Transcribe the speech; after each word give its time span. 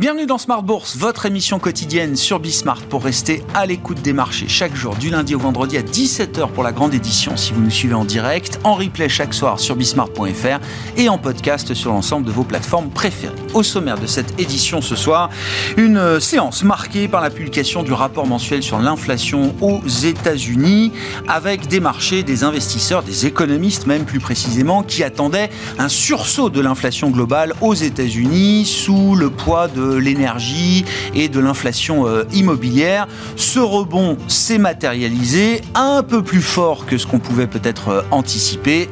Bienvenue 0.00 0.24
dans 0.24 0.38
Smart 0.38 0.62
Bourse, 0.62 0.96
votre 0.96 1.26
émission 1.26 1.58
quotidienne 1.58 2.16
sur 2.16 2.40
Bismart 2.40 2.80
pour 2.84 3.04
rester 3.04 3.42
à 3.52 3.66
l'écoute 3.66 4.00
des 4.00 4.14
marchés 4.14 4.48
chaque 4.48 4.74
jour 4.74 4.96
du 4.96 5.10
lundi 5.10 5.34
au 5.34 5.38
vendredi 5.38 5.76
à 5.76 5.82
17h 5.82 6.52
pour 6.52 6.62
la 6.62 6.72
grande 6.72 6.94
édition 6.94 7.36
si 7.36 7.52
vous 7.52 7.60
nous 7.60 7.68
suivez 7.68 7.92
en 7.92 8.06
direct, 8.06 8.58
en 8.64 8.76
replay 8.76 9.10
chaque 9.10 9.34
soir 9.34 9.60
sur 9.60 9.76
bismart.fr 9.76 10.58
et 10.96 11.10
en 11.10 11.18
podcast 11.18 11.74
sur 11.74 11.92
l'ensemble 11.92 12.24
de 12.24 12.32
vos 12.32 12.44
plateformes 12.44 12.88
préférées. 12.88 13.34
Au 13.52 13.62
sommaire 13.62 13.98
de 13.98 14.06
cette 14.06 14.40
édition 14.40 14.80
ce 14.80 14.96
soir, 14.96 15.28
une 15.76 16.18
séance 16.18 16.64
marquée 16.64 17.06
par 17.06 17.20
la 17.20 17.28
publication 17.28 17.82
du 17.82 17.92
rapport 17.92 18.26
mensuel 18.26 18.62
sur 18.62 18.78
l'inflation 18.78 19.54
aux 19.60 19.86
États-Unis 19.86 20.92
avec 21.28 21.68
des 21.68 21.80
marchés, 21.80 22.22
des 22.22 22.42
investisseurs, 22.42 23.02
des 23.02 23.26
économistes 23.26 23.86
même 23.86 24.06
plus 24.06 24.18
précisément 24.18 24.82
qui 24.82 25.04
attendaient 25.04 25.50
un 25.78 25.90
sursaut 25.90 26.48
de 26.48 26.62
l'inflation 26.62 27.10
globale 27.10 27.52
aux 27.60 27.74
États-Unis 27.74 28.64
sous 28.64 29.14
le 29.14 29.28
poids 29.28 29.68
de 29.68 29.89
l'énergie 29.98 30.84
et 31.14 31.28
de 31.28 31.40
l'inflation 31.40 32.06
euh, 32.06 32.24
immobilière. 32.32 33.06
Ce 33.36 33.58
rebond 33.58 34.16
s'est 34.28 34.58
matérialisé 34.58 35.62
un 35.74 36.02
peu 36.02 36.22
plus 36.22 36.42
fort 36.42 36.86
que 36.86 36.98
ce 36.98 37.06
qu'on 37.06 37.18
pouvait 37.18 37.46
peut-être 37.46 37.88
euh, 37.88 38.02
anticiper 38.10 38.88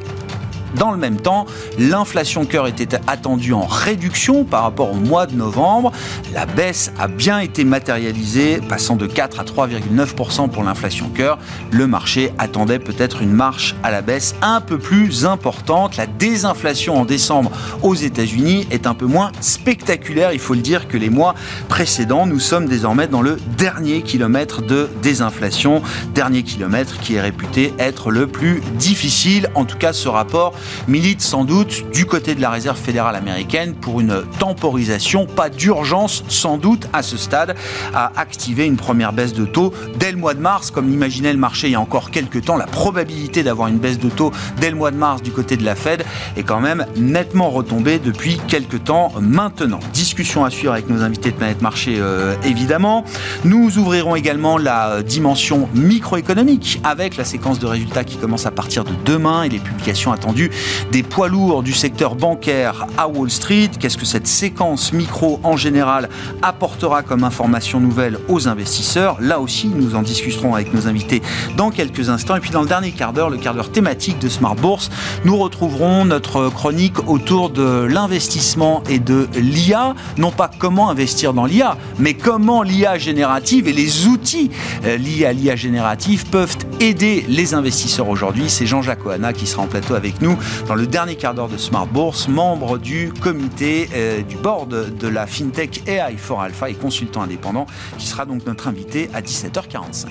dans 0.75 0.91
le 0.91 0.97
même 0.97 1.19
temps, 1.19 1.45
l'inflation 1.77 2.45
cœur 2.45 2.67
était 2.67 2.99
attendue 3.07 3.53
en 3.53 3.65
réduction 3.65 4.43
par 4.43 4.63
rapport 4.63 4.91
au 4.91 4.95
mois 4.95 5.25
de 5.25 5.35
novembre. 5.35 5.91
La 6.33 6.45
baisse 6.45 6.91
a 6.99 7.07
bien 7.07 7.39
été 7.39 7.63
matérialisée, 7.63 8.59
passant 8.67 8.95
de 8.95 9.07
4 9.07 9.39
à 9.39 9.43
3,9% 9.43 10.49
pour 10.49 10.63
l'inflation 10.63 11.09
cœur. 11.09 11.37
Le 11.71 11.87
marché 11.87 12.31
attendait 12.37 12.79
peut-être 12.79 13.21
une 13.21 13.31
marche 13.31 13.75
à 13.83 13.91
la 13.91 14.01
baisse 14.01 14.35
un 14.41 14.61
peu 14.61 14.77
plus 14.77 15.25
importante. 15.25 15.97
La 15.97 16.07
désinflation 16.07 16.99
en 16.99 17.05
décembre 17.05 17.51
aux 17.81 17.95
États-Unis 17.95 18.67
est 18.71 18.87
un 18.87 18.93
peu 18.93 19.05
moins 19.05 19.31
spectaculaire, 19.41 20.33
il 20.33 20.39
faut 20.39 20.53
le 20.53 20.61
dire, 20.61 20.87
que 20.87 20.97
les 20.97 21.09
mois 21.09 21.35
précédents. 21.67 22.25
Nous 22.25 22.39
sommes 22.39 22.67
désormais 22.67 23.07
dans 23.07 23.21
le 23.21 23.37
dernier 23.57 24.01
kilomètre 24.01 24.61
de 24.61 24.89
désinflation, 25.01 25.81
dernier 26.13 26.43
kilomètre 26.43 26.99
qui 26.99 27.15
est 27.15 27.21
réputé 27.21 27.73
être 27.79 28.11
le 28.11 28.27
plus 28.27 28.61
difficile. 28.75 29.49
En 29.55 29.65
tout 29.65 29.77
cas, 29.77 29.93
ce 29.93 30.07
rapport 30.07 30.53
milite 30.87 31.21
sans 31.21 31.45
doute 31.45 31.85
du 31.91 32.05
côté 32.05 32.35
de 32.35 32.41
la 32.41 32.49
réserve 32.49 32.77
fédérale 32.77 33.15
américaine 33.15 33.73
pour 33.73 33.99
une 34.01 34.23
temporisation, 34.39 35.25
pas 35.25 35.49
d'urgence 35.49 36.23
sans 36.27 36.57
doute 36.57 36.87
à 36.93 37.03
ce 37.03 37.17
stade 37.17 37.55
à 37.93 38.11
activer 38.15 38.65
une 38.65 38.77
première 38.77 39.13
baisse 39.13 39.33
de 39.33 39.45
taux 39.45 39.73
dès 39.97 40.11
le 40.11 40.17
mois 40.17 40.33
de 40.33 40.39
mars, 40.39 40.71
comme 40.71 40.89
l'imaginait 40.89 41.33
le 41.33 41.39
marché 41.39 41.67
il 41.67 41.71
y 41.71 41.75
a 41.75 41.81
encore 41.81 42.11
quelques 42.11 42.45
temps. 42.45 42.57
La 42.57 42.67
probabilité 42.67 43.43
d'avoir 43.43 43.67
une 43.67 43.77
baisse 43.77 43.99
de 43.99 44.09
taux 44.09 44.31
dès 44.59 44.69
le 44.69 44.75
mois 44.75 44.91
de 44.91 44.97
mars 44.97 45.21
du 45.21 45.31
côté 45.31 45.57
de 45.57 45.63
la 45.63 45.75
Fed 45.75 46.03
est 46.37 46.43
quand 46.43 46.59
même 46.59 46.85
nettement 46.95 47.49
retombée 47.49 47.99
depuis 47.99 48.39
quelques 48.47 48.83
temps 48.83 49.11
maintenant. 49.19 49.79
Discussion 49.93 50.45
à 50.45 50.49
suivre 50.49 50.73
avec 50.73 50.89
nos 50.89 51.01
invités 51.01 51.31
de 51.31 51.35
Planète 51.35 51.61
Marché 51.61 51.95
euh, 51.97 52.35
évidemment. 52.43 53.05
Nous 53.43 53.77
ouvrirons 53.77 54.15
également 54.15 54.57
la 54.57 55.01
dimension 55.03 55.69
microéconomique 55.73 56.79
avec 56.83 57.17
la 57.17 57.23
séquence 57.23 57.59
de 57.59 57.67
résultats 57.67 58.03
qui 58.03 58.17
commence 58.17 58.45
à 58.45 58.51
partir 58.51 58.83
de 58.83 58.91
demain 59.05 59.43
et 59.43 59.49
les 59.49 59.59
publications 59.59 60.11
attendues 60.11 60.48
des 60.91 61.03
poids 61.03 61.27
lourds 61.27 61.63
du 61.63 61.73
secteur 61.73 62.15
bancaire 62.15 62.87
à 62.97 63.07
Wall 63.07 63.29
Street. 63.29 63.69
Qu'est-ce 63.79 63.97
que 63.97 64.05
cette 64.05 64.27
séquence 64.27 64.93
micro 64.93 65.39
en 65.43 65.57
général 65.57 66.09
apportera 66.41 67.03
comme 67.03 67.23
information 67.23 67.79
nouvelle 67.79 68.17
aux 68.27 68.47
investisseurs? 68.47 69.17
Là 69.19 69.39
aussi, 69.39 69.67
nous 69.67 69.95
en 69.95 70.01
discuterons 70.01 70.55
avec 70.55 70.73
nos 70.73 70.87
invités 70.87 71.21
dans 71.57 71.71
quelques 71.71 72.09
instants. 72.09 72.35
Et 72.35 72.39
puis 72.39 72.51
dans 72.51 72.61
le 72.61 72.67
dernier 72.67 72.91
quart 72.91 73.13
d'heure, 73.13 73.29
le 73.29 73.37
quart 73.37 73.53
d'heure 73.53 73.71
thématique 73.71 74.19
de 74.19 74.29
Smart 74.29 74.55
Bourse, 74.55 74.89
nous 75.25 75.37
retrouverons 75.37 76.05
notre 76.05 76.49
chronique 76.49 77.07
autour 77.07 77.49
de 77.49 77.87
l'investissement 77.89 78.83
et 78.89 78.99
de 78.99 79.27
l'IA. 79.35 79.95
Non 80.17 80.31
pas 80.31 80.49
comment 80.57 80.89
investir 80.89 81.33
dans 81.33 81.45
l'IA, 81.45 81.77
mais 81.99 82.13
comment 82.13 82.63
l'IA 82.63 82.97
générative 82.97 83.67
et 83.67 83.73
les 83.73 84.07
outils 84.07 84.51
euh, 84.85 84.97
liés 84.97 85.25
à 85.25 85.33
l'IA 85.33 85.55
générative 85.55 86.25
peuvent 86.25 86.57
aider 86.79 87.25
les 87.27 87.53
investisseurs 87.53 88.09
aujourd'hui. 88.09 88.45
C'est 88.47 88.65
Jean-Jacques 88.65 89.05
Oana 89.05 89.33
qui 89.33 89.47
sera 89.47 89.63
en 89.63 89.67
plateau 89.67 89.95
avec 89.95 90.21
nous 90.21 90.37
dans 90.67 90.75
le 90.75 90.87
dernier 90.87 91.15
quart 91.15 91.33
d'heure 91.33 91.49
de 91.49 91.57
Smart 91.57 91.87
Bourse, 91.87 92.27
membre 92.27 92.77
du 92.77 93.11
comité 93.21 93.89
euh, 93.93 94.21
du 94.21 94.37
board 94.37 94.95
de 94.97 95.07
la 95.07 95.27
FinTech 95.27 95.87
AI 95.87 96.17
for 96.17 96.41
Alpha 96.41 96.69
et 96.69 96.75
consultant 96.75 97.21
indépendant, 97.21 97.65
qui 97.97 98.07
sera 98.07 98.25
donc 98.25 98.45
notre 98.45 98.67
invité 98.67 99.09
à 99.13 99.21
17h45. 99.21 100.07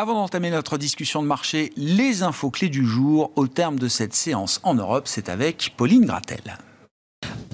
Avant 0.00 0.14
d'entamer 0.14 0.50
notre 0.50 0.78
discussion 0.78 1.20
de 1.20 1.26
marché, 1.26 1.72
les 1.76 2.22
infos 2.22 2.50
clés 2.50 2.70
du 2.70 2.86
jour 2.86 3.32
au 3.36 3.46
terme 3.46 3.78
de 3.78 3.86
cette 3.86 4.14
séance 4.14 4.58
en 4.62 4.72
Europe, 4.72 5.06
c'est 5.06 5.28
avec 5.28 5.74
Pauline 5.76 6.06
Gratel. 6.06 6.40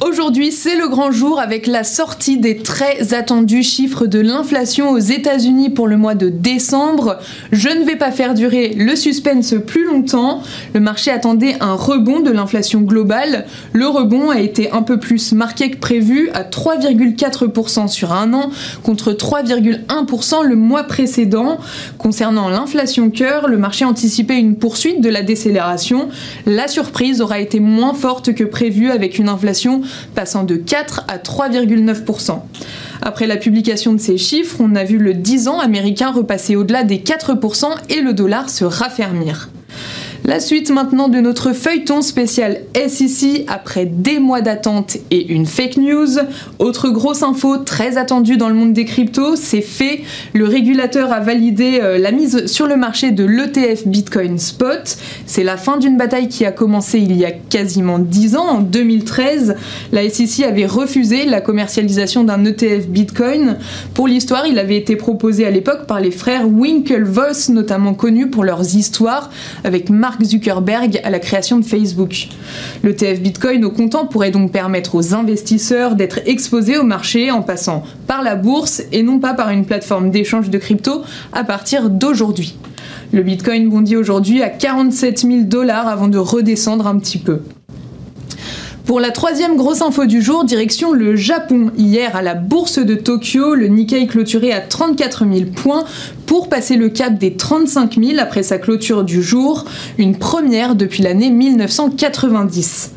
Aujourd'hui, 0.02 0.52
c'est 0.52 0.76
le 0.76 0.88
grand 0.88 1.10
jour 1.10 1.40
avec 1.40 1.66
la 1.66 1.82
sortie 1.82 2.36
des 2.36 2.58
très 2.58 3.14
attendus 3.14 3.62
chiffres 3.62 4.06
de 4.06 4.20
l'inflation 4.20 4.90
aux 4.90 4.98
États-Unis 4.98 5.70
pour 5.70 5.88
le 5.88 5.96
mois 5.96 6.14
de 6.14 6.28
décembre. 6.28 7.18
Je 7.50 7.70
ne 7.70 7.82
vais 7.82 7.96
pas 7.96 8.10
faire 8.10 8.34
durer 8.34 8.74
le 8.76 8.94
suspense 8.94 9.54
plus 9.66 9.86
longtemps. 9.86 10.42
Le 10.74 10.80
marché 10.80 11.10
attendait 11.10 11.56
un 11.60 11.72
rebond 11.72 12.20
de 12.20 12.30
l'inflation 12.30 12.82
globale. 12.82 13.46
Le 13.72 13.86
rebond 13.86 14.28
a 14.28 14.38
été 14.38 14.70
un 14.70 14.82
peu 14.82 15.00
plus 15.00 15.32
marqué 15.32 15.70
que 15.70 15.78
prévu 15.78 16.28
à 16.34 16.42
3,4% 16.42 17.88
sur 17.88 18.12
un 18.12 18.34
an 18.34 18.50
contre 18.82 19.12
3,1% 19.12 20.44
le 20.44 20.56
mois 20.56 20.84
précédent. 20.84 21.56
Concernant 21.96 22.50
l'inflation 22.50 23.08
cœur, 23.08 23.48
le 23.48 23.56
marché 23.56 23.86
anticipait 23.86 24.38
une 24.38 24.56
poursuite 24.56 25.00
de 25.00 25.08
la 25.08 25.22
décélération. 25.22 26.10
La 26.44 26.68
surprise 26.68 27.22
aura 27.22 27.40
été 27.40 27.60
moins 27.60 27.94
forte 27.94 28.34
que 28.34 28.44
prévu 28.44 28.90
avec 28.90 29.18
une 29.18 29.30
inflation 29.30 29.80
passant 30.14 30.44
de 30.44 30.56
4 30.56 31.04
à 31.08 31.18
3,9%. 31.18 32.40
Après 33.02 33.26
la 33.26 33.36
publication 33.36 33.92
de 33.92 34.00
ces 34.00 34.18
chiffres, 34.18 34.56
on 34.60 34.74
a 34.74 34.84
vu 34.84 34.98
le 34.98 35.14
10 35.14 35.48
ans 35.48 35.60
américain 35.60 36.10
repasser 36.10 36.56
au-delà 36.56 36.84
des 36.84 36.98
4% 36.98 37.66
et 37.90 38.00
le 38.00 38.12
dollar 38.12 38.50
se 38.50 38.64
raffermir. 38.64 39.48
La 40.26 40.40
suite 40.40 40.72
maintenant 40.72 41.08
de 41.08 41.20
notre 41.20 41.52
feuilleton 41.52 42.02
spécial 42.02 42.62
SEC 42.74 43.44
après 43.46 43.86
des 43.86 44.18
mois 44.18 44.40
d'attente 44.40 44.96
et 45.12 45.32
une 45.32 45.46
fake 45.46 45.76
news. 45.76 46.18
Autre 46.58 46.88
grosse 46.88 47.22
info 47.22 47.58
très 47.58 47.96
attendue 47.96 48.36
dans 48.36 48.48
le 48.48 48.56
monde 48.56 48.72
des 48.72 48.86
cryptos, 48.86 49.36
c'est 49.36 49.60
fait. 49.60 50.00
Le 50.34 50.44
régulateur 50.44 51.12
a 51.12 51.20
validé 51.20 51.78
euh, 51.80 51.98
la 51.98 52.10
mise 52.10 52.46
sur 52.46 52.66
le 52.66 52.74
marché 52.74 53.12
de 53.12 53.24
l'ETF 53.24 53.86
Bitcoin 53.86 54.36
Spot. 54.36 54.96
C'est 55.26 55.44
la 55.44 55.56
fin 55.56 55.76
d'une 55.76 55.96
bataille 55.96 56.28
qui 56.28 56.44
a 56.44 56.50
commencé 56.50 56.98
il 56.98 57.16
y 57.16 57.24
a 57.24 57.30
quasiment 57.30 58.00
10 58.00 58.34
ans, 58.34 58.48
en 58.48 58.60
2013. 58.62 59.54
La 59.92 60.10
SEC 60.10 60.44
avait 60.44 60.66
refusé 60.66 61.24
la 61.24 61.40
commercialisation 61.40 62.24
d'un 62.24 62.44
ETF 62.44 62.88
Bitcoin. 62.88 63.58
Pour 63.94 64.08
l'histoire, 64.08 64.44
il 64.48 64.58
avait 64.58 64.76
été 64.76 64.96
proposé 64.96 65.46
à 65.46 65.52
l'époque 65.52 65.86
par 65.86 66.00
les 66.00 66.10
frères 66.10 66.48
Winklevoss, 66.48 67.48
notamment 67.50 67.94
connus 67.94 68.28
pour 68.28 68.42
leurs 68.42 68.74
histoires 68.74 69.30
avec 69.62 69.88
Mark 69.88 70.15
Zuckerberg 70.24 71.00
à 71.04 71.10
la 71.10 71.18
création 71.18 71.58
de 71.58 71.64
Facebook. 71.64 72.28
Le 72.82 72.94
TF 72.94 73.20
Bitcoin 73.20 73.64
au 73.64 73.70
comptant 73.70 74.06
pourrait 74.06 74.30
donc 74.30 74.52
permettre 74.52 74.94
aux 74.94 75.14
investisseurs 75.14 75.96
d'être 75.96 76.20
exposés 76.26 76.78
au 76.78 76.84
marché 76.84 77.30
en 77.30 77.42
passant 77.42 77.82
par 78.06 78.22
la 78.22 78.36
bourse 78.36 78.82
et 78.92 79.02
non 79.02 79.18
pas 79.18 79.34
par 79.34 79.50
une 79.50 79.64
plateforme 79.64 80.10
d'échange 80.10 80.50
de 80.50 80.58
crypto 80.58 81.02
à 81.32 81.44
partir 81.44 81.90
d'aujourd'hui. 81.90 82.56
Le 83.12 83.22
Bitcoin 83.22 83.68
bondit 83.68 83.96
aujourd'hui 83.96 84.42
à 84.42 84.48
47 84.48 85.20
000 85.20 85.40
dollars 85.42 85.88
avant 85.88 86.08
de 86.08 86.18
redescendre 86.18 86.86
un 86.86 86.98
petit 86.98 87.18
peu. 87.18 87.40
Pour 88.86 89.00
la 89.00 89.10
troisième 89.10 89.56
grosse 89.56 89.82
info 89.82 90.06
du 90.06 90.22
jour, 90.22 90.44
direction 90.44 90.92
le 90.92 91.16
Japon. 91.16 91.72
Hier, 91.76 92.14
à 92.14 92.22
la 92.22 92.34
bourse 92.34 92.78
de 92.78 92.94
Tokyo, 92.94 93.56
le 93.56 93.66
Nikkei 93.66 94.06
clôturé 94.06 94.52
à 94.52 94.60
34 94.60 95.26
000 95.28 95.50
points 95.50 95.84
pour 96.24 96.48
passer 96.48 96.76
le 96.76 96.88
cap 96.88 97.18
des 97.18 97.34
35 97.34 97.96
000 98.00 98.20
après 98.20 98.44
sa 98.44 98.58
clôture 98.58 99.02
du 99.02 99.24
jour, 99.24 99.64
une 99.98 100.16
première 100.16 100.76
depuis 100.76 101.02
l'année 101.02 101.30
1990. 101.30 102.92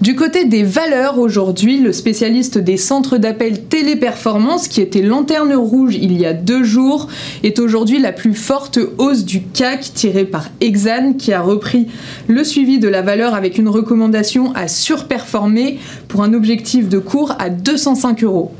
Du 0.00 0.16
côté 0.16 0.46
des 0.46 0.62
valeurs 0.62 1.18
aujourd'hui, 1.18 1.78
le 1.78 1.92
spécialiste 1.92 2.56
des 2.56 2.78
centres 2.78 3.18
d'appel 3.18 3.64
Téléperformance, 3.64 4.66
qui 4.66 4.80
était 4.80 5.02
lanterne 5.02 5.52
rouge 5.52 5.94
il 5.94 6.18
y 6.18 6.24
a 6.24 6.32
deux 6.32 6.64
jours, 6.64 7.08
est 7.42 7.58
aujourd'hui 7.58 7.98
la 7.98 8.10
plus 8.10 8.32
forte 8.32 8.78
hausse 8.96 9.26
du 9.26 9.42
CAC 9.42 9.92
tirée 9.92 10.24
par 10.24 10.48
Exane, 10.62 11.18
qui 11.18 11.34
a 11.34 11.42
repris 11.42 11.86
le 12.28 12.44
suivi 12.44 12.78
de 12.78 12.88
la 12.88 13.02
valeur 13.02 13.34
avec 13.34 13.58
une 13.58 13.68
recommandation 13.68 14.54
à 14.54 14.68
surperformer 14.68 15.78
pour 16.08 16.22
un 16.22 16.32
objectif 16.32 16.88
de 16.88 16.98
cours 16.98 17.34
à 17.38 17.50
205 17.50 18.24
euros. 18.24 18.52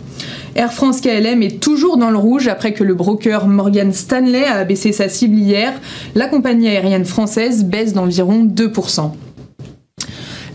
Air 0.57 0.75
France 0.75 1.01
KLM 1.01 1.43
est 1.43 1.59
toujours 1.59 1.97
dans 1.97 2.11
le 2.11 2.19
rouge 2.19 2.49
après 2.49 2.75
que 2.75 2.85
le 2.85 2.93
broker 2.93 3.47
Morgan 3.47 3.95
Stanley 3.95 4.45
a 4.45 4.57
abaissé 4.57 4.93
sa 4.93 5.09
cible 5.09 5.39
hier. 5.39 5.73
La 6.15 6.27
compagnie 6.27 6.69
aérienne 6.69 7.07
française 7.07 7.65
baisse 7.65 7.95
d'environ 7.95 8.45
2%. 8.45 9.13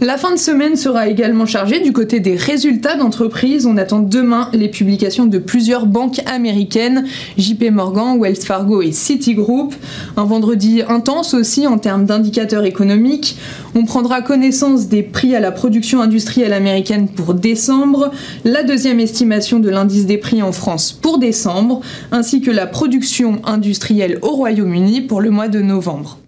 La 0.01 0.17
fin 0.17 0.33
de 0.33 0.39
semaine 0.39 0.75
sera 0.75 1.07
également 1.07 1.45
chargée 1.45 1.79
du 1.79 1.93
côté 1.93 2.19
des 2.19 2.35
résultats 2.35 2.97
d'entreprise. 2.97 3.65
On 3.65 3.77
attend 3.77 3.99
demain 3.99 4.49
les 4.51 4.67
publications 4.67 5.25
de 5.25 5.37
plusieurs 5.37 5.85
banques 5.85 6.21
américaines, 6.25 7.05
JP 7.37 7.71
Morgan, 7.71 8.19
Wells 8.19 8.35
Fargo 8.35 8.81
et 8.81 8.91
Citigroup. 8.91 9.73
Un 10.17 10.25
vendredi 10.25 10.81
intense 10.85 11.33
aussi 11.33 11.65
en 11.65 11.77
termes 11.77 12.05
d'indicateurs 12.05 12.65
économiques. 12.65 13.37
On 13.73 13.85
prendra 13.85 14.21
connaissance 14.21 14.89
des 14.89 15.01
prix 15.01 15.33
à 15.33 15.39
la 15.39 15.53
production 15.53 16.01
industrielle 16.01 16.53
américaine 16.53 17.07
pour 17.07 17.33
décembre, 17.33 18.11
la 18.43 18.63
deuxième 18.63 18.99
estimation 18.99 19.59
de 19.59 19.69
l'indice 19.69 20.05
des 20.05 20.17
prix 20.17 20.41
en 20.41 20.51
France 20.51 20.91
pour 20.91 21.19
décembre, 21.19 21.79
ainsi 22.11 22.41
que 22.41 22.51
la 22.51 22.67
production 22.67 23.39
industrielle 23.45 24.19
au 24.23 24.31
Royaume-Uni 24.31 25.01
pour 25.01 25.21
le 25.21 25.29
mois 25.29 25.47
de 25.47 25.61
novembre. 25.61 26.19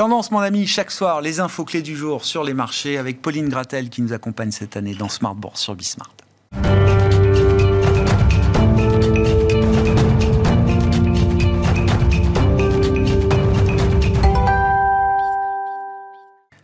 Tendance, 0.00 0.30
mon 0.30 0.38
ami, 0.38 0.66
chaque 0.66 0.92
soir, 0.92 1.20
les 1.20 1.40
infos 1.40 1.66
clés 1.66 1.82
du 1.82 1.94
jour 1.94 2.24
sur 2.24 2.42
les 2.42 2.54
marchés 2.54 2.96
avec 2.96 3.20
Pauline 3.20 3.50
Gratel 3.50 3.90
qui 3.90 4.00
nous 4.00 4.14
accompagne 4.14 4.50
cette 4.50 4.78
année 4.78 4.94
dans 4.94 5.10
Smart 5.10 5.34
Bourse 5.34 5.60
sur 5.60 5.74
Bismart. 5.74 6.10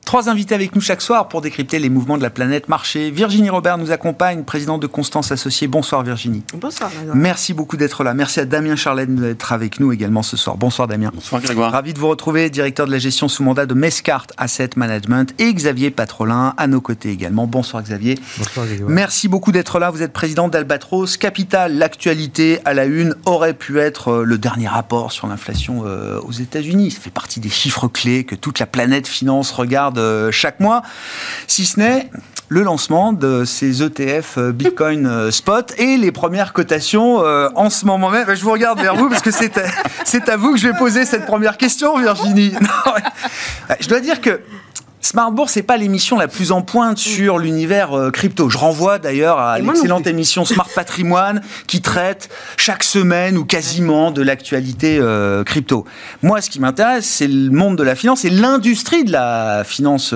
Trois 0.06 0.28
invités 0.28 0.54
avec 0.54 0.72
nous 0.76 0.80
chaque 0.80 1.02
soir 1.02 1.26
pour 1.26 1.40
décrypter 1.40 1.80
les 1.80 1.90
mouvements 1.90 2.16
de 2.16 2.22
la 2.22 2.30
planète 2.30 2.68
marché. 2.68 3.10
Virginie 3.10 3.50
Robert 3.50 3.76
nous 3.76 3.90
accompagne, 3.90 4.44
présidente 4.44 4.80
de 4.80 4.86
Constance 4.86 5.32
Associée. 5.32 5.66
Bonsoir 5.66 6.04
Virginie. 6.04 6.44
Bonsoir. 6.54 6.92
Merci 7.12 7.54
beaucoup 7.54 7.76
d'être 7.76 8.04
là. 8.04 8.14
Merci 8.14 8.38
à 8.38 8.44
Damien 8.44 8.76
Charlène 8.76 9.16
d'être 9.16 9.52
avec 9.52 9.80
nous 9.80 9.90
également 9.90 10.22
ce 10.22 10.36
soir. 10.36 10.56
Bonsoir 10.56 10.86
Damien. 10.86 11.10
Bonsoir 11.12 11.42
Grégoire. 11.42 11.72
Ravi 11.72 11.92
de 11.92 11.98
vous 11.98 12.06
retrouver, 12.06 12.50
directeur 12.50 12.86
de 12.86 12.92
la 12.92 13.00
gestion 13.00 13.26
sous 13.26 13.42
mandat 13.42 13.66
de 13.66 13.74
Mescart 13.74 14.28
Asset 14.36 14.70
Management 14.76 15.34
et 15.40 15.52
Xavier 15.52 15.90
Patrolin 15.90 16.54
à 16.56 16.68
nos 16.68 16.80
côtés 16.80 17.10
également. 17.10 17.48
Bonsoir 17.48 17.82
Xavier. 17.82 18.16
Bonsoir 18.38 18.64
Grégoire. 18.64 18.88
Merci 18.88 19.26
beaucoup 19.26 19.50
d'être 19.50 19.80
là. 19.80 19.90
Vous 19.90 20.02
êtes 20.02 20.12
président 20.12 20.46
d'Albatros 20.46 21.16
Capital. 21.16 21.78
L'actualité 21.78 22.60
à 22.64 22.74
la 22.74 22.84
une 22.84 23.16
aurait 23.24 23.54
pu 23.54 23.80
être 23.80 24.12
euh, 24.12 24.24
le 24.24 24.38
dernier 24.38 24.68
rapport 24.68 25.10
sur 25.10 25.26
l'inflation 25.26 25.82
euh, 25.84 26.20
aux 26.20 26.30
États-Unis. 26.30 26.92
Ça 26.92 27.00
fait 27.00 27.10
partie 27.10 27.40
des 27.40 27.50
chiffres 27.50 27.88
clés 27.88 28.22
que 28.22 28.36
toute 28.36 28.60
la 28.60 28.66
planète 28.66 29.08
finance 29.08 29.50
regarde 29.50 29.95
euh, 29.96 30.30
chaque 30.30 30.60
mois 30.60 30.82
si 31.46 31.64
ce 31.64 31.80
n'est 31.80 32.10
le 32.48 32.62
lancement 32.62 33.12
de 33.12 33.44
ces 33.44 33.82
ETF 33.82 34.38
euh, 34.38 34.52
Bitcoin 34.52 35.06
euh, 35.06 35.30
Spot 35.30 35.72
et 35.78 35.96
les 35.96 36.12
premières 36.12 36.52
cotations 36.52 37.16
en 37.18 37.70
ce 37.70 37.84
moment 37.84 38.10
même. 38.10 38.26
Je 38.34 38.42
vous 38.42 38.52
regarde 38.52 38.80
vers 38.80 38.94
vous 38.94 39.08
parce 39.08 39.22
que 39.22 39.30
c'est 39.30 39.58
à, 39.58 40.32
à 40.32 40.36
vous 40.36 40.52
que 40.52 40.58
je 40.58 40.68
vais 40.68 40.78
poser 40.78 41.04
cette 41.04 41.26
première 41.26 41.56
question, 41.56 41.98
Virginie. 41.98 42.54
Je 43.80 43.88
dois 43.88 44.00
dire 44.00 44.20
que 44.20 44.40
Smart 45.06 45.30
Bourse, 45.30 45.52
c'est 45.52 45.62
pas 45.62 45.76
l'émission 45.76 46.18
la 46.18 46.26
plus 46.26 46.50
en 46.50 46.62
pointe 46.62 46.98
sur 46.98 47.38
l'univers 47.38 48.10
crypto. 48.12 48.50
Je 48.50 48.58
renvoie 48.58 48.98
d'ailleurs 48.98 49.38
à 49.38 49.58
l'excellente 49.58 50.06
émission 50.06 50.44
Smart 50.44 50.68
Patrimoine 50.74 51.42
qui 51.66 51.80
traite 51.80 52.28
chaque 52.56 52.82
semaine 52.82 53.38
ou 53.38 53.44
quasiment 53.44 54.10
de 54.10 54.22
l'actualité 54.22 55.00
crypto. 55.46 55.84
Moi, 56.22 56.40
ce 56.40 56.50
qui 56.50 56.58
m'intéresse, 56.58 57.06
c'est 57.06 57.28
le 57.28 57.50
monde 57.50 57.78
de 57.78 57.84
la 57.84 57.94
finance 57.94 58.24
et 58.24 58.30
l'industrie 58.30 59.04
de 59.04 59.12
la 59.12 59.62
finance 59.64 60.12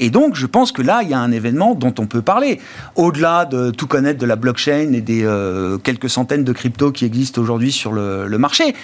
et 0.00 0.10
donc, 0.10 0.36
je 0.36 0.46
pense 0.46 0.72
que 0.72 0.82
là, 0.82 1.00
il 1.02 1.08
y 1.08 1.14
a 1.14 1.18
un 1.18 1.32
événement 1.32 1.74
dont 1.74 1.94
on 1.98 2.06
peut 2.06 2.22
parler. 2.22 2.60
Au-delà 2.94 3.44
de 3.44 3.70
tout 3.70 3.86
connaître 3.86 4.18
de 4.18 4.26
la 4.26 4.36
blockchain 4.36 4.92
et 4.92 5.00
des 5.00 5.24
euh, 5.24 5.78
quelques 5.78 6.08
centaines 6.08 6.44
de 6.44 6.52
cryptos 6.52 6.92
qui 6.92 7.04
existent 7.04 7.40
aujourd'hui 7.40 7.72
sur 7.72 7.92
le, 7.92 8.26
le, 8.26 8.38
marché. 8.38 8.74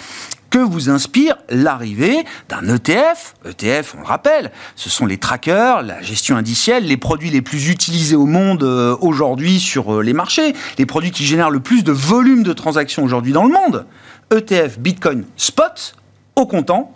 Que 0.49 0.59
vous 0.59 0.89
inspire 0.89 1.37
l'arrivée 1.49 2.23
d'un 2.49 2.75
ETF 2.75 3.33
ETF, 3.45 3.95
on 3.97 4.01
le 4.01 4.05
rappelle, 4.05 4.51
ce 4.75 4.89
sont 4.89 5.05
les 5.05 5.17
trackers, 5.17 5.81
la 5.81 6.01
gestion 6.01 6.37
indicielle, 6.37 6.85
les 6.85 6.97
produits 6.97 7.29
les 7.29 7.41
plus 7.41 7.69
utilisés 7.69 8.15
au 8.15 8.25
monde 8.25 8.63
euh, 8.63 8.95
aujourd'hui 9.01 9.59
sur 9.59 9.95
euh, 9.95 10.03
les 10.03 10.13
marchés, 10.13 10.53
les 10.77 10.85
produits 10.85 11.11
qui 11.11 11.25
génèrent 11.25 11.49
le 11.49 11.59
plus 11.59 11.83
de 11.83 11.91
volume 11.91 12.43
de 12.43 12.53
transactions 12.53 13.03
aujourd'hui 13.03 13.33
dans 13.33 13.43
le 13.43 13.51
monde. 13.51 13.85
ETF, 14.31 14.79
Bitcoin, 14.79 15.25
Spot, 15.37 15.95
au 16.35 16.45
comptant, 16.45 16.91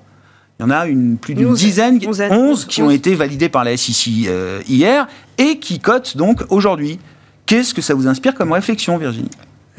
il 0.60 0.64
y 0.64 0.66
en 0.66 0.72
a 0.72 0.88
une, 0.88 1.18
plus 1.18 1.36
d'une 1.36 1.54
dizaine, 1.54 2.00
11, 2.06 2.22
11, 2.30 2.66
qui 2.66 2.82
ont 2.82 2.92
été 2.92 3.16
validés 3.16 3.48
par 3.48 3.64
la 3.64 3.78
SEC 3.78 4.28
euh, 4.28 4.62
hier 4.68 5.08
et 5.38 5.58
qui 5.58 5.80
cotent 5.80 6.18
donc 6.18 6.44
aujourd'hui. 6.50 7.00
Qu'est-ce 7.46 7.74
que 7.74 7.82
ça 7.82 7.94
vous 7.94 8.08
inspire 8.08 8.36
comme 8.36 8.52
réflexion, 8.52 8.98
Virginie? 8.98 9.32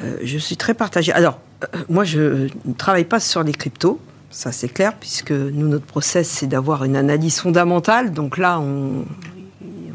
Euh, 0.03 0.17
Je 0.25 0.39
suis 0.39 0.57
très 0.57 0.73
partagée. 0.73 1.13
Alors, 1.13 1.39
euh, 1.63 1.79
moi, 1.91 2.05
je 2.05 2.49
ne 2.65 2.73
travaille 2.73 3.05
pas 3.05 3.21
sur 3.21 3.43
les 3.43 3.53
cryptos. 3.53 4.01
Ça, 4.31 4.53
c'est 4.53 4.69
clair, 4.69 4.95
puisque 4.99 5.33
nous, 5.33 5.69
notre 5.69 5.85
process, 5.85 6.29
c'est 6.29 6.47
d'avoir 6.47 6.85
une 6.85 6.97
analyse 6.97 7.41
fondamentale. 7.41 8.13
Donc 8.13 8.39
là, 8.39 8.59
on 8.59 9.05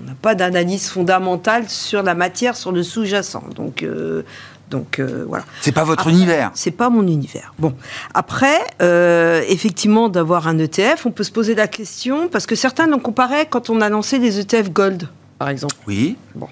n'a 0.05 0.15
pas 0.21 0.35
d'analyse 0.35 0.87
fondamentale 0.89 1.67
sur 1.67 2.03
la 2.03 2.13
matière, 2.13 2.55
sur 2.55 2.71
le 2.71 2.83
sous-jacent. 2.83 3.43
Donc, 3.55 3.81
euh, 3.81 4.21
donc 4.69 4.99
euh, 4.99 5.25
voilà. 5.27 5.45
C'est 5.61 5.71
pas 5.71 5.83
votre 5.83 6.01
Après, 6.01 6.11
univers. 6.11 6.51
C'est 6.53 6.71
pas 6.71 6.89
mon 6.89 7.05
univers. 7.07 7.53
Bon, 7.59 7.75
après, 8.13 8.59
euh, 8.81 9.43
effectivement, 9.47 10.09
d'avoir 10.09 10.47
un 10.47 10.57
ETF, 10.57 11.05
on 11.05 11.11
peut 11.11 11.23
se 11.23 11.31
poser 11.31 11.55
la 11.55 11.67
question 11.67 12.27
parce 12.27 12.45
que 12.45 12.55
certains 12.55 12.87
l'ont 12.87 12.99
comparé 12.99 13.45
quand 13.49 13.69
on 13.69 13.81
a 13.81 13.89
lancé 13.89 14.17
les 14.17 14.39
ETF 14.39 14.71
Gold. 14.71 15.09
Par 15.37 15.49
exemple. 15.49 15.75
Oui. 15.85 16.15
Bon. 16.33 16.47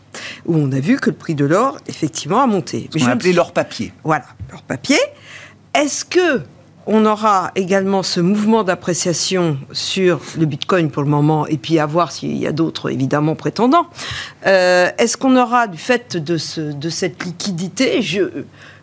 Où 0.46 0.58
on 0.58 0.72
a 0.72 0.80
vu 0.80 0.98
que 0.98 1.10
le 1.10 1.16
prix 1.16 1.36
de 1.36 1.46
l'or, 1.46 1.78
effectivement, 1.88 2.42
a 2.42 2.48
monté. 2.48 2.90
Ce 2.94 3.00
qu'on 3.00 3.10
appelait 3.10 3.32
l'or 3.32 3.54
papier. 3.54 3.94
Voilà, 4.04 4.26
l'or 4.52 4.62
papier. 4.62 5.00
Est-ce 5.74 6.06
que 6.06 6.42
on 6.86 7.06
aura 7.06 7.52
également 7.56 8.04
ce 8.04 8.20
mouvement 8.20 8.64
d'appréciation 8.64 9.58
sur 9.72 10.20
le 10.38 10.46
Bitcoin 10.46 10.92
pour 10.92 11.04
le 11.04 11.10
moment, 11.10 11.48
et 11.48 11.58
puis 11.58 11.80
à 11.80 11.86
voir 11.86 12.12
s'il 12.12 12.38
y 12.38 12.48
a 12.48 12.52
d'autres, 12.52 12.92
évidemment, 12.92 13.36
prétendants. 13.36 13.88
Euh, 14.46 14.90
Est-ce 14.98 15.18
qu'on 15.18 15.38
aura, 15.38 15.68
du 15.68 15.78
fait 15.78 16.18
de, 16.18 16.38
de 16.72 16.90
cette 16.90 17.24
liquidité, 17.24 18.02
je, 18.02 18.24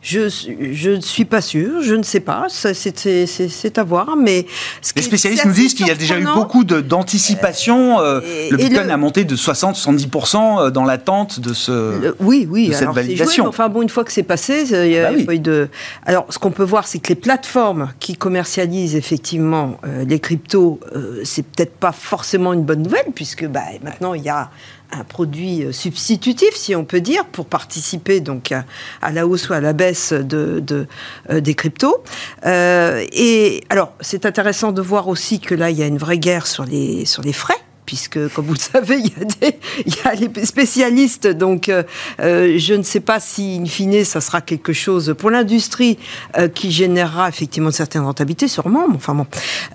je, 0.03 0.29
je 0.29 0.91
ne 0.91 1.01
suis 1.01 1.25
pas 1.25 1.41
sûr, 1.41 1.83
je 1.83 1.95
ne 1.95 2.03
sais 2.03 2.21
pas, 2.21 2.47
c'est 2.49 3.79
à 3.79 3.85
voir, 3.85 4.17
mais... 4.17 4.47
Ce 4.81 4.93
Les 4.97 5.03
spécialistes 5.03 5.45
nous 5.45 5.53
disent 5.53 5.75
qu'il 5.75 5.87
y 5.87 5.91
a 5.91 5.95
déjà 5.95 6.19
eu 6.19 6.25
beaucoup 6.25 6.65
d'anticipation. 6.65 8.01
Euh, 8.01 8.21
le 8.51 8.57
Bitcoin 8.57 8.87
le... 8.87 8.93
a 8.93 8.97
monté 8.97 9.25
de 9.25 9.37
60-70% 9.37 10.71
dans 10.71 10.85
l'attente 10.85 11.41
de, 11.41 11.53
ce, 11.53 12.01
le, 12.01 12.17
oui, 12.21 12.47
oui, 12.51 12.69
de 12.69 12.73
cette 12.73 12.83
alors 12.83 12.95
validation. 12.95 13.45
Joué, 13.45 13.49
enfin 13.49 13.69
bon, 13.69 13.83
une 13.83 13.89
fois 13.89 14.05
que 14.05 14.13
c'est 14.13 14.23
passé, 14.23 14.65
il 14.71 14.93
y 14.93 14.99
a, 14.99 15.11
bah 15.11 15.17
oui. 15.17 15.25
pas 15.25 15.35
eu 15.35 15.39
de... 15.39 15.69
Alors, 16.07 16.27
ce 16.31 16.39
qu'on 16.39 16.51
peut 16.51 16.65
voir, 16.65 16.87
c'est 16.87 16.99
que 16.99 17.09
les 17.09 17.15
plateformes 17.15 17.93
qui 18.01 18.17
commercialisent 18.17 18.97
effectivement 18.97 19.79
euh, 19.85 20.05
les 20.05 20.21
cryptos, 20.21 20.81
euh, 20.95 21.21
c'est 21.25 21.45
peut-être 21.45 21.75
pas 21.75 21.93
forcément 21.93 22.53
une 22.53 22.63
bonne 22.63 22.83
nouvelle, 22.83 23.07
puisque 23.15 23.47
bah, 23.47 23.61
maintenant, 23.83 24.15
il 24.15 24.23
y 24.23 24.29
a 24.29 24.51
un 24.93 25.05
produit 25.05 25.67
substitutif, 25.73 26.55
si 26.55 26.75
on 26.75 26.85
peut 26.85 27.01
dire, 27.01 27.25
pour 27.27 27.47
participer 27.47 28.21
donc 28.21 28.53
à, 28.53 29.13
la 29.13 29.27
hausse 29.27 29.49
ou 29.49 29.53
à 29.53 29.61
la 29.61 29.73
baisse 29.73 30.13
de, 30.13 30.61
de 30.61 30.87
euh, 31.31 31.41
des 31.41 31.55
cryptos. 31.55 32.03
Euh, 32.47 33.05
et 33.13 33.63
alors, 33.69 33.93
c'est 34.01 34.27
intéressant 34.27 34.73
de 34.73 34.83
voir 34.83 35.09
aussi 35.09 35.41
que 35.41 35.55
là, 35.55 35.71
il 35.71 35.79
y 35.79 35.83
a 35.83 35.87
une 35.87 35.99
vraie 35.99 36.19
guerre 36.19 36.47
sur 36.47 36.65
les 36.65 37.05
sur 37.05 37.23
les 37.23 37.33
frais 37.33 37.59
puisque, 37.91 38.33
comme 38.35 38.45
vous 38.47 38.55
le 38.55 38.59
savez, 38.61 38.99
il 38.99 39.07
y 39.07 39.21
a, 39.21 39.25
des, 39.25 39.59
il 39.85 39.93
y 39.93 40.07
a 40.07 40.15
les 40.15 40.45
spécialistes. 40.45 41.27
Donc, 41.27 41.69
euh, 41.69 41.83
je 42.21 42.75
ne 42.75 42.85
sais 42.85 43.01
pas 43.01 43.19
si, 43.19 43.59
in 43.61 43.67
fine, 43.67 44.05
ça 44.05 44.21
sera 44.21 44.41
quelque 44.41 44.73
chose 44.73 45.13
pour 45.19 45.29
l'industrie 45.29 45.99
euh, 46.39 46.47
qui 46.47 46.71
générera 46.71 47.29
effectivement 47.29 47.71
une 47.71 47.75
certaine 47.75 48.03
rentabilité, 48.03 48.47
sûrement. 48.47 48.87
Enfin 48.95 49.17
bon. 49.17 49.27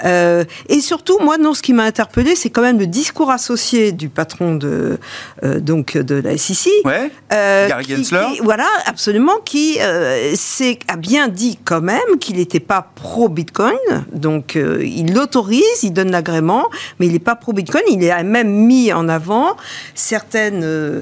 Euh, 0.05 0.45
et 0.69 0.79
surtout, 0.79 1.19
moi, 1.21 1.37
non, 1.37 1.53
ce 1.53 1.61
qui 1.61 1.73
m'a 1.73 1.83
interpellé, 1.83 2.37
c'est 2.37 2.49
quand 2.49 2.61
même 2.61 2.79
le 2.79 2.87
discours 2.87 3.31
associé 3.31 3.91
du 3.91 4.07
patron 4.07 4.55
de 4.55 4.97
euh, 5.43 5.59
donc 5.59 5.97
de 5.97 6.15
la 6.15 6.37
SEC. 6.37 6.71
Ouais. 6.85 7.11
Gary 7.29 7.83
Gensler. 7.83 8.27
Qui, 8.33 8.39
voilà, 8.43 8.69
absolument, 8.85 9.39
qui 9.43 9.77
a 9.81 10.95
bien 10.97 11.27
dit 11.27 11.59
quand 11.65 11.81
même 11.81 12.17
qu'il 12.21 12.37
n'était 12.37 12.61
pas 12.61 12.91
pro 12.95 13.27
Bitcoin. 13.27 13.75
Donc, 14.13 14.55
il 14.55 15.13
l'autorise, 15.13 15.83
il 15.83 15.91
donne 15.91 16.11
l'agrément, 16.11 16.69
mais 16.99 17.07
il 17.07 17.11
n'est 17.11 17.19
pas 17.19 17.35
pro 17.35 17.51
Bitcoin. 17.51 17.83
A 18.11 18.23
même 18.23 18.49
mis 18.49 18.91
en 18.93 19.09
avant 19.09 19.55
certaines 19.93 20.63
euh, 20.63 21.01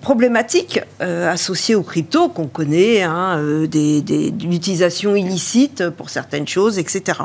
problématiques 0.00 0.80
euh, 1.00 1.30
associées 1.30 1.74
aux 1.74 1.82
cryptos 1.82 2.28
qu'on 2.28 2.46
connaît, 2.46 3.02
hein, 3.02 3.38
euh, 3.38 3.66
des, 3.66 4.00
des, 4.00 4.30
de 4.30 4.44
l'utilisation 4.44 5.16
illicite 5.16 5.90
pour 5.90 6.10
certaines 6.10 6.48
choses, 6.48 6.78
etc. 6.78 7.20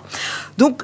Donc 0.57 0.83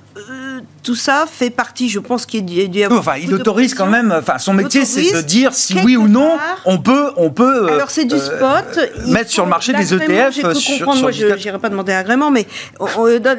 tout 0.83 0.95
ça 0.95 1.25
fait 1.29 1.49
partie, 1.49 1.89
je 1.89 1.99
pense 1.99 2.25
a 2.25 2.39
dû 2.39 2.83
avoir. 2.83 2.99
Enfin, 2.99 3.15
il 3.21 3.33
autorise 3.33 3.73
quand 3.73 3.87
même. 3.87 4.11
Enfin, 4.11 4.37
son 4.37 4.53
métier, 4.53 4.85
c'est 4.85 5.13
de 5.13 5.21
dire 5.21 5.53
si 5.53 5.75
oui 5.83 5.95
ou 5.95 6.07
non 6.07 6.37
on 6.65 6.77
peut, 6.77 7.11
on 7.17 7.29
peut. 7.29 7.69
Alors 7.71 7.89
c'est 7.89 8.05
du 8.05 8.17
spot. 8.17 8.79
mettre 9.07 9.29
sur 9.29 9.43
le 9.45 9.49
marché 9.49 9.73
des 9.73 9.93
ETF. 9.93 10.33
J'ai 10.33 10.53
sur, 10.53 10.79
comprendre. 10.79 11.01
Moi, 11.01 11.11
je 11.11 11.25
n'irai 11.25 11.59
pas 11.59 11.69
demander 11.69 11.93
l'agrément, 11.93 12.31
mais 12.31 12.45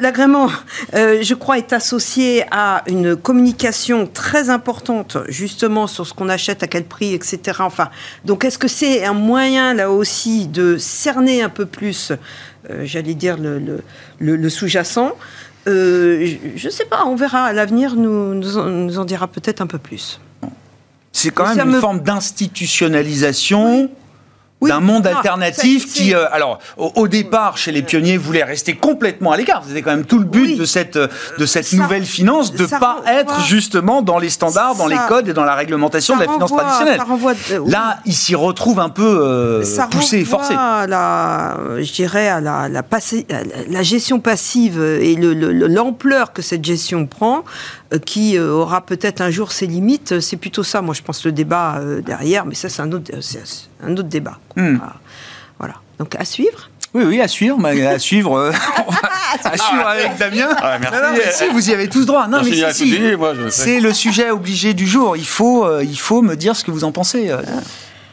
l'agrément, 0.01 0.49
euh, 0.93 1.19
je 1.21 1.33
crois, 1.33 1.57
est 1.57 1.73
associé 1.73 2.45
à 2.51 2.83
une 2.87 3.15
communication 3.15 4.07
très 4.07 4.49
importante, 4.49 5.17
justement, 5.27 5.87
sur 5.87 6.07
ce 6.07 6.13
qu'on 6.13 6.29
achète, 6.29 6.63
à 6.63 6.67
quel 6.67 6.85
prix, 6.85 7.13
etc. 7.13 7.59
Enfin, 7.59 7.89
donc 8.23 8.43
est-ce 8.45 8.57
que 8.57 8.67
c'est 8.67 9.05
un 9.05 9.13
moyen 9.13 9.73
là 9.73 9.91
aussi 9.91 10.47
de 10.47 10.77
cerner 10.77 11.41
un 11.41 11.49
peu 11.49 11.65
plus, 11.65 12.11
euh, 12.69 12.81
j'allais 12.83 13.13
dire 13.13 13.37
le, 13.37 13.59
le, 13.59 13.81
le, 14.19 14.35
le 14.35 14.49
sous-jacent? 14.49 15.13
Euh, 15.67 16.35
je 16.55 16.65
ne 16.67 16.71
sais 16.71 16.85
pas, 16.85 17.05
on 17.05 17.15
verra. 17.15 17.45
À 17.45 17.53
l'avenir 17.53 17.95
nous, 17.95 18.33
nous, 18.35 18.69
nous, 18.69 18.99
en 18.99 19.05
dira 19.05 19.27
peut-être 19.27 19.61
un 19.61 19.67
peu 19.67 19.77
plus. 19.79 20.19
C'est 21.11 21.31
quand 21.31 21.55
même 21.55 21.69
une 21.69 21.79
forme 21.79 22.01
d'institutionnalisation 22.01 23.89
d'un 24.61 24.79
monde 24.79 25.05
alternatif 25.05 25.93
qui, 25.93 26.13
euh, 26.13 26.25
alors, 26.31 26.59
au, 26.77 27.07
départ, 27.07 27.57
chez 27.57 27.71
les 27.71 27.81
pionniers, 27.81 28.17
voulait 28.17 28.43
rester 28.43 28.75
complètement 28.75 29.31
à 29.31 29.37
l'écart. 29.37 29.63
C'était 29.67 29.81
quand 29.81 29.91
même 29.91 30.05
tout 30.05 30.19
le 30.19 30.25
but 30.25 30.57
de 30.57 30.65
cette, 30.65 30.97
de 30.97 31.45
cette 31.45 31.71
nouvelle 31.73 32.05
finance, 32.05 32.53
de 32.53 32.63
ne 32.63 32.79
pas 32.79 33.01
être 33.07 33.41
justement 33.41 34.01
dans 34.01 34.17
les 34.17 34.29
standards, 34.29 34.75
dans 34.75 34.87
les 34.87 34.97
codes 35.07 35.27
et 35.27 35.33
dans 35.33 35.43
la 35.43 35.55
réglementation 35.55 36.15
de 36.15 36.21
la 36.21 36.31
finance 36.31 36.51
traditionnelle. 36.51 37.01
Là, 37.67 37.99
il 38.05 38.13
s'y 38.13 38.35
retrouve 38.35 38.79
un 38.79 38.89
peu 38.89 39.19
euh, 39.21 39.63
poussé 39.91 40.19
et 40.19 40.25
forcé. 40.25 40.53
À 40.57 40.87
la, 40.87 41.57
je 41.79 41.91
dirais 41.91 42.27
à 42.27 42.41
la, 42.41 42.69
la, 42.69 42.83
la 43.69 43.83
gestion 43.83 44.19
passive 44.19 44.81
et 44.81 45.15
l'ampleur 45.15 46.33
que 46.33 46.41
cette 46.41 46.63
gestion 46.63 47.05
prend, 47.05 47.43
euh, 47.93 47.99
qui 47.99 48.39
aura 48.39 48.81
peut-être 48.81 49.21
un 49.21 49.29
jour 49.29 49.51
ses 49.51 49.67
limites. 49.67 50.19
C'est 50.21 50.37
plutôt 50.37 50.63
ça, 50.63 50.81
moi, 50.81 50.93
je 50.93 51.01
pense, 51.01 51.25
le 51.25 51.31
débat 51.31 51.79
derrière. 52.05 52.45
Mais 52.45 52.55
ça, 52.55 52.69
c'est 52.69 52.81
un 52.81 52.91
autre, 52.91 53.11
un 53.85 53.93
autre 53.93 54.03
débat. 54.03 54.39
Hmm. 54.55 54.77
Voilà. 55.59 55.75
Donc 55.99 56.15
à 56.15 56.25
suivre. 56.25 56.69
Oui, 56.95 57.03
oui, 57.03 57.19
à 57.19 57.27
suivre, 57.27 57.59
à 57.65 57.99
suivre, 57.99 58.37
euh, 58.37 58.51
à 59.43 59.57
suivre 59.57 59.85
avec 59.85 60.17
Damien. 60.17 60.47
Ah, 60.61 60.79
merci. 60.79 61.43
vous 61.51 61.69
y 61.69 61.73
avez 61.73 61.89
tous 61.89 62.05
droit. 62.05 62.29
Non, 62.29 62.39
mais 62.41 62.71
si, 62.71 62.97
c'est 63.49 63.81
le 63.81 63.91
sujet 63.91 64.31
obligé 64.31 64.73
du 64.73 64.87
jour. 64.87 65.17
Il 65.17 65.27
faut, 65.27 65.65
euh, 65.65 65.83
il 65.83 65.99
faut 65.99 66.21
me 66.21 66.35
dire 66.35 66.55
ce 66.55 66.63
que 66.63 66.71
vous 66.71 66.85
en 66.85 66.93
pensez. 66.93 67.33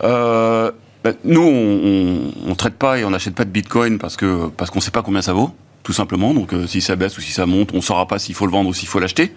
Euh. 0.02 0.72
Ben, 1.04 1.14
nous, 1.22 1.42
on, 1.42 2.48
ne 2.48 2.54
traite 2.54 2.74
pas 2.74 2.98
et 2.98 3.04
on 3.04 3.10
n'achète 3.10 3.36
pas 3.36 3.44
de 3.44 3.50
Bitcoin 3.50 3.98
parce 3.98 4.16
que 4.16 4.48
parce 4.48 4.72
qu'on 4.72 4.80
sait 4.80 4.90
pas 4.90 5.02
combien 5.02 5.22
ça 5.22 5.32
vaut, 5.32 5.52
tout 5.84 5.92
simplement. 5.92 6.34
Donc, 6.34 6.50
si 6.66 6.80
ça 6.80 6.96
baisse 6.96 7.16
ou 7.16 7.20
si 7.20 7.30
ça 7.30 7.46
monte, 7.46 7.70
on 7.74 7.82
saura 7.82 8.08
pas 8.08 8.18
s'il 8.18 8.34
faut 8.34 8.46
le 8.46 8.52
vendre 8.52 8.68
ou 8.68 8.74
s'il 8.74 8.88
faut 8.88 8.98
l'acheter. 8.98 9.32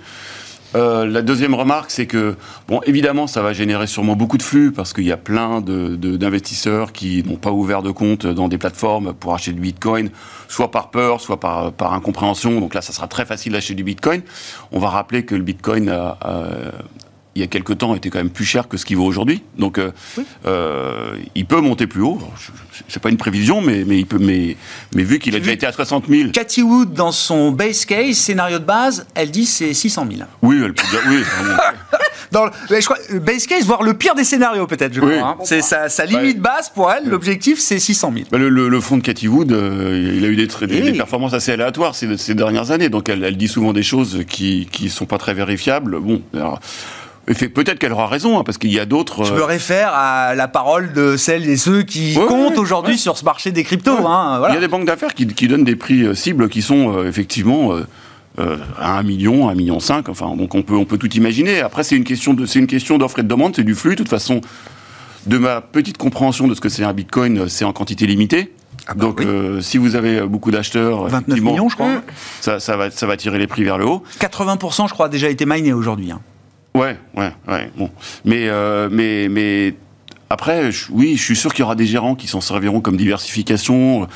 Euh, 0.73 1.05
la 1.05 1.21
deuxième 1.21 1.53
remarque, 1.53 1.91
c'est 1.91 2.05
que, 2.05 2.35
bon, 2.67 2.81
évidemment, 2.85 3.27
ça 3.27 3.41
va 3.41 3.53
générer 3.53 3.87
sûrement 3.87 4.15
beaucoup 4.15 4.37
de 4.37 4.43
flux 4.43 4.71
parce 4.71 4.93
qu'il 4.93 5.05
y 5.05 5.11
a 5.11 5.17
plein 5.17 5.61
d'investisseurs 5.61 6.91
qui 6.91 7.23
n'ont 7.23 7.37
pas 7.37 7.51
ouvert 7.51 7.81
de 7.81 7.91
compte 7.91 8.25
dans 8.25 8.47
des 8.47 8.57
plateformes 8.57 9.13
pour 9.13 9.33
acheter 9.33 9.53
du 9.53 9.61
Bitcoin, 9.61 10.09
soit 10.47 10.71
par 10.71 10.89
peur, 10.89 11.21
soit 11.21 11.39
par, 11.39 11.93
incompréhension. 11.93 12.59
Donc 12.59 12.73
là, 12.73 12.81
ça 12.81 12.93
sera 12.93 13.07
très 13.07 13.25
facile 13.25 13.53
d'acheter 13.53 13.75
du 13.75 13.83
Bitcoin. 13.83 14.21
On 14.71 14.79
va 14.79 14.89
rappeler 14.89 15.23
que 15.23 15.35
le 15.35 15.43
Bitcoin 15.43 15.93
il 17.35 17.41
y 17.41 17.43
a 17.43 17.47
quelques 17.47 17.77
temps 17.77 17.95
était 17.95 18.09
quand 18.09 18.19
même 18.19 18.29
plus 18.29 18.45
cher 18.45 18.69
que 18.69 18.77
ce 18.77 18.85
qu'il 18.85 18.95
vaut 18.95 19.05
aujourd'hui. 19.05 19.43
Donc, 19.59 19.77
euh, 19.77 19.91
euh, 20.45 21.15
il 21.35 21.45
peut 21.45 21.59
monter 21.59 21.85
plus 21.85 22.01
haut. 22.01 22.17
C'est 22.87 23.01
pas 23.01 23.09
une 23.09 23.17
prévision, 23.17 23.59
mais, 23.59 23.83
mais, 23.85 23.99
il 23.99 24.05
peut, 24.05 24.19
mais, 24.19 24.55
mais 24.95 25.03
vu 25.03 25.19
qu'il 25.19 25.35
a 25.35 25.39
déjà 25.39 25.51
été 25.51 25.65
à 25.65 25.73
60 25.73 26.05
000. 26.07 26.29
Cathy 26.31 26.61
Wood, 26.61 26.93
dans 26.93 27.11
son 27.11 27.51
base 27.51 27.83
case, 27.83 28.15
scénario 28.15 28.59
de 28.59 28.63
base, 28.63 29.05
elle 29.15 29.31
dit 29.31 29.45
c'est 29.45 29.73
600 29.73 30.07
000. 30.15 30.29
Oui, 30.41 30.61
elle 30.63 30.73
peut 30.73 30.87
dire, 30.89 31.01
oui. 31.09 31.23
dans 32.31 32.45
le, 32.45 32.51
je 32.69 32.85
crois, 32.85 32.97
base 33.19 33.47
case, 33.47 33.65
voire 33.65 33.83
le 33.83 33.95
pire 33.95 34.15
des 34.15 34.23
scénarios 34.23 34.65
peut-être, 34.65 34.93
je 34.93 35.01
crois. 35.01 35.11
Hein. 35.13 35.37
C'est 35.43 35.61
sa, 35.61 36.05
limite 36.05 36.39
basse 36.39 36.69
pour 36.69 36.89
elle, 36.89 37.09
l'objectif 37.09 37.59
c'est 37.59 37.79
600 37.79 38.13
000. 38.13 38.25
Bah, 38.31 38.37
le, 38.37 38.49
le, 38.49 38.79
fonds 38.79 38.97
de 38.97 39.03
Cathy 39.03 39.27
Wood, 39.27 39.51
euh, 39.51 40.13
il 40.15 40.23
a 40.23 40.29
eu 40.29 40.37
des, 40.37 40.47
des, 40.47 40.93
performances 40.93 41.33
assez 41.33 41.51
aléatoires 41.51 41.95
ces, 41.95 42.17
ces, 42.17 42.33
dernières 42.33 42.71
années, 42.71 42.87
donc 42.87 43.09
elle, 43.09 43.25
elle, 43.25 43.35
dit 43.35 43.49
souvent 43.49 43.73
des 43.73 43.83
choses 43.83 44.23
qui 44.27 44.69
ne 44.81 44.87
sont 44.87 45.05
pas 45.05 45.17
très 45.17 45.33
vérifiables. 45.33 45.99
Bon, 45.99 46.21
alors, 46.33 46.59
Peut-être 47.25 47.79
qu'elle 47.79 47.91
aura 47.91 48.07
raison, 48.07 48.39
hein, 48.39 48.43
parce 48.43 48.59
qu'il 48.59 48.71
y 48.71 48.79
a 48.79 48.85
d'autres. 48.85 49.23
Je 49.23 49.33
me 49.33 49.41
euh, 49.41 49.45
réfère 49.45 49.93
à 49.93 50.35
la 50.35 50.47
parole 50.47 50.93
de 50.93 51.17
celles 51.17 51.49
et 51.49 51.57
ceux 51.57 51.81
qui 51.81 52.13
comptent 52.13 52.59
aujourd'hui 52.59 52.99
sur 52.99 53.17
ce 53.17 53.25
marché 53.25 53.51
des 53.51 53.63
cryptos. 53.63 54.05
Hein, 54.05 54.43
il 54.49 54.53
y 54.53 54.57
a 54.57 54.59
des 54.59 54.67
banques 54.67 54.85
d'affaires 54.85 55.15
qui, 55.15 55.47
donnent 55.47 55.63
des 55.63 55.75
prix 55.75 56.03
euh, 56.03 56.13
cibles 56.13 56.49
qui 56.49 56.61
sont 56.61 56.95
euh, 56.95 57.07
effectivement 57.07 57.73
à 58.37 58.99
1 58.99 59.03
million, 59.03 59.49
1 59.49 59.55
million 59.55 59.79
5. 59.79 60.07
Enfin, 60.09 60.35
donc 60.35 60.53
on 60.53 60.61
peut, 60.61 60.75
on 60.75 60.85
peut 60.85 60.97
tout 60.97 61.11
imaginer. 61.13 61.61
Après, 61.61 61.83
c'est 61.83 61.95
une 61.95 62.03
question 62.03 62.33
d'offre 62.33 63.19
et 63.19 63.23
de 63.23 63.27
demande, 63.27 63.55
c'est 63.55 63.63
du 63.63 63.73
flux. 63.73 63.91
De 63.91 63.95
toute 63.95 64.09
façon, 64.09 64.41
de 65.25 65.37
ma 65.39 65.61
petite 65.61 65.97
compréhension 65.97 66.47
de 66.47 66.53
ce 66.53 66.61
que 66.61 66.69
c'est 66.69 66.83
un 66.83 66.93
Bitcoin, 66.93 67.49
c'est 67.49 67.65
en 67.65 67.73
quantité 67.73 68.05
limitée. 68.05 68.53
Ah 68.87 68.93
bah 68.93 69.05
donc, 69.05 69.25
si 69.61 69.79
vous 69.79 69.95
avez 69.95 70.21
beaucoup 70.21 70.51
d'acheteurs, 70.51 71.07
29 71.07 71.41
millions, 71.41 71.69
je 71.69 71.75
crois, 71.75 71.89
ça, 72.39 72.59
ça, 72.59 72.77
va, 72.77 72.91
ça 72.91 73.07
va 73.07 73.17
tirer 73.17 73.39
les 73.39 73.47
prix 73.47 73.63
vers 73.63 73.79
le 73.79 73.85
haut. 73.85 74.03
80%, 74.19 74.89
je 74.89 74.93
crois, 74.93 75.07
a 75.07 75.09
déjà 75.09 75.29
été 75.29 75.47
miné 75.47 75.73
aujourd'hui. 75.73 76.11
Hein. 76.11 76.19
Ouais, 76.75 76.97
ouais, 77.15 77.31
ouais. 77.47 77.71
Bon, 77.77 77.89
mais 78.25 78.49
euh, 78.49 78.89
mais 78.91 79.29
mais 79.29 79.73
après, 80.29 80.69
oui, 80.89 81.15
je 81.15 81.23
suis 81.23 81.35
sûr 81.37 81.53
qu'il 81.53 81.61
y 81.61 81.63
aura 81.63 81.75
des 81.75 81.85
gérants 81.85 82.15
qui 82.15 82.27
s'en 82.27 82.41
serviront 82.41 82.81
comme 82.81 82.97
diversification. 82.97 84.07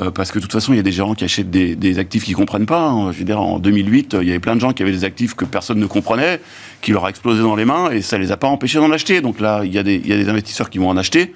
Euh, 0.00 0.10
parce 0.10 0.30
que 0.30 0.38
de 0.38 0.42
toute 0.42 0.52
façon, 0.52 0.74
il 0.74 0.76
y 0.76 0.78
a 0.78 0.82
des 0.82 0.92
gérants 0.92 1.14
qui 1.14 1.24
achètent 1.24 1.50
des, 1.50 1.98
actifs 1.98 2.24
qu'ils 2.24 2.36
comprennent 2.36 2.66
pas. 2.66 2.88
Hein. 2.88 3.12
Je 3.12 3.18
veux 3.18 3.24
dire, 3.24 3.40
en 3.40 3.58
2008, 3.58 4.16
il 4.20 4.28
y 4.28 4.30
avait 4.30 4.40
plein 4.40 4.54
de 4.54 4.60
gens 4.60 4.72
qui 4.72 4.82
avaient 4.82 4.92
des 4.92 5.04
actifs 5.04 5.34
que 5.34 5.46
personne 5.46 5.78
ne 5.78 5.86
comprenait, 5.86 6.40
qui 6.82 6.92
leur 6.92 7.06
a 7.06 7.10
explosé 7.10 7.40
dans 7.40 7.56
les 7.56 7.64
mains, 7.64 7.90
et 7.90 8.02
ça 8.02 8.18
les 8.18 8.30
a 8.30 8.36
pas 8.36 8.46
empêchés 8.46 8.78
d'en 8.78 8.90
acheter. 8.90 9.22
Donc 9.22 9.40
là, 9.40 9.62
il 9.64 9.72
y, 9.72 9.78
a 9.78 9.82
des, 9.82 9.96
il 9.96 10.06
y 10.06 10.12
a 10.12 10.16
des 10.16 10.28
investisseurs 10.28 10.68
qui 10.68 10.78
vont 10.78 10.90
en 10.90 10.98
acheter. 10.98 11.34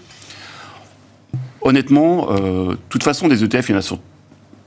Honnêtement, 1.63 2.29
euh, 2.31 2.71
de 2.73 2.79
toute 2.91 3.03
façon, 3.03 3.29
des 3.29 3.45
ETF, 3.45 3.69
il 3.69 3.73
y 3.73 3.75
en 3.75 3.79
a 3.79 3.83
sur 3.83 3.99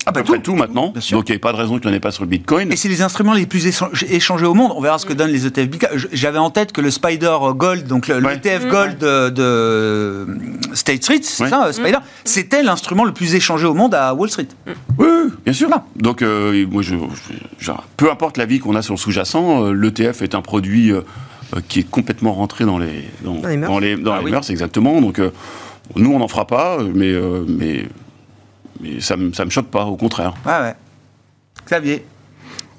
ah 0.06 0.12
bah 0.12 0.22
tout, 0.24 0.56
maintenant. 0.56 0.94
Donc 1.12 1.30
il 1.30 1.32
n'y 1.32 1.36
a 1.36 1.40
pas 1.40 1.52
de 1.52 1.58
raison 1.58 1.78
qu'il 1.78 1.90
n'y 1.90 1.94
en 1.94 1.98
ait 1.98 2.00
pas 2.00 2.12
sur 2.12 2.24
le 2.24 2.30
Bitcoin. 2.30 2.72
Et 2.72 2.76
c'est 2.76 2.88
les 2.88 3.02
instruments 3.02 3.34
les 3.34 3.46
plus 3.46 3.68
échangés 3.68 4.46
au 4.46 4.54
monde. 4.54 4.72
On 4.76 4.82
verra 4.82 4.98
ce 4.98 5.06
que 5.06 5.14
donnent 5.14 5.32
les 5.32 5.46
ETF 5.46 5.68
Bitcoin. 5.68 5.92
J'avais 6.14 6.38
en 6.38 6.50
tête 6.50 6.72
que 6.72 6.82
le 6.82 6.90
Spider 6.90 7.38
Gold, 7.56 7.86
donc 7.86 8.08
le, 8.08 8.16
ETF 8.18 8.66
mmh. 8.66 8.70
Gold 8.70 8.98
de, 8.98 10.28
State 10.74 11.04
Street, 11.04 11.20
c'est 11.22 11.48
ça, 11.48 11.66
euh, 11.66 11.72
Spider, 11.72 11.98
mmh. 11.98 12.04
c'était 12.24 12.64
l'instrument 12.64 13.04
le 13.04 13.12
plus 13.12 13.36
échangé 13.36 13.68
au 13.68 13.74
monde 13.74 13.94
à 13.94 14.14
Wall 14.14 14.30
Street. 14.30 14.48
Oui, 14.98 15.08
bien 15.44 15.54
sûr. 15.54 15.70
Donc 15.96 16.22
euh, 16.22 16.66
moi, 16.68 16.82
je, 16.82 16.96
peu 17.98 18.10
importe 18.10 18.38
l'avis 18.38 18.60
qu'on 18.60 18.76
a 18.76 18.82
sur 18.82 18.94
le 18.94 19.00
sous-jacent, 19.00 19.66
euh, 19.66 19.74
l'ETF 19.74 20.22
est 20.22 20.34
un 20.34 20.42
produit 20.42 20.94
qui 21.68 21.80
est 21.80 21.90
complètement 21.90 22.34
rentré 22.34 22.64
dans 22.64 22.78
les, 22.78 23.10
dans, 23.24 23.46
les 23.48 23.58
mœurs, 23.58 23.80
les, 23.80 23.98
ah 24.06 24.42
exactement. 24.50 25.02
Donc 25.02 25.20
nous, 25.96 26.12
on 26.12 26.20
n'en 26.20 26.28
fera 26.28 26.48
pas, 26.48 26.78
mais, 26.94 27.14
mais 27.48 27.86
mais 28.80 29.02
ça 29.02 29.16
ne 29.16 29.24
me 29.26 29.50
choque 29.50 29.68
pas, 29.68 29.86
au 29.86 29.96
contraire. 29.96 30.34
Ouais, 30.46 30.60
ouais. 30.60 30.76
Xavier 31.66 32.04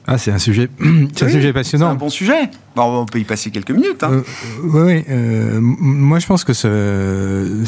ah, 0.07 0.19
c'est 0.19 0.33
un 0.33 0.39
sujet, 0.39 0.69
c'est 1.15 1.27
un 1.27 1.29
sujet 1.29 1.53
passionnant. 1.53 1.87
C'est 1.87 1.93
un 1.93 1.95
bon 1.95 2.11
sujet. 2.11 2.51
Bon, 2.75 3.03
on 3.03 3.07
peut 3.07 3.21
y 3.21 3.25
passer 3.25 3.51
quelques 3.51 3.71
minutes. 3.71 4.03
Hein. 4.03 4.11
Euh, 4.13 4.23
oui, 4.65 5.05
euh, 5.09 5.61
moi 5.61 6.19
je 6.19 6.27
pense 6.27 6.43
que 6.43 6.53
ce, 6.53 7.65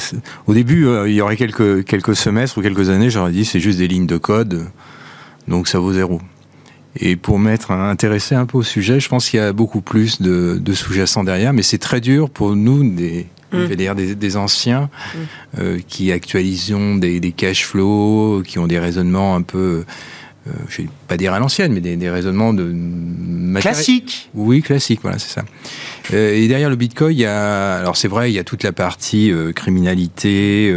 au 0.48 0.54
début, 0.54 0.86
euh, 0.86 1.08
il 1.08 1.14
y 1.14 1.20
aurait 1.20 1.36
quelques, 1.36 1.84
quelques 1.84 2.16
semestres 2.16 2.58
ou 2.58 2.62
quelques 2.62 2.90
années, 2.90 3.10
j'aurais 3.10 3.30
dit 3.30 3.44
c'est 3.44 3.60
juste 3.60 3.78
des 3.78 3.86
lignes 3.86 4.08
de 4.08 4.16
code, 4.16 4.66
donc 5.46 5.68
ça 5.68 5.78
vaut 5.78 5.92
zéro. 5.92 6.20
Et 6.96 7.14
pour 7.14 7.38
m'être 7.38 7.70
intéressé 7.70 8.34
un 8.34 8.44
peu 8.44 8.58
au 8.58 8.62
sujet, 8.62 8.98
je 8.98 9.08
pense 9.08 9.30
qu'il 9.30 9.38
y 9.38 9.42
a 9.42 9.52
beaucoup 9.52 9.80
plus 9.80 10.20
de, 10.20 10.58
de 10.60 10.72
sous-jacents 10.72 11.22
derrière, 11.22 11.52
mais 11.52 11.62
c'est 11.62 11.78
très 11.78 12.00
dur 12.00 12.28
pour 12.28 12.56
nous, 12.56 12.82
des, 12.90 13.26
Mm. 13.52 13.94
des, 13.94 14.14
des, 14.14 14.36
anciens 14.36 14.82
mm. 14.82 15.18
euh, 15.60 15.78
qui 15.86 16.10
actualisons 16.10 16.96
des, 16.96 17.20
des, 17.20 17.32
cash 17.32 17.64
flows, 17.66 18.42
qui 18.46 18.58
ont 18.58 18.66
des 18.66 18.78
raisonnements 18.78 19.36
un 19.36 19.42
peu, 19.42 19.84
euh, 20.46 20.50
je 20.68 20.82
vais 20.82 20.88
pas 21.06 21.16
dire 21.18 21.34
à 21.34 21.38
l'ancienne, 21.38 21.72
mais 21.72 21.80
des, 21.80 22.10
raisonnements 22.10 22.54
de 22.54 22.74
classique. 23.60 24.30
Oui, 24.34 24.62
classique, 24.62 25.00
voilà, 25.02 25.18
c'est 25.18 25.32
ça. 25.32 25.44
Euh, 26.14 26.34
et 26.34 26.48
derrière 26.48 26.70
le 26.70 26.76
Bitcoin, 26.76 27.12
il 27.12 27.20
y 27.20 27.26
a, 27.26 27.74
alors 27.74 27.96
c'est 27.96 28.08
vrai, 28.08 28.30
il 28.30 28.34
y 28.34 28.38
a 28.38 28.44
toute 28.44 28.62
la 28.62 28.72
partie 28.72 29.30
criminalité. 29.54 30.74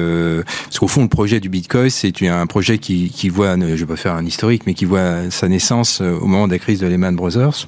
parce 0.65 0.79
qu'au 0.79 0.87
fond, 0.87 1.03
le 1.03 1.09
projet 1.09 1.39
du 1.39 1.49
Bitcoin, 1.49 1.89
c'est 1.89 2.21
un 2.23 2.45
projet 2.45 2.77
qui, 2.77 3.09
qui 3.09 3.29
voit, 3.29 3.57
je 3.57 3.65
vais 3.65 3.85
pas 3.85 3.95
faire 3.95 4.15
un 4.15 4.25
historique, 4.25 4.63
mais 4.65 4.73
qui 4.73 4.85
voit 4.85 5.31
sa 5.31 5.47
naissance 5.47 6.01
au 6.01 6.25
moment 6.25 6.47
de 6.47 6.53
la 6.53 6.59
crise 6.59 6.79
de 6.79 6.87
Lehman 6.87 7.15
Brothers. 7.15 7.67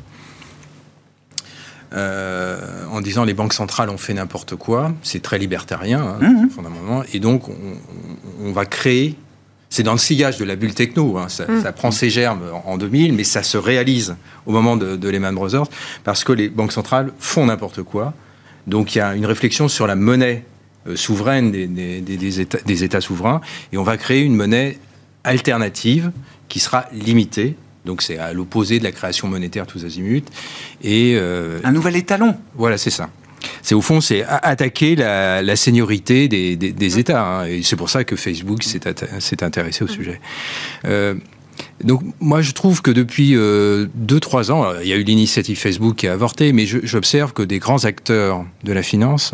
Euh, 1.94 2.60
en 2.92 3.00
disant 3.00 3.24
les 3.24 3.34
banques 3.34 3.54
centrales 3.54 3.90
ont 3.90 3.98
fait 3.98 4.14
n'importe 4.14 4.56
quoi. 4.56 4.92
C'est 5.04 5.22
très 5.22 5.40
libertarien, 5.40 6.18
hein, 6.22 6.30
mmh. 6.30 6.50
fondamentalement. 6.50 7.04
Et 7.14 7.20
donc, 7.20 7.44
on, 8.42 8.52
va 8.52 8.66
créer. 8.66 9.16
C'est 9.70 9.84
dans 9.84 9.94
le 9.94 9.98
sillage 9.98 10.38
de 10.38 10.44
la 10.44 10.58
bulle 10.58 10.74
techno. 10.74 11.18
Hein, 11.18 11.28
mmh. 11.28 11.62
ça, 11.62 11.72
prend 11.72 11.92
ses 11.92 12.10
germes 12.10 12.42
en 12.66 12.78
2000, 12.78 13.14
mais 13.14 13.24
ça 13.24 13.42
se 13.42 13.58
réalise 13.58 14.16
au 14.46 14.52
moment 14.52 14.76
de, 14.76 15.10
Lehman 15.10 15.34
Brothers 15.34 15.68
parce 16.04 16.26
que 16.26 16.34
les 16.34 16.50
banques 16.50 16.74
centrales 16.74 17.14
font 17.20 17.46
n'importe 17.46 17.84
quoi. 17.84 18.14
Donc, 18.66 18.96
il 18.96 18.98
y 18.98 19.02
a 19.02 19.16
une 19.16 19.26
réflexion 19.26 19.70
sur 19.70 19.88
la 19.88 19.96
monnaie 19.96 20.44
euh, 20.88 20.98
souveraine 20.98 21.52
des, 21.54 21.68
des, 22.02 22.42
états, 22.42 22.60
des 22.66 22.84
États 22.84 23.02
souverains 23.02 23.40
et 23.72 23.78
on 23.78 23.84
va 23.84 23.96
créer 23.96 24.24
une 24.24 24.36
monnaie 24.36 24.78
alternative 25.24 26.12
qui 26.50 26.60
sera 26.60 26.86
limitée 26.92 27.56
donc 27.88 28.04
c'est 28.04 28.20
à 28.20 28.34
l'opposé 28.34 28.78
de 28.78 28.84
la 28.84 28.92
création 28.92 29.28
monétaire 29.28 29.66
tous 29.66 29.84
azimuts. 29.84 30.22
Et, 30.84 31.16
euh, 31.16 31.60
Un 31.64 31.72
nouvel 31.72 31.96
étalon. 31.96 32.36
Voilà, 32.56 32.78
c'est 32.78 32.92
ça. 32.92 33.10
C'est 33.62 33.76
au 33.76 33.82
fond, 33.82 34.02
c'est 34.02 34.24
attaquer 34.24 34.96
la, 34.96 35.42
la 35.42 35.56
seniorité 35.56 36.28
des, 36.28 37.00
États. 37.00 37.24
Hein. 37.24 37.46
Et 37.46 37.64
c'est 37.64 37.76
pour 37.76 37.90
ça 37.90 38.04
que 38.04 38.16
Facebook 38.16 38.64
s'est 38.64 39.44
intéressé 39.44 39.84
au 39.84 39.88
sujet. 39.88 40.20
Euh, 40.86 41.16
donc 41.84 42.02
moi 42.20 42.42
je 42.42 42.52
trouve 42.52 42.82
que 42.82 42.92
depuis 42.92 43.34
2-3 43.34 43.38
euh, 43.38 44.52
ans, 44.52 44.66
il 44.82 44.88
y 44.88 44.94
a 44.94 44.96
eu 44.96 45.04
l'initiative 45.04 45.58
Facebook 45.58 45.96
qui 45.96 46.08
a 46.08 46.14
avorté, 46.14 46.52
mais 46.54 46.66
j'observe 46.66 47.34
que 47.34 47.42
des 47.42 47.60
grands 47.60 47.86
acteurs 47.86 48.46
de 48.64 48.74
la 48.74 48.84
finance 48.84 49.34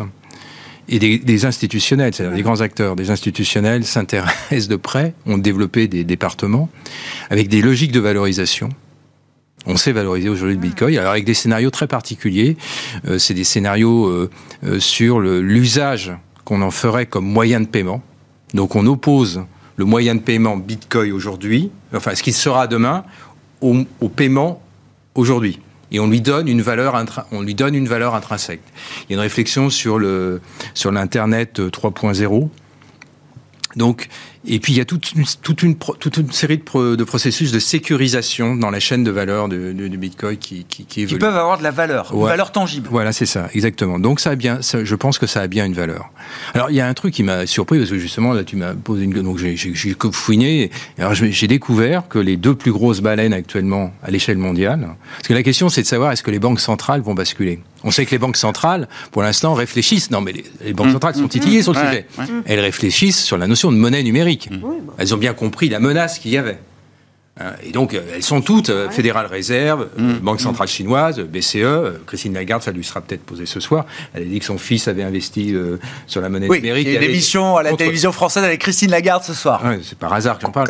et 0.88 0.98
des, 0.98 1.44
institutionnels, 1.46 2.14
c'est-à-dire 2.14 2.36
des 2.36 2.42
grands 2.42 2.60
acteurs, 2.60 2.96
des 2.96 3.10
institutionnels 3.10 3.84
s'intéressent 3.84 4.68
de 4.68 4.76
près, 4.76 5.14
ont 5.26 5.38
développé 5.38 5.88
des 5.88 6.04
départements 6.04 6.68
avec 7.30 7.48
des 7.48 7.62
logiques 7.62 7.92
de 7.92 8.00
valorisation 8.00 8.68
On 9.66 9.76
sait 9.76 9.92
valoriser 9.92 10.28
aujourd'hui 10.28 10.56
le 10.56 10.60
Bitcoin, 10.60 10.96
alors 10.98 11.12
avec 11.12 11.24
des 11.24 11.34
scénarios 11.34 11.70
très 11.70 11.86
particuliers. 11.86 12.56
Euh, 13.08 13.18
c'est 13.18 13.34
des 13.34 13.44
scénarios 13.44 14.06
euh, 14.06 14.30
euh, 14.64 14.78
sur 14.78 15.20
l'usage 15.20 16.12
qu'on 16.44 16.60
en 16.60 16.70
ferait 16.70 17.06
comme 17.06 17.24
moyen 17.24 17.60
de 17.60 17.66
paiement. 17.66 18.02
Donc 18.52 18.76
on 18.76 18.86
oppose 18.86 19.42
le 19.76 19.84
moyen 19.84 20.14
de 20.14 20.20
paiement 20.20 20.56
Bitcoin 20.56 21.12
aujourd'hui, 21.12 21.70
enfin 21.94 22.14
ce 22.14 22.22
qui 22.22 22.32
sera 22.32 22.66
demain, 22.66 23.04
au, 23.60 23.78
au 24.00 24.08
paiement 24.08 24.62
aujourd'hui 25.14 25.58
et 25.94 26.00
on 26.00 26.08
lui 26.08 26.20
donne 26.20 26.48
une 26.48 26.60
valeur 26.60 26.96
on 27.30 27.40
lui 27.40 27.54
donne 27.54 27.76
une 27.76 27.86
valeur 27.86 28.16
intrinsèque. 28.16 28.60
Il 29.08 29.12
y 29.12 29.14
a 29.14 29.16
une 29.16 29.22
réflexion 29.22 29.70
sur 29.70 29.98
le 29.98 30.40
sur 30.74 30.90
l'internet 30.90 31.60
3.0 31.60 32.48
donc, 33.76 34.08
et 34.46 34.58
puis 34.60 34.72
il 34.72 34.76
y 34.76 34.80
a 34.80 34.84
toute 34.84 35.12
une, 35.12 35.24
toute 35.42 35.62
une, 35.62 35.76
toute 35.76 36.16
une 36.16 36.30
série 36.32 36.58
de, 36.58 36.96
de, 36.96 37.04
processus 37.04 37.50
de 37.50 37.58
sécurisation 37.58 38.56
dans 38.56 38.70
la 38.70 38.80
chaîne 38.80 39.04
de 39.04 39.10
valeur 39.10 39.48
du, 39.48 39.74
du 39.74 39.96
Bitcoin 39.96 40.36
qui, 40.36 40.64
qui, 40.64 40.84
qui, 40.84 41.06
qui 41.06 41.16
peuvent 41.16 41.36
avoir 41.36 41.58
de 41.58 41.62
la 41.62 41.70
valeur, 41.70 42.12
une 42.12 42.24
valeur 42.24 42.52
tangible. 42.52 42.88
Voilà, 42.90 43.12
c'est 43.12 43.26
ça, 43.26 43.48
exactement. 43.54 43.98
Donc 43.98 44.20
ça 44.20 44.30
a 44.30 44.34
bien, 44.36 44.62
ça, 44.62 44.84
je 44.84 44.94
pense 44.94 45.18
que 45.18 45.26
ça 45.26 45.40
a 45.40 45.46
bien 45.46 45.64
une 45.64 45.74
valeur. 45.74 46.10
Alors 46.54 46.70
il 46.70 46.76
y 46.76 46.80
a 46.80 46.86
un 46.86 46.94
truc 46.94 47.14
qui 47.14 47.22
m'a 47.22 47.46
surpris 47.46 47.78
parce 47.78 47.90
que 47.90 47.98
justement 47.98 48.32
là 48.32 48.44
tu 48.44 48.56
m'as 48.56 48.74
posé 48.74 49.04
une, 49.04 49.12
donc 49.22 49.38
j'ai 49.38 49.56
fouiné. 50.12 50.70
Alors 50.98 51.14
j'ai 51.14 51.46
découvert 51.46 52.08
que 52.08 52.18
les 52.18 52.36
deux 52.36 52.54
plus 52.54 52.72
grosses 52.72 53.00
baleines 53.00 53.32
actuellement 53.32 53.92
à 54.02 54.10
l'échelle 54.10 54.38
mondiale, 54.38 54.88
parce 55.16 55.28
que 55.28 55.34
la 55.34 55.42
question 55.42 55.68
c'est 55.68 55.82
de 55.82 55.86
savoir 55.86 56.12
est-ce 56.12 56.22
que 56.22 56.30
les 56.30 56.38
banques 56.38 56.60
centrales 56.60 57.00
vont 57.00 57.14
basculer. 57.14 57.60
On 57.84 57.90
sait 57.90 58.06
que 58.06 58.10
les 58.10 58.18
banques 58.18 58.36
centrales, 58.36 58.88
pour 59.12 59.22
l'instant, 59.22 59.54
réfléchissent. 59.54 60.10
Non, 60.10 60.20
mais 60.20 60.32
les, 60.64 60.72
banques 60.72 60.88
mmh. 60.88 60.92
centrales 60.92 61.14
sont 61.14 61.28
titillées 61.28 61.62
sur 61.62 61.74
le 61.74 61.80
sujet. 61.80 62.06
Elles 62.46 62.60
réfléchissent 62.60 63.22
sur 63.22 63.36
la 63.36 63.46
notion 63.46 63.70
de 63.70 63.76
monnaie 63.76 64.02
numérique. 64.02 64.50
Mmh. 64.50 64.62
Elles 64.98 65.14
ont 65.14 65.18
bien 65.18 65.34
compris 65.34 65.68
la 65.68 65.80
menace 65.80 66.18
qu'il 66.18 66.32
y 66.32 66.38
avait. 66.38 66.58
Hein, 67.40 67.54
et 67.64 67.72
donc, 67.72 67.94
euh, 67.94 68.00
elles 68.14 68.22
sont 68.22 68.40
toutes 68.40 68.70
euh, 68.70 68.88
Fédérale 68.90 69.26
Réserve, 69.26 69.88
euh, 69.98 70.02
mmh. 70.02 70.18
Banque 70.20 70.40
Centrale 70.40 70.68
Chinoise, 70.68 71.18
BCE. 71.18 71.98
Christine 72.06 72.32
Lagarde, 72.32 72.62
ça 72.62 72.70
lui 72.70 72.84
sera 72.84 73.00
peut-être 73.00 73.24
posé 73.24 73.44
ce 73.44 73.58
soir. 73.58 73.86
Elle 74.14 74.22
a 74.22 74.26
dit 74.26 74.38
que 74.38 74.44
son 74.44 74.56
fils 74.56 74.86
avait 74.86 75.02
investi 75.02 75.54
sur 76.06 76.20
la 76.20 76.28
monnaie 76.28 76.48
numérique. 76.48 76.86
Il 76.86 76.92
y 76.92 76.96
a 76.96 77.02
une 77.02 77.10
émission 77.10 77.56
à 77.56 77.64
la 77.64 77.72
télévision 77.72 78.12
française 78.12 78.44
avec 78.44 78.60
Christine 78.60 78.90
Lagarde 78.90 79.24
ce 79.24 79.34
soir. 79.34 79.62
c'est 79.82 79.98
par 79.98 80.12
hasard 80.12 80.38
que 80.38 80.42
j'en 80.42 80.52
parle. 80.52 80.68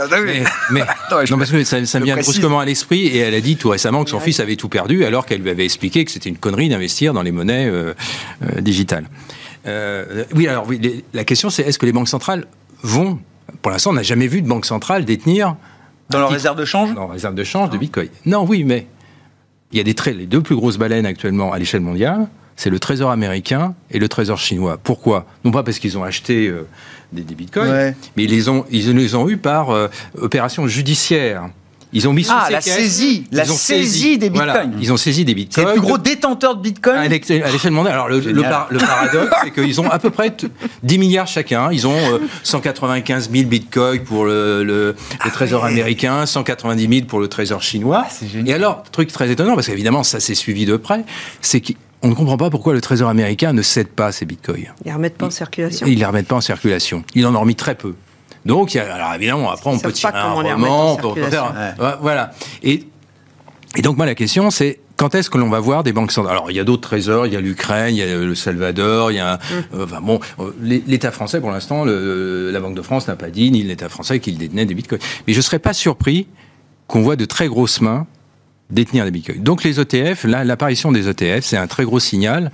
Mais, 0.71 0.81
non, 1.11 1.39
parce 1.39 1.51
que 1.51 1.65
ça, 1.65 1.85
ça 1.85 2.01
me 2.01 2.05
vient 2.05 2.17
brusquement 2.17 2.61
à 2.61 2.65
l'esprit. 2.65 3.07
Et 3.07 3.19
elle 3.19 3.35
a 3.35 3.41
dit 3.41 3.57
tout 3.57 3.69
récemment 3.69 4.05
que 4.05 4.11
son 4.11 4.21
fils 4.21 4.41
avait 4.41 4.57
tout 4.57 4.71
perdu, 4.71 5.05
alors 5.05 5.27
qu'elle 5.27 5.43
lui 5.43 5.51
avait 5.51 5.65
expliqué 5.65 6.05
que 6.05 6.11
c'était 6.11 6.31
une 6.31 6.39
connerie 6.39 6.71
d'investir 6.71 7.13
dans 7.13 7.23
les 7.23 7.33
monnaies 7.33 7.71
digitales. 8.61 9.05
oui, 9.67 10.49
alors 10.49 10.67
oui, 10.67 11.05
la 11.13 11.25
question 11.25 11.51
c'est 11.51 11.63
est-ce 11.63 11.79
que 11.79 11.87
les 11.87 11.93
banques 11.93 12.09
centrales 12.09 12.47
vont 12.83 13.19
pour 13.63 13.71
l'instant, 13.71 13.91
on 13.91 13.95
n'a 13.95 14.03
jamais 14.03 14.27
vu 14.27 14.43
de 14.43 14.49
banque 14.49 14.67
centrale 14.67 15.05
détenir. 15.05 15.57
Dans 16.11 16.19
leur 16.19 16.31
réserve 16.31 16.59
de 16.59 16.65
change 16.65 16.95
Dans 16.95 17.03
leur 17.03 17.11
réserve 17.11 17.35
de 17.35 17.45
change 17.45 17.71
de 17.71 17.79
Bitcoin. 17.79 18.09
Non, 18.27 18.45
oui, 18.45 18.65
mais 18.65 18.87
il 19.73 19.79
y 19.79 19.81
a 19.81 19.85
des 19.85 19.95
traits, 19.95 20.17
les 20.17 20.27
deux 20.27 20.41
plus 20.41 20.55
grosses 20.55 20.79
baleines 20.79 21.07
actuellement 21.07 21.53
à 21.53 21.59
l'échelle 21.59 21.81
mondiale, 21.81 22.29
c'est 22.57 22.71
le 22.71 22.79
trésor 22.79 23.11
américain 23.11 23.75
et 23.91 23.99
le 23.99 24.09
trésor 24.09 24.39
chinois. 24.39 24.79
Pourquoi? 24.83 25.27
Non 25.45 25.51
pas 25.51 25.63
parce 25.63 25.79
qu'ils 25.79 25.99
ont 25.99 26.05
acheté 26.05 26.47
euh, 26.47 26.67
des, 27.13 27.23
bitcoins, 27.23 27.95
mais 28.17 28.25
ils 28.25 28.31
les 28.31 28.49
ont, 28.49 28.65
ils 28.71 28.95
les 28.95 29.15
ont 29.15 29.29
eu 29.29 29.37
par 29.37 29.71
euh, 29.71 29.89
opération 30.19 30.67
judiciaire. 30.69 31.49
Ils 31.95 32.09
ont 32.09 32.13
mis 32.13 32.25
sous 32.25 32.33
ah, 32.35 32.49
la 32.51 32.61
saisie, 32.61 33.25
la 33.31 33.45
saisie 33.45 34.19
des 34.19 34.29
bitcoins. 34.29 34.77
ils 34.81 34.93
ont 34.93 34.97
saisi 34.97 35.25
des 35.25 35.35
bitcoins. 35.35 35.65
C'est 35.65 35.75
le 35.75 35.81
plus 35.81 35.87
gros 35.87 35.97
détenteur 35.97 36.57
de 36.57 36.61
bitcoins 36.61 36.99
à 36.99 37.09
l'échelle 37.09 37.73
mondiale. 37.73 37.95
Alors 37.95 38.09
le, 38.09 38.19
le, 38.19 38.43
paradoxe, 38.43 39.33
c'est 39.45 39.53
qu'ils 39.53 39.81
ont 39.81 39.89
à 39.89 40.01
peu 40.01 40.11
près 40.11 40.35
10 40.83 40.99
milliards 40.99 41.29
chacun. 41.29 41.71
Ils 41.71 41.87
ont 41.87 41.97
195 42.43 43.29
euh, 43.29 43.37
000 43.37 43.49
bitcoins 43.49 44.01
pour 44.01 44.25
le, 44.25 44.65
le 44.65 44.97
ah 45.21 45.31
trésor 45.31 45.65
américain, 45.65 46.27
190 46.27 46.89
000 46.89 47.07
pour 47.07 47.21
le 47.21 47.29
trésor 47.29 47.63
chinois. 47.63 48.05
Ah, 48.07 48.25
Et 48.45 48.53
alors, 48.53 48.83
truc 48.91 49.13
très 49.13 49.31
étonnant, 49.31 49.55
parce 49.55 49.69
qu'évidemment 49.69 50.03
ça 50.03 50.19
s'est 50.19 50.35
suivi 50.35 50.67
de 50.67 50.77
près, 50.77 51.05
c'est 51.41 51.61
qu'on 51.61 52.09
ne 52.09 52.15
comprend 52.15 52.37
pas 52.37 52.51
pourquoi 52.51 52.73
le 52.75 52.81
Trésor 52.81 53.09
américain 53.09 53.53
ne 53.53 53.63
cède 53.63 53.89
pas 53.89 54.13
ces 54.13 54.27
bitcoins. 54.27 54.73
Ils 54.85 54.89
ne 54.89 54.91
les 54.91 54.93
remettent 54.95 55.17
pas 55.17 55.27
en 55.27 55.31
circulation. 55.31 55.87
Ils 55.87 55.95
ne 55.95 55.99
les 55.99 56.05
remettent 56.05 56.27
pas 56.27 56.37
en 56.37 56.41
circulation. 56.41 57.05
Il 57.15 57.27
en 57.27 57.35
a 57.35 57.39
remis 57.39 57.55
très 57.55 57.75
peu. 57.75 57.95
Donc, 58.47 58.77
alors 58.77 59.15
évidemment, 59.15 59.51
après, 59.51 59.71
on 59.71 59.79
peut 59.79 59.93
tirer 59.93 60.13
un 60.15 60.33
roman, 60.33 60.99
on 61.03 61.15
peut 61.15 61.23
faire. 61.31 61.77
Voilà. 62.01 62.33
Et, 62.63 62.85
et 63.77 63.83
donc, 63.83 63.97
moi, 63.97 64.07
la 64.07 64.15
question, 64.15 64.51
c'est 64.51 64.81
quand 64.97 65.15
est-ce 65.15 65.29
que 65.29 65.39
l'on 65.39 65.49
va 65.49 65.61
voir 65.61 65.83
des 65.83 65.93
banques 65.93 66.13
centrales? 66.13 66.37
Alors, 66.37 66.51
il 66.51 66.57
y 66.57 66.61
a 66.61 66.65
d'autres 66.65 66.89
trésors, 66.89 67.27
il 67.27 67.33
y 67.33 67.37
a 67.37 67.41
l'Ukraine, 67.41 67.95
il 67.95 67.99
y 67.99 68.03
a 68.03 68.17
le 68.17 68.35
Salvador, 68.35 69.11
il 69.11 69.17
y 69.17 69.21
a. 69.21 69.37
Mmh. 69.37 69.41
Euh, 69.75 69.85
enfin, 69.85 70.01
bon, 70.01 70.21
euh, 70.39 70.53
l'État 70.61 71.11
français, 71.11 71.41
pour 71.41 71.51
l'instant, 71.51 71.85
la 71.85 72.61
Banque 72.61 72.77
de 72.77 72.83
France 72.83 73.09
n'a 73.09 73.17
pas 73.17 73.31
dit, 73.31 73.51
ni 73.51 73.63
l'État 73.63 73.89
français, 73.89 74.21
qu'il 74.21 74.39
détenait 74.39 74.67
des 74.67 74.75
bitcoins. 74.75 75.01
Mais 75.27 75.33
je 75.33 75.39
ne 75.39 75.43
serais 75.43 75.59
pas 75.59 75.73
surpris 75.73 76.29
qu'on 76.87 77.03
voit 77.03 77.17
de 77.17 77.25
très 77.25 77.49
grosses 77.49 77.81
mains 77.81 78.07
détenir 78.71 79.05
des 79.05 79.11
bitcoins. 79.11 79.43
Donc 79.43 79.63
les 79.63 79.81
ETF, 79.81 80.25
l'apparition 80.25 80.93
des 80.93 81.09
ETF, 81.09 81.45
c'est 81.45 81.57
un 81.57 81.67
très 81.67 81.85
gros 81.85 82.01
signal. 82.01 82.51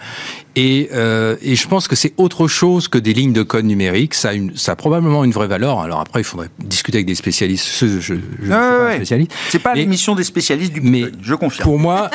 Et, 0.56 0.90
euh, 0.92 1.36
et, 1.42 1.54
je 1.54 1.68
pense 1.68 1.86
que 1.86 1.94
c'est 1.94 2.12
autre 2.16 2.48
chose 2.48 2.88
que 2.88 2.98
des 2.98 3.12
lignes 3.12 3.32
de 3.32 3.42
code 3.42 3.64
numérique. 3.64 4.14
Ça 4.14 4.30
a, 4.30 4.32
une, 4.32 4.56
ça 4.56 4.72
a 4.72 4.76
probablement 4.76 5.22
une 5.22 5.30
vraie 5.30 5.46
valeur. 5.46 5.80
Alors 5.80 6.00
après, 6.00 6.20
il 6.20 6.24
faudrait 6.24 6.48
discuter 6.58 6.98
avec 6.98 7.06
des 7.06 7.14
spécialistes. 7.14 7.68
Je, 7.78 8.00
je, 8.00 8.14
je 8.42 8.52
ah, 8.52 8.86
pas 8.86 8.94
spécialiste. 8.96 9.32
C'est 9.48 9.60
pas 9.60 9.74
l'émission 9.74 10.14
des 10.14 10.24
spécialistes 10.24 10.72
du 10.72 10.80
Bitcoin, 10.80 11.12
mais 11.12 11.18
je 11.22 11.34
confirme. 11.34 11.64
Pour 11.64 11.78
moi, 11.78 12.10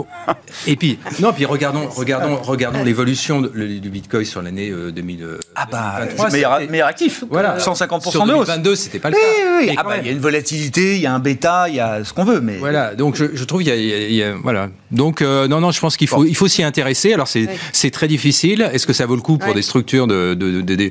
et 0.66 0.76
puis 0.76 0.98
non, 1.20 1.32
puis 1.32 1.44
regardons, 1.44 1.88
regardons, 1.88 2.36
regardons 2.36 2.82
l'évolution 2.82 3.42
du 3.42 3.90
Bitcoin 3.90 4.24
sur 4.24 4.40
l'année 4.40 4.70
2000. 4.70 5.22
Euh, 5.22 5.38
ah 5.54 5.66
bah, 5.70 6.00
meilleur, 6.32 6.60
meilleur, 6.70 6.88
actif. 6.88 7.24
Voilà, 7.30 7.58
150% 7.58 8.10
sur 8.10 8.24
de 8.24 8.32
hausse. 8.32 8.46
2022, 8.46 8.76
c'était 8.76 8.98
pas 8.98 9.10
le 9.10 9.16
cas. 9.16 9.20
Oui, 9.22 9.66
oui. 9.68 9.74
Ah 9.76 9.82
bah, 9.82 9.98
il 9.98 10.06
y 10.06 10.08
a 10.08 10.12
une 10.12 10.18
volatilité, 10.18 10.96
il 10.96 11.02
y 11.02 11.06
a 11.06 11.12
un 11.12 11.18
bêta, 11.18 11.68
il 11.68 11.74
y 11.74 11.80
a 11.80 12.04
ce 12.04 12.12
qu'on 12.12 12.24
veut, 12.24 12.40
mais 12.40 12.56
voilà. 12.56 12.94
Donc 12.94 13.16
je, 13.16 13.44
trouve 13.44 13.62
il 13.62 13.68
y, 13.68 14.22
a, 14.22 14.34
voilà. 14.42 14.70
Donc 14.90 15.20
euh, 15.20 15.46
non, 15.48 15.60
non, 15.60 15.70
je 15.70 15.80
pense 15.80 15.96
qu'il 15.96 16.08
faut, 16.08 16.24
il 16.24 16.36
faut 16.36 16.48
s'y 16.48 16.62
intéresser. 16.62 17.12
Alors 17.12 17.28
c'est 17.28 17.48
c'est 17.72 17.90
très 17.90 18.08
difficile. 18.08 18.68
Est-ce 18.72 18.86
que 18.86 18.92
ça 18.92 19.06
vaut 19.06 19.16
le 19.16 19.22
coup 19.22 19.38
pour 19.38 19.54
des 19.54 19.62
structures 19.62 20.06
de, 20.06 20.34
de, 20.34 20.60
de, 20.60 20.90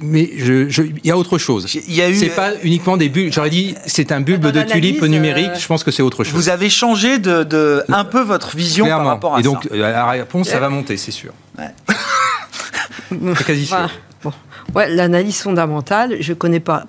mais 0.00 0.22
il 0.22 1.00
y 1.04 1.10
a 1.10 1.16
autre 1.16 1.38
chose. 1.38 1.66
Il 1.88 1.94
y 1.94 2.02
a 2.02 2.10
eu. 2.10 2.16
C'est 2.16 2.28
pas 2.28 2.52
uniquement 2.62 2.96
des 2.96 3.08
bulbes. 3.08 3.32
J'aurais 3.32 3.50
dit 3.50 3.74
c'est 3.86 4.12
un 4.12 4.20
bulbe 4.20 4.46
de 4.50 4.62
tulipe 4.62 5.02
numérique. 5.02 5.50
Euh, 5.54 5.58
je 5.58 5.66
pense 5.66 5.84
que 5.84 5.90
c'est 5.90 6.02
autre 6.02 6.24
chose. 6.24 6.34
Vous 6.34 6.48
avez 6.48 6.70
changé 6.70 7.18
de, 7.18 7.42
de 7.42 7.82
un 7.88 8.04
peu 8.04 8.22
votre 8.22 8.56
vision 8.56 8.86
par 8.86 9.04
rapport 9.04 9.36
à 9.36 9.40
Et 9.40 9.42
donc 9.42 9.68
euh, 9.72 9.78
la 9.78 10.08
réponse, 10.10 10.48
ça 10.48 10.60
va 10.60 10.68
monter, 10.68 10.96
c'est 10.96 11.10
sûr. 11.12 11.32
Ouais. 11.58 11.70
c'est 13.36 13.46
quasi 13.46 13.66
sûr. 13.66 13.90
Ouais, 14.74 14.88
l'analyse 14.88 15.38
fondamentale, 15.38 16.16
je 16.20 16.32
ne 16.32 16.36
connais 16.36 16.60
pas 16.60 16.86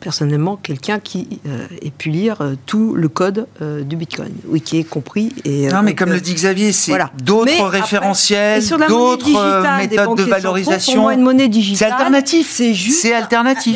personnellement 0.00 0.56
quelqu'un 0.56 0.98
qui 0.98 1.40
euh, 1.46 1.66
ait 1.82 1.90
pu 1.90 2.10
lire 2.10 2.40
euh, 2.40 2.54
tout 2.66 2.94
le 2.94 3.08
code 3.08 3.46
euh, 3.62 3.82
du 3.82 3.96
Bitcoin, 3.96 4.32
oui, 4.48 4.60
qui 4.60 4.78
est 4.78 4.84
compris. 4.84 5.32
Et, 5.44 5.68
non, 5.68 5.82
mais 5.82 5.94
comme 5.94 6.10
le 6.10 6.20
dit 6.20 6.34
Xavier, 6.34 6.72
c'est 6.72 6.96
d'autres 7.22 7.66
référentiels, 7.66 8.62
d'autres 8.88 9.78
méthodes 9.78 10.18
de 10.18 10.22
valorisation. 10.24 10.94
Pour 10.94 11.02
moi, 11.02 11.14
une 11.14 11.22
monnaie 11.22 11.48
digitale, 11.48 11.88
c'est 11.88 11.92
alternatif. 11.92 12.48
C'est 12.50 12.74
juste 12.74 13.06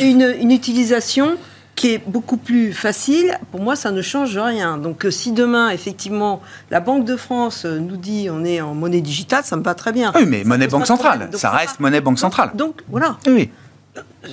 une, 0.01 0.51
utilisation 0.51 1.37
qui 1.75 1.93
est 1.93 2.01
beaucoup 2.05 2.37
plus 2.37 2.73
facile. 2.73 3.37
Pour 3.51 3.61
moi, 3.61 3.75
ça 3.75 3.91
ne 3.91 4.01
change 4.01 4.37
rien. 4.37 4.77
Donc, 4.77 5.07
si 5.09 5.31
demain, 5.31 5.69
effectivement, 5.69 6.41
la 6.69 6.79
Banque 6.79 7.05
de 7.05 7.15
France 7.15 7.65
nous 7.65 7.97
dit 7.97 8.27
on 8.29 8.43
est 8.43 8.61
en 8.61 8.75
monnaie 8.75 9.01
digitale, 9.01 9.43
ça 9.43 9.55
me 9.55 9.63
va 9.63 9.73
très 9.73 9.91
bien. 9.91 10.11
Oui, 10.15 10.25
mais 10.27 10.43
monnaie 10.43 10.67
banque 10.67 10.87
centrale. 10.87 11.29
ça 11.33 11.49
reste 11.49 11.79
monnaie 11.79 12.01
banque 12.01 12.19
centrale. 12.19 12.51
Donc, 12.55 12.81
voilà. 12.89 13.17
Oui. 13.27 13.49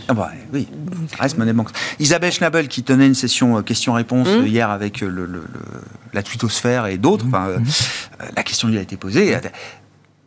Ah 0.07 0.15
bah, 0.15 0.31
oui, 0.53 0.69
reste 1.19 1.39
monnaie 1.39 1.53
banque. 1.53 1.71
Isabelle 1.99 2.33
Schnabel 2.33 2.69
qui 2.69 2.83
tenait 2.83 3.07
une 3.07 3.15
session 3.15 3.59
euh, 3.59 3.63
questions-réponses 3.63 4.29
mmh. 4.29 4.47
hier 4.47 4.71
avec 4.71 5.03
euh, 5.03 5.09
le, 5.09 5.45
la 6.13 6.23
twittosphère 6.23 6.87
et 6.87 6.99
d'autres. 6.99 7.25
Mmh. 7.25 7.35
Euh, 7.35 7.59
mmh. 7.59 7.65
la 8.37 8.43
question 8.43 8.69
lui 8.69 8.79
a 8.79 8.83
été 8.83 8.97
posée. 8.97 9.37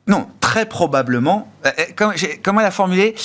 Non, 0.08 0.28
très 0.40 0.66
probablement, 0.66 1.52
comment 1.96 2.60
elle 2.60 2.66
a 2.66 2.72
formulé 2.72 3.16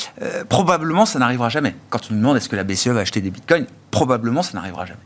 Probablement 0.49 1.07
ça 1.07 1.19
n'arrivera 1.19 1.49
jamais. 1.49 1.75
Quand 1.91 2.11
on 2.11 2.15
nous 2.15 2.21
demande 2.21 2.37
est-ce 2.37 2.49
que 2.49 2.57
la 2.57 2.65
BCE 2.65 2.89
va 2.89 3.01
acheter 3.01 3.21
des 3.21 3.31
bitcoins, 3.31 3.67
probablement 3.91 4.43
ça 4.43 4.53
n'arrivera 4.55 4.85
jamais 4.85 5.01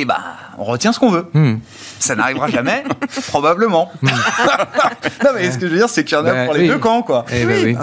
eh 0.00 0.04
ben, 0.04 0.18
on 0.58 0.64
retient 0.64 0.92
ce 0.92 1.00
qu'on 1.00 1.10
veut. 1.10 1.26
Hmm. 1.32 1.56
Ça 1.98 2.14
n'arrivera 2.14 2.48
jamais, 2.48 2.84
probablement. 3.28 3.90
Hmm. 4.00 4.06
non, 5.24 5.30
mais 5.34 5.50
ce 5.50 5.58
que 5.58 5.66
je 5.66 5.72
veux 5.72 5.78
dire, 5.78 5.88
c'est 5.88 6.04
qu'il 6.04 6.16
y 6.16 6.20
en 6.20 6.24
a 6.24 6.32
bah, 6.32 6.44
pour 6.44 6.54
les 6.54 6.68
deux 6.68 6.78
camps, 6.78 7.02
quoi. 7.02 7.24
Eh 7.32 7.44
ben 7.44 7.76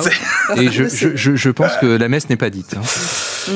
Et 0.56 0.72
je, 0.72 0.86
je, 0.88 1.36
je, 1.36 1.50
pense 1.50 1.76
que 1.78 1.86
la 1.86 2.08
messe 2.08 2.30
n'est 2.30 2.38
pas 2.38 2.50
dite. 2.50 2.76
Hein. 2.78 3.52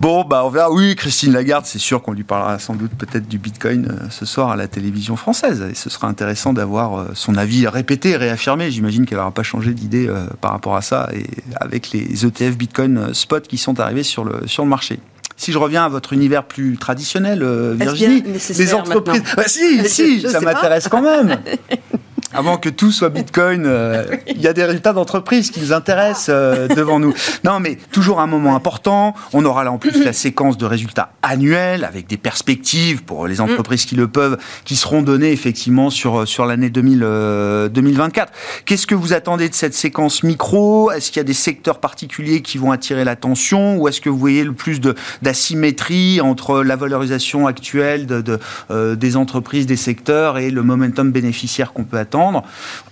Bon, 0.00 0.24
bah 0.24 0.42
on 0.44 0.50
verra. 0.50 0.70
Oui, 0.70 0.96
Christine 0.96 1.32
Lagarde, 1.32 1.64
c'est 1.66 1.78
sûr 1.78 2.02
qu'on 2.02 2.12
lui 2.12 2.24
parlera 2.24 2.58
sans 2.58 2.74
doute 2.74 2.90
peut-être 2.98 3.28
du 3.28 3.38
Bitcoin 3.38 3.86
euh, 3.86 4.06
ce 4.10 4.26
soir 4.26 4.50
à 4.50 4.56
la 4.56 4.66
télévision 4.68 5.16
française. 5.16 5.64
Et 5.70 5.74
ce 5.74 5.88
sera 5.88 6.08
intéressant 6.08 6.52
d'avoir 6.52 6.98
euh, 6.98 7.08
son 7.14 7.36
avis 7.36 7.66
répété, 7.68 8.16
réaffirmé. 8.16 8.70
J'imagine 8.70 9.06
qu'elle 9.06 9.18
n'aura 9.18 9.30
pas 9.30 9.42
changé 9.42 9.72
d'idée 9.72 10.06
euh, 10.08 10.26
par 10.40 10.50
rapport 10.50 10.76
à 10.76 10.82
ça 10.82 11.08
et 11.14 11.24
avec 11.60 11.92
les 11.92 12.26
ETF 12.26 12.56
Bitcoin 12.56 13.14
spot 13.14 13.46
qui 13.46 13.56
sont 13.56 13.80
arrivés 13.80 14.02
sur 14.02 14.24
le, 14.24 14.46
sur 14.46 14.64
le 14.64 14.68
marché. 14.68 14.98
Si 15.36 15.52
je 15.52 15.58
reviens 15.58 15.84
à 15.84 15.88
votre 15.88 16.12
univers 16.12 16.44
plus 16.44 16.76
traditionnel, 16.76 17.44
Virginie, 17.74 18.22
les 18.22 18.74
entreprises. 18.74 19.22
Bah, 19.36 19.44
si, 19.46 19.88
si, 19.88 20.20
ça 20.20 20.40
m'intéresse 20.40 20.88
quand 20.88 21.02
même. 21.02 21.38
avant 22.34 22.58
que 22.58 22.68
tout 22.68 22.90
soit 22.90 23.10
Bitcoin, 23.10 23.64
euh, 23.64 24.04
il 24.26 24.40
y 24.40 24.48
a 24.48 24.52
des 24.52 24.64
résultats 24.64 24.92
d'entreprise 24.92 25.50
qui 25.50 25.60
nous 25.60 25.72
intéressent 25.72 26.26
euh, 26.30 26.66
devant 26.68 26.98
nous. 26.98 27.14
Non, 27.44 27.60
mais 27.60 27.78
toujours 27.92 28.20
un 28.20 28.26
moment 28.26 28.56
important. 28.56 29.14
On 29.32 29.44
aura 29.44 29.62
là 29.62 29.70
en 29.70 29.78
plus 29.78 30.04
la 30.04 30.12
séquence 30.12 30.58
de 30.58 30.66
résultats 30.66 31.12
annuels 31.22 31.84
avec 31.84 32.08
des 32.08 32.16
perspectives 32.16 33.04
pour 33.04 33.28
les 33.28 33.40
entreprises 33.40 33.84
qui 33.84 33.94
le 33.94 34.08
peuvent, 34.08 34.36
qui 34.64 34.74
seront 34.74 35.02
données 35.02 35.30
effectivement 35.30 35.90
sur, 35.90 36.26
sur 36.26 36.44
l'année 36.44 36.70
2024. 36.70 38.32
Qu'est-ce 38.64 38.86
que 38.86 38.96
vous 38.96 39.12
attendez 39.12 39.48
de 39.48 39.54
cette 39.54 39.74
séquence 39.74 40.24
micro? 40.24 40.90
Est-ce 40.90 41.12
qu'il 41.12 41.18
y 41.18 41.20
a 41.20 41.24
des 41.24 41.32
secteurs 41.32 41.78
particuliers 41.78 42.42
qui 42.42 42.58
vont 42.58 42.72
attirer 42.72 43.04
l'attention? 43.04 43.76
Ou 43.78 43.88
est-ce 43.88 44.00
que 44.00 44.10
vous 44.10 44.18
voyez 44.18 44.42
le 44.42 44.52
plus 44.52 44.80
d'asymétrie 45.22 46.20
entre 46.20 46.62
la 46.62 46.74
valorisation 46.74 47.46
actuelle 47.46 48.06
de, 48.06 48.38
euh, 48.70 48.96
des 48.96 49.16
entreprises, 49.16 49.66
des 49.66 49.76
secteurs 49.76 50.38
et 50.38 50.50
le 50.50 50.62
momentum 50.62 51.12
bénéficiaire 51.12 51.72
qu'on 51.72 51.84
peut 51.84 51.98
attendre? 51.98 52.23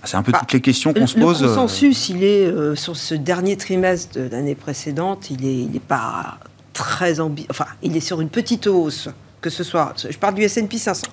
C'est 0.03 0.17
un 0.17 0.23
peu 0.23 0.31
bah, 0.31 0.39
toutes 0.39 0.53
les 0.53 0.61
questions 0.61 0.93
qu'on 0.93 1.07
se 1.07 1.17
pose. 1.17 1.41
Le 1.41 1.47
consensus, 1.47 2.09
il 2.09 2.23
est 2.23 2.45
euh, 2.45 2.75
sur 2.75 2.95
ce 2.95 3.15
dernier 3.15 3.57
trimestre 3.57 4.17
de 4.17 4.29
l'année 4.29 4.55
précédente, 4.55 5.29
il 5.29 5.41
n'est 5.41 5.53
il 5.53 5.75
est 5.75 5.79
pas 5.79 6.37
très 6.73 7.19
ambitieux. 7.19 7.47
Enfin, 7.49 7.67
il 7.81 7.95
est 7.95 8.01
sur 8.01 8.21
une 8.21 8.29
petite 8.29 8.67
hausse, 8.67 9.09
que 9.41 9.49
ce 9.49 9.63
soit. 9.63 9.93
Je 10.09 10.17
parle 10.17 10.35
du 10.35 10.43
S&P 10.43 10.77
500. 10.77 11.07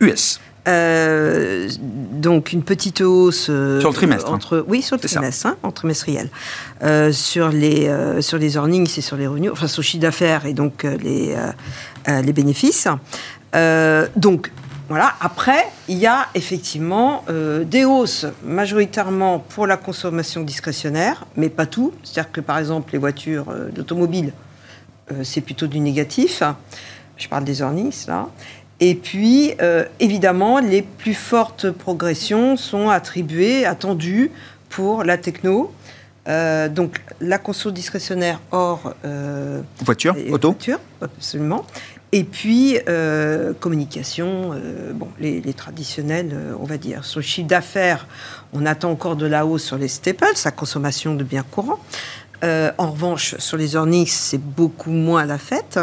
US. 0.00 0.40
Euh, 0.68 1.68
donc 2.12 2.52
une 2.52 2.62
petite 2.62 3.00
hausse 3.00 3.46
euh, 3.50 3.78
sur 3.78 3.90
le 3.90 3.94
trimestre. 3.94 4.30
Hein. 4.30 4.34
Entre, 4.34 4.64
oui, 4.66 4.82
sur 4.82 4.96
le 4.96 5.00
trimestre, 5.00 5.46
hein, 5.46 5.56
en 5.62 5.70
trimestriel. 5.70 6.28
Euh, 6.82 7.12
sur 7.12 7.50
les 7.50 7.88
sur 8.20 8.38
les 8.38 8.56
earnings 8.56 8.90
et 8.98 9.00
sur 9.00 9.16
les 9.16 9.26
revenus, 9.26 9.52
enfin 9.52 9.68
sur 9.68 9.82
le 9.82 9.86
chiffre 9.86 10.02
d'affaires 10.02 10.44
et 10.46 10.54
donc 10.54 10.82
les 10.82 11.36
les 12.08 12.32
bénéfices. 12.32 12.88
donc 14.16 14.50
voilà. 14.88 15.14
Après, 15.20 15.66
il 15.88 15.98
y 15.98 16.06
a 16.06 16.26
effectivement 16.34 17.24
des 17.64 17.84
hausses 17.84 18.26
majoritairement 18.44 19.40
pour 19.40 19.66
la 19.66 19.76
consommation 19.76 20.42
discrétionnaire, 20.42 21.26
mais 21.36 21.48
pas 21.48 21.66
tout. 21.66 21.92
C'est-à-dire 22.04 22.30
que 22.30 22.40
par 22.40 22.58
exemple 22.58 22.92
les 22.92 22.98
voitures 22.98 23.46
d'automobile, 23.72 24.32
c'est 25.22 25.40
plutôt 25.40 25.66
du 25.66 25.80
négatif. 25.80 26.42
Je 27.16 27.28
parle 27.28 27.44
des 27.44 27.60
earnings 27.60 28.06
là. 28.06 28.28
Et 28.80 28.94
puis, 28.94 29.54
euh, 29.62 29.84
évidemment, 30.00 30.58
les 30.58 30.82
plus 30.82 31.14
fortes 31.14 31.70
progressions 31.70 32.56
sont 32.56 32.90
attribuées, 32.90 33.64
attendues 33.64 34.30
pour 34.68 35.02
la 35.02 35.16
techno. 35.16 35.72
Euh, 36.28 36.68
donc, 36.68 37.00
la 37.20 37.38
conso 37.38 37.70
discrétionnaire 37.70 38.40
hors... 38.50 38.92
Euh, 39.04 39.62
voiture, 39.82 40.14
auto 40.30 40.50
Voiture, 40.50 40.80
absolument. 41.00 41.64
Et 42.12 42.24
puis, 42.24 42.78
communication, 43.60 44.54
bon, 44.94 45.08
les, 45.18 45.40
les 45.40 45.54
traditionnels, 45.54 46.36
on 46.58 46.64
va 46.64 46.78
dire. 46.78 47.04
Sur 47.04 47.20
le 47.20 47.24
chiffre 47.24 47.48
d'affaires, 47.48 48.06
on 48.52 48.64
attend 48.64 48.90
encore 48.90 49.16
de 49.16 49.26
la 49.26 49.44
hausse 49.44 49.64
sur 49.64 49.76
les 49.76 49.88
staples, 49.88 50.36
sa 50.36 50.50
consommation 50.50 51.14
de 51.14 51.24
biens 51.24 51.44
courants. 51.50 51.80
en 52.42 52.90
revanche, 52.90 53.36
sur 53.38 53.56
les 53.56 53.74
earnings, 53.74 54.06
c'est 54.06 54.40
beaucoup 54.40 54.92
moins 54.92 55.26
la 55.26 55.38
fête. 55.38 55.78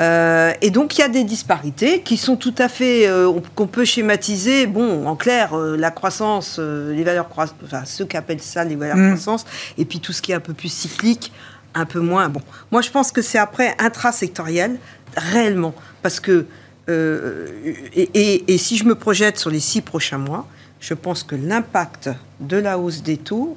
Euh, 0.00 0.52
et 0.60 0.70
donc 0.70 0.96
il 0.96 1.00
y 1.00 1.04
a 1.04 1.08
des 1.08 1.24
disparités 1.24 2.02
qui 2.02 2.16
sont 2.16 2.36
tout 2.36 2.54
à 2.58 2.68
fait 2.68 3.06
euh, 3.06 3.32
qu'on 3.54 3.66
peut 3.66 3.84
schématiser. 3.84 4.66
Bon, 4.66 5.06
en 5.06 5.16
clair, 5.16 5.54
euh, 5.54 5.76
la 5.76 5.90
croissance, 5.90 6.58
les 6.58 7.04
valeurs 7.04 7.28
croissantes, 7.28 7.56
enfin 7.64 7.84
ceux 7.84 8.04
qui 8.04 8.16
appellent 8.16 8.42
ça 8.42 8.64
les 8.64 8.76
valeurs 8.76 8.96
mm. 8.96 9.12
croissance, 9.12 9.46
et 9.78 9.84
puis 9.84 10.00
tout 10.00 10.12
ce 10.12 10.20
qui 10.20 10.32
est 10.32 10.34
un 10.34 10.40
peu 10.40 10.52
plus 10.52 10.68
cyclique, 10.68 11.32
un 11.74 11.86
peu 11.86 12.00
moins. 12.00 12.28
Bon, 12.28 12.42
moi 12.70 12.82
je 12.82 12.90
pense 12.90 13.10
que 13.10 13.22
c'est 13.22 13.38
après 13.38 13.74
intrasectoriel 13.78 14.78
réellement, 15.16 15.74
parce 16.02 16.20
que 16.20 16.46
et, 16.88 18.44
et, 18.46 18.58
si 18.58 18.76
je 18.76 18.84
me 18.84 18.94
projette 18.94 19.40
sur 19.40 19.50
les 19.50 19.58
six 19.58 19.80
prochains 19.80 20.18
mois, 20.18 20.46
je 20.78 20.94
pense 20.94 21.24
que 21.24 21.34
l'impact 21.34 22.10
de 22.38 22.56
la 22.56 22.78
hausse 22.78 23.02
des 23.02 23.16
taux 23.16 23.56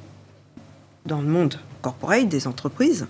dans 1.05 1.21
le 1.21 1.27
monde 1.27 1.59
corporate 1.83 2.27
des 2.27 2.47
entreprises 2.47 3.05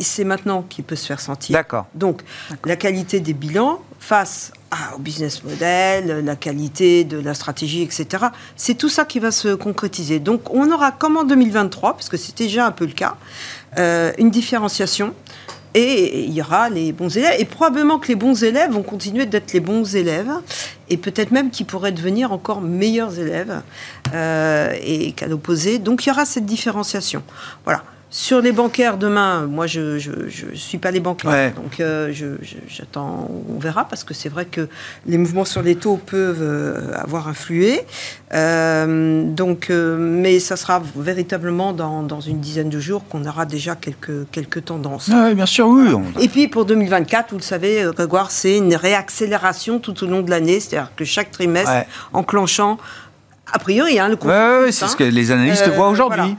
c'est 0.00 0.24
maintenant 0.24 0.62
qu'il 0.62 0.84
peut 0.84 0.96
se 0.96 1.06
faire 1.06 1.20
sentir. 1.20 1.54
D'accord. 1.54 1.86
Donc, 1.94 2.22
la 2.64 2.76
qualité 2.76 3.20
des 3.20 3.34
bilans 3.34 3.80
face 3.98 4.52
au 4.94 4.98
business 4.98 5.44
model, 5.44 6.24
la 6.24 6.36
qualité 6.36 7.04
de 7.04 7.18
la 7.18 7.34
stratégie, 7.34 7.82
etc. 7.82 8.24
C'est 8.56 8.74
tout 8.74 8.88
ça 8.88 9.04
qui 9.04 9.20
va 9.20 9.30
se 9.30 9.54
concrétiser. 9.54 10.18
Donc, 10.18 10.52
on 10.52 10.70
aura, 10.72 10.90
comme 10.90 11.16
en 11.16 11.24
2023, 11.24 11.94
parce 11.94 12.08
que 12.08 12.16
c'était 12.16 12.44
déjà 12.44 12.66
un 12.66 12.72
peu 12.72 12.84
le 12.84 12.92
cas, 12.92 13.16
euh, 13.78 14.12
une 14.18 14.30
différenciation. 14.30 15.14
Et 15.74 16.24
il 16.24 16.32
y 16.32 16.40
aura 16.40 16.70
les 16.70 16.92
bons 16.92 17.16
élèves. 17.16 17.34
Et 17.38 17.44
probablement 17.44 17.98
que 17.98 18.08
les 18.08 18.14
bons 18.14 18.42
élèves 18.44 18.70
vont 18.70 18.82
continuer 18.82 19.26
d'être 19.26 19.52
les 19.52 19.60
bons 19.60 19.96
élèves. 19.96 20.30
Et 20.88 20.96
peut-être 20.96 21.32
même 21.32 21.50
qu'ils 21.50 21.66
pourraient 21.66 21.92
devenir 21.92 22.32
encore 22.32 22.60
meilleurs 22.60 23.18
élèves. 23.18 23.62
Euh, 24.14 24.72
et 24.82 25.12
qu'à 25.12 25.26
l'opposé. 25.26 25.78
Donc 25.78 26.06
il 26.06 26.10
y 26.10 26.12
aura 26.12 26.24
cette 26.24 26.46
différenciation. 26.46 27.22
Voilà. 27.64 27.82
Sur 28.16 28.40
les 28.40 28.52
bancaires 28.52 28.96
demain, 28.96 29.46
moi 29.46 29.66
je 29.66 29.80
ne 29.80 30.54
suis 30.54 30.78
pas 30.78 30.92
les 30.92 31.00
bancaires, 31.00 31.52
donc 31.52 31.80
euh, 31.80 32.12
j'attends, 32.68 33.28
on 33.52 33.58
verra, 33.58 33.86
parce 33.88 34.04
que 34.04 34.14
c'est 34.14 34.28
vrai 34.28 34.44
que 34.44 34.68
les 35.04 35.18
mouvements 35.18 35.44
sur 35.44 35.62
les 35.62 35.74
taux 35.74 35.96
peuvent 35.96 36.40
euh, 36.40 36.92
avoir 36.94 37.26
influé. 37.26 37.80
Euh, 38.32 39.24
donc, 39.24 39.68
mais 39.68 40.38
ça 40.38 40.54
sera 40.54 40.80
véritablement 40.94 41.72
dans, 41.72 42.04
dans, 42.04 42.20
une 42.20 42.38
dizaine 42.38 42.68
de 42.68 42.78
jours 42.78 43.02
qu'on 43.08 43.26
aura 43.26 43.46
déjà 43.46 43.74
quelques, 43.74 44.30
quelques 44.30 44.66
tendances. 44.66 45.10
Oui, 45.12 45.34
bien 45.34 45.46
sûr, 45.46 45.66
oui. 45.66 45.88
Et 46.20 46.28
puis 46.28 46.46
pour 46.46 46.66
2024, 46.66 47.30
vous 47.32 47.38
le 47.38 47.42
savez, 47.42 47.84
Grégoire, 47.96 48.30
c'est 48.30 48.58
une 48.58 48.76
réaccélération 48.76 49.80
tout 49.80 50.04
au 50.04 50.06
long 50.06 50.22
de 50.22 50.30
l'année, 50.30 50.60
c'est-à-dire 50.60 50.92
que 50.94 51.04
chaque 51.04 51.32
trimestre, 51.32 51.72
enclenchant 52.12 52.78
a 53.52 53.58
priori, 53.58 53.98
hein, 53.98 54.08
le 54.08 54.16
Oui, 54.22 54.72
c'est 54.72 54.86
ce 54.86 54.96
que 54.96 55.04
les 55.04 55.32
analystes 55.32 55.68
voient 55.70 55.88
aujourd'hui. 55.88 56.36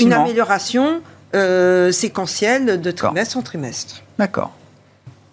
une 0.00 0.14
amélioration 0.14 1.02
euh, 1.34 1.92
séquentielle 1.92 2.80
de 2.80 2.90
trimestre 2.90 3.36
en 3.36 3.42
trimestre. 3.42 4.02
D'accord. 4.18 4.52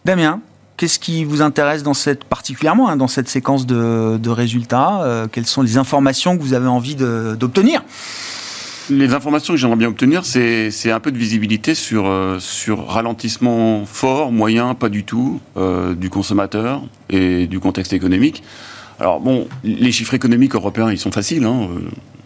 Damien 0.05 0.41
Qu'est-ce 0.77 0.99
qui 0.99 1.23
vous 1.23 1.41
intéresse 1.41 1.81
dans 1.81 1.95
cette, 1.95 2.23
particulièrement 2.23 2.87
hein, 2.87 2.97
dans 2.97 3.07
cette 3.07 3.27
séquence 3.27 3.65
de, 3.65 4.29
résultats 4.29 5.01
euh, 5.01 5.27
Quelles 5.31 5.47
sont 5.47 5.63
les 5.63 5.77
informations 5.77 6.37
que 6.37 6.43
vous 6.43 6.53
avez 6.53 6.67
envie 6.67 6.93
d'obtenir? 6.93 7.83
Les 8.91 9.11
informations 9.15 9.55
que 9.55 9.59
j'aimerais 9.59 9.77
bien 9.77 9.87
obtenir, 9.87 10.23
c'est 10.23 10.91
un 10.91 10.99
peu 10.99 11.11
de 11.11 11.17
visibilité 11.17 11.73
sur, 11.73 12.05
euh, 12.05 12.37
sur 12.39 12.87
ralentissement 12.87 13.87
fort, 13.87 14.31
moyen, 14.31 14.75
pas 14.75 14.89
du 14.89 15.03
tout, 15.03 15.41
du 15.95 16.11
consommateur 16.11 16.83
et 17.09 17.47
du 17.47 17.59
contexte 17.59 17.91
économique. 17.93 18.43
Alors 18.99 19.19
bon, 19.19 19.47
les 19.63 19.91
chiffres 19.91 20.13
économiques 20.13 20.53
européens, 20.53 20.91
ils 20.91 20.99
sont 20.99 21.11
faciles, 21.11 21.43
hein, 21.43 21.69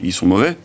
ils 0.03 0.13
sont 0.13 0.25
mauvais. 0.25 0.57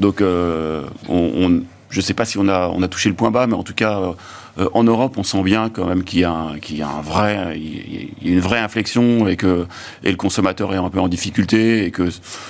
Donc 0.00 0.20
on 0.20 1.62
je 1.90 1.98
ne 1.98 2.02
sais 2.02 2.14
pas 2.14 2.24
si 2.24 2.38
on 2.38 2.48
a, 2.48 2.68
on 2.68 2.82
a 2.82 2.88
touché 2.88 3.08
le 3.08 3.14
point 3.14 3.30
bas, 3.30 3.46
mais 3.46 3.54
en 3.54 3.64
tout 3.64 3.74
cas, 3.74 4.14
euh, 4.58 4.68
en 4.74 4.84
Europe, 4.84 5.14
on 5.16 5.22
sent 5.22 5.42
bien 5.42 5.70
quand 5.70 5.86
même 5.86 6.04
qu'il 6.04 6.20
y, 6.20 6.24
a 6.24 6.32
un 6.32 7.02
vrai, 7.02 7.58
il 7.58 8.26
y 8.26 8.30
a 8.30 8.32
une 8.32 8.40
vraie 8.40 8.58
inflexion 8.58 9.28
et 9.28 9.36
que 9.36 9.66
et 10.04 10.10
le 10.10 10.16
consommateur 10.16 10.72
est 10.72 10.78
un 10.78 10.90
peu 10.90 11.00
en 11.00 11.08
difficulté 11.08 11.84
et 11.84 11.90
que 11.90 12.08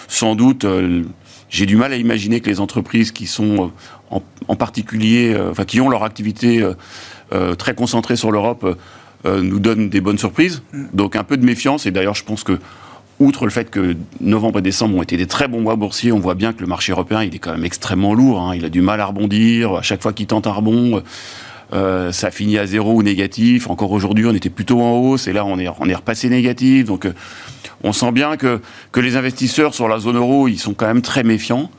sans 0.08 0.34
doute, 0.34 0.64
euh, 0.64 1.04
j'ai 1.48 1.66
du 1.66 1.76
mal 1.76 1.92
à 1.92 1.96
imaginer 1.96 2.40
que 2.40 2.48
les 2.48 2.60
entreprises 2.60 3.12
qui 3.12 3.26
sont 3.26 3.72
euh, 4.12 4.18
en, 4.48 4.56
particulier, 4.56 5.36
enfin 5.50 5.64
qui 5.64 5.80
ont 5.80 5.88
leur 5.88 6.02
activité 6.02 6.68
très 7.58 7.74
concentrée 7.74 8.16
sur 8.16 8.32
l'Europe, 8.32 8.76
nous 9.24 9.60
donnent 9.60 9.88
des 9.88 10.00
bonnes 10.00 10.18
surprises. 10.18 10.62
Mm. 10.72 10.84
Donc 10.94 11.14
un 11.14 11.22
peu 11.22 11.36
de 11.36 11.44
méfiance. 11.44 11.86
Et 11.86 11.92
d'ailleurs, 11.92 12.16
je 12.16 12.24
pense 12.24 12.42
que 12.42 12.58
outre 13.20 13.44
le 13.44 13.50
fait 13.50 13.70
que 13.70 13.96
novembre 14.20 14.58
et 14.58 14.62
décembre 14.62 14.96
ont 14.96 15.02
été 15.02 15.16
des 15.16 15.26
très 15.26 15.46
bons 15.46 15.60
mois 15.60 15.76
boursiers, 15.76 16.10
on 16.10 16.18
voit 16.18 16.34
bien 16.34 16.52
que 16.52 16.60
le 16.60 16.66
marché 16.66 16.90
européen, 16.92 17.22
il 17.22 17.34
est 17.34 17.38
quand 17.38 17.52
même 17.52 17.64
extrêmement 17.64 18.14
lourd. 18.14 18.40
Hein. 18.40 18.56
Il 18.56 18.64
a 18.64 18.70
du 18.70 18.80
mal 18.80 19.00
à 19.00 19.06
rebondir. 19.06 19.74
À 19.74 19.82
chaque 19.82 20.02
fois 20.02 20.12
qu'il 20.12 20.26
tente 20.26 20.46
un 20.46 20.52
rebond, 20.52 21.02
euh, 21.72 22.10
ça 22.12 22.30
finit 22.30 22.58
à 22.58 22.66
zéro 22.66 22.94
ou 22.94 23.02
négatif. 23.02 23.68
Encore 23.68 23.92
aujourd'hui, 23.92 24.26
on 24.26 24.34
était 24.34 24.50
plutôt 24.50 24.80
en 24.80 24.92
hausse 24.92 25.28
et 25.28 25.32
là, 25.32 25.44
on 25.44 25.58
est, 25.58 25.68
on 25.78 25.88
est 25.88 25.94
repassé 25.94 26.30
négatif. 26.30 26.86
Donc, 26.86 27.04
euh, 27.04 27.12
on 27.84 27.92
sent 27.92 28.10
bien 28.12 28.36
que, 28.36 28.60
que 28.90 29.00
les 29.00 29.16
investisseurs 29.16 29.74
sur 29.74 29.86
la 29.86 29.98
zone 29.98 30.16
euro, 30.16 30.48
ils 30.48 30.58
sont 30.58 30.74
quand 30.74 30.86
même 30.86 31.02
très 31.02 31.22
méfiants, 31.22 31.70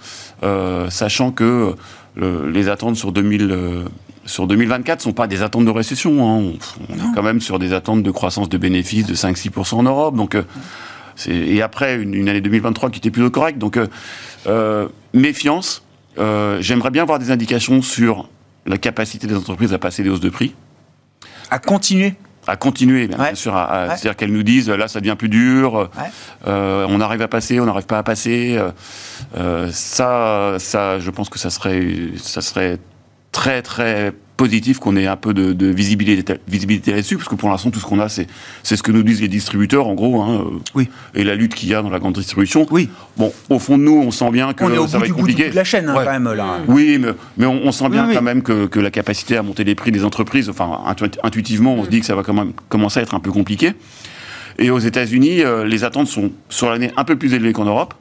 euh, 0.43 0.89
sachant 0.89 1.31
que 1.31 1.75
les 2.17 2.67
attentes 2.67 2.97
sur 2.97 3.13
2000 3.13 3.85
sur 4.25 4.45
2024 4.45 4.99
ne 4.99 5.03
sont 5.03 5.13
pas 5.13 5.27
des 5.27 5.41
attentes 5.41 5.65
de 5.65 5.71
récession. 5.71 6.11
Hein. 6.29 6.53
On, 6.89 6.93
est 6.93 7.15
quand 7.15 7.23
même 7.23 7.41
sur 7.41 7.57
des 7.57 7.73
attentes 7.73 8.03
de 8.03 8.11
croissance 8.11 8.49
de 8.49 8.57
bénéfices 8.57 9.05
de 9.05 9.15
5-6% 9.15 9.75
en 9.75 9.83
Europe. 9.83 10.15
Donc, 10.15 10.35
et 11.27 11.61
après, 11.61 12.01
une, 12.01 12.29
année 12.29 12.41
2023 12.41 12.89
qui 12.89 12.99
était 12.99 13.11
plutôt 13.11 13.29
correcte. 13.29 13.57
Donc, 13.57 13.77
euh, 13.77 13.87
euh, 14.47 14.87
méfiance. 15.13 15.83
Euh, 16.17 16.61
j'aimerais 16.61 16.91
bien 16.91 17.03
avoir 17.03 17.19
des 17.19 17.31
indications 17.31 17.81
sur 17.81 18.29
la 18.65 18.77
capacité 18.77 19.27
des 19.27 19.35
entreprises 19.35 19.73
à 19.73 19.79
passer 19.79 20.03
des 20.03 20.09
hausses 20.09 20.19
de 20.19 20.29
prix. 20.29 20.55
À 21.49 21.59
continuer 21.59 22.15
à 22.47 22.55
continuer, 22.55 23.07
bien, 23.07 23.35
sûr. 23.35 23.53
C'est-à-dire 23.53 24.15
qu'elles 24.15 24.33
nous 24.33 24.41
disent, 24.41 24.67
là, 24.67 24.87
ça 24.87 24.99
devient 24.99 25.15
plus 25.15 25.29
dur, 25.29 25.91
on 26.43 26.99
arrive 26.99 27.21
à 27.21 27.27
passer, 27.27 27.59
on 27.59 27.65
n'arrive 27.65 27.85
pas 27.85 27.99
à 27.99 28.03
passer. 28.03 28.59
ça, 29.71 30.55
ça, 30.57 30.99
je 30.99 31.11
pense 31.11 31.29
que 31.29 31.37
ça 31.37 31.51
serait, 31.51 31.87
ça 32.17 32.41
serait 32.41 32.79
très 33.31 33.61
très 33.61 34.13
positif 34.41 34.79
qu'on 34.79 34.95
ait 34.95 35.05
un 35.05 35.17
peu 35.17 35.35
de, 35.35 35.67
visibilité, 35.67 36.33
visibilité 36.47 36.91
là-dessus, 36.91 37.15
parce 37.15 37.29
que 37.29 37.35
pour 37.35 37.49
l'instant, 37.49 37.69
tout 37.69 37.79
ce 37.79 37.85
qu'on 37.85 37.99
a, 37.99 38.09
c'est, 38.09 38.27
ce 38.63 38.81
que 38.81 38.91
nous 38.91 39.03
disent 39.03 39.21
les 39.21 39.27
distributeurs, 39.27 39.85
en 39.85 39.93
gros, 39.93 40.19
hein, 40.19 40.45
oui. 40.73 40.89
et 41.13 41.23
la 41.23 41.35
lutte 41.35 41.53
qu'il 41.53 41.69
y 41.69 41.75
a 41.75 41.83
dans 41.83 41.91
la 41.91 41.99
grande 41.99 42.15
distribution. 42.15 42.65
Oui. 42.71 42.89
Bon, 43.17 43.31
au 43.51 43.59
fond 43.59 43.77
de 43.77 43.83
nous, 43.83 44.01
on 44.01 44.09
sent 44.09 44.31
bien 44.31 44.53
que 44.53 44.63
on 44.63 44.73
est 44.73 44.79
au 44.79 44.87
ça 44.87 44.97
bout 44.97 45.01
va 45.01 45.05
du 45.05 45.11
être 45.11 45.17
compliqué. 45.17 45.43
Bout 45.45 45.51
de 45.51 45.55
la 45.55 45.63
chaîne, 45.63 45.87
hein, 45.89 45.93
quand 45.95 46.11
même, 46.11 46.33
là. 46.33 46.57
Oui, 46.67 46.97
mais, 46.99 47.09
mais 47.37 47.45
on, 47.45 47.71
sent 47.71 47.89
bien 47.89 48.07
oui, 48.07 48.15
quand 48.15 48.23
même 48.23 48.41
que, 48.41 48.65
que, 48.65 48.79
la 48.79 48.89
capacité 48.89 49.37
à 49.37 49.43
monter 49.43 49.63
les 49.63 49.75
prix 49.75 49.91
des 49.91 50.03
entreprises, 50.03 50.49
enfin, 50.49 50.79
intuitivement, 51.21 51.75
on 51.75 51.83
se 51.83 51.89
dit 51.89 51.99
que 51.99 52.07
ça 52.07 52.15
va 52.15 52.23
quand 52.23 52.33
même 52.33 52.53
commencer 52.67 52.99
à 52.99 53.03
être 53.03 53.13
un 53.13 53.19
peu 53.19 53.31
compliqué. 53.31 53.73
Et 54.57 54.71
aux 54.71 54.79
États-Unis, 54.79 55.41
euh, 55.41 55.65
les 55.65 55.83
attentes 55.83 56.07
sont 56.07 56.31
sur 56.49 56.71
l'année 56.71 56.91
un 56.97 57.03
peu 57.03 57.15
plus 57.15 57.35
élevées 57.35 57.53
qu'en 57.53 57.65
Europe. 57.65 57.93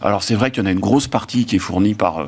Alors 0.00 0.22
c'est 0.22 0.34
vrai 0.34 0.50
qu'il 0.50 0.62
y 0.62 0.66
en 0.66 0.68
a 0.68 0.72
une 0.72 0.80
grosse 0.80 1.08
partie 1.08 1.44
qui 1.44 1.56
est 1.56 1.60
fournie 1.60 1.94
par, 1.94 2.26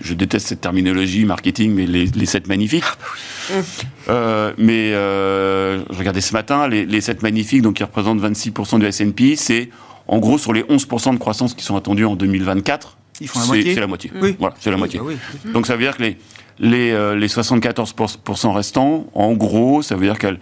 je, 0.00 0.14
déteste 0.14 0.48
cette 0.48 0.60
terminologie 0.60 1.24
marketing, 1.24 1.72
mais 1.74 1.86
les, 1.86 2.06
les 2.06 2.26
7 2.26 2.46
magnifiques. 2.48 2.84
Ah, 2.84 3.52
bah 3.54 4.12
euh, 4.12 4.52
mais 4.58 4.92
euh, 4.92 5.84
je 5.90 5.98
regardais 5.98 6.20
ce 6.20 6.32
matin, 6.32 6.68
les, 6.68 6.86
les 6.86 7.00
7 7.00 7.22
magnifiques, 7.22 7.62
donc 7.62 7.74
qui 7.74 7.84
représentent 7.84 8.20
26% 8.20 8.78
du 8.80 8.86
S&P, 8.86 9.36
c'est 9.36 9.70
en 10.08 10.18
gros 10.18 10.38
sur 10.38 10.52
les 10.52 10.62
11% 10.62 11.14
de 11.14 11.18
croissance 11.18 11.54
qui 11.54 11.64
sont 11.64 11.76
attendus 11.76 12.04
en 12.04 12.16
2024. 12.16 12.96
Ils 13.20 13.28
font 13.28 13.40
la 13.40 13.46
moitié. 13.46 13.74
C'est 13.74 13.80
la 13.80 13.86
moitié. 13.86 14.12
Oui. 14.20 14.36
Voilà, 14.38 14.54
c'est 14.60 14.70
la 14.70 14.76
moitié. 14.76 15.00
Bah 15.00 15.52
donc 15.52 15.66
ça 15.66 15.74
veut 15.74 15.82
dire 15.82 15.96
que 15.96 16.02
les, 16.02 16.18
les, 16.58 16.92
euh, 16.92 17.14
les 17.14 17.28
74% 17.28 18.52
restants, 18.52 19.06
en 19.14 19.32
gros, 19.32 19.82
ça 19.82 19.96
veut 19.96 20.06
dire 20.06 20.18
qu'elles 20.18 20.38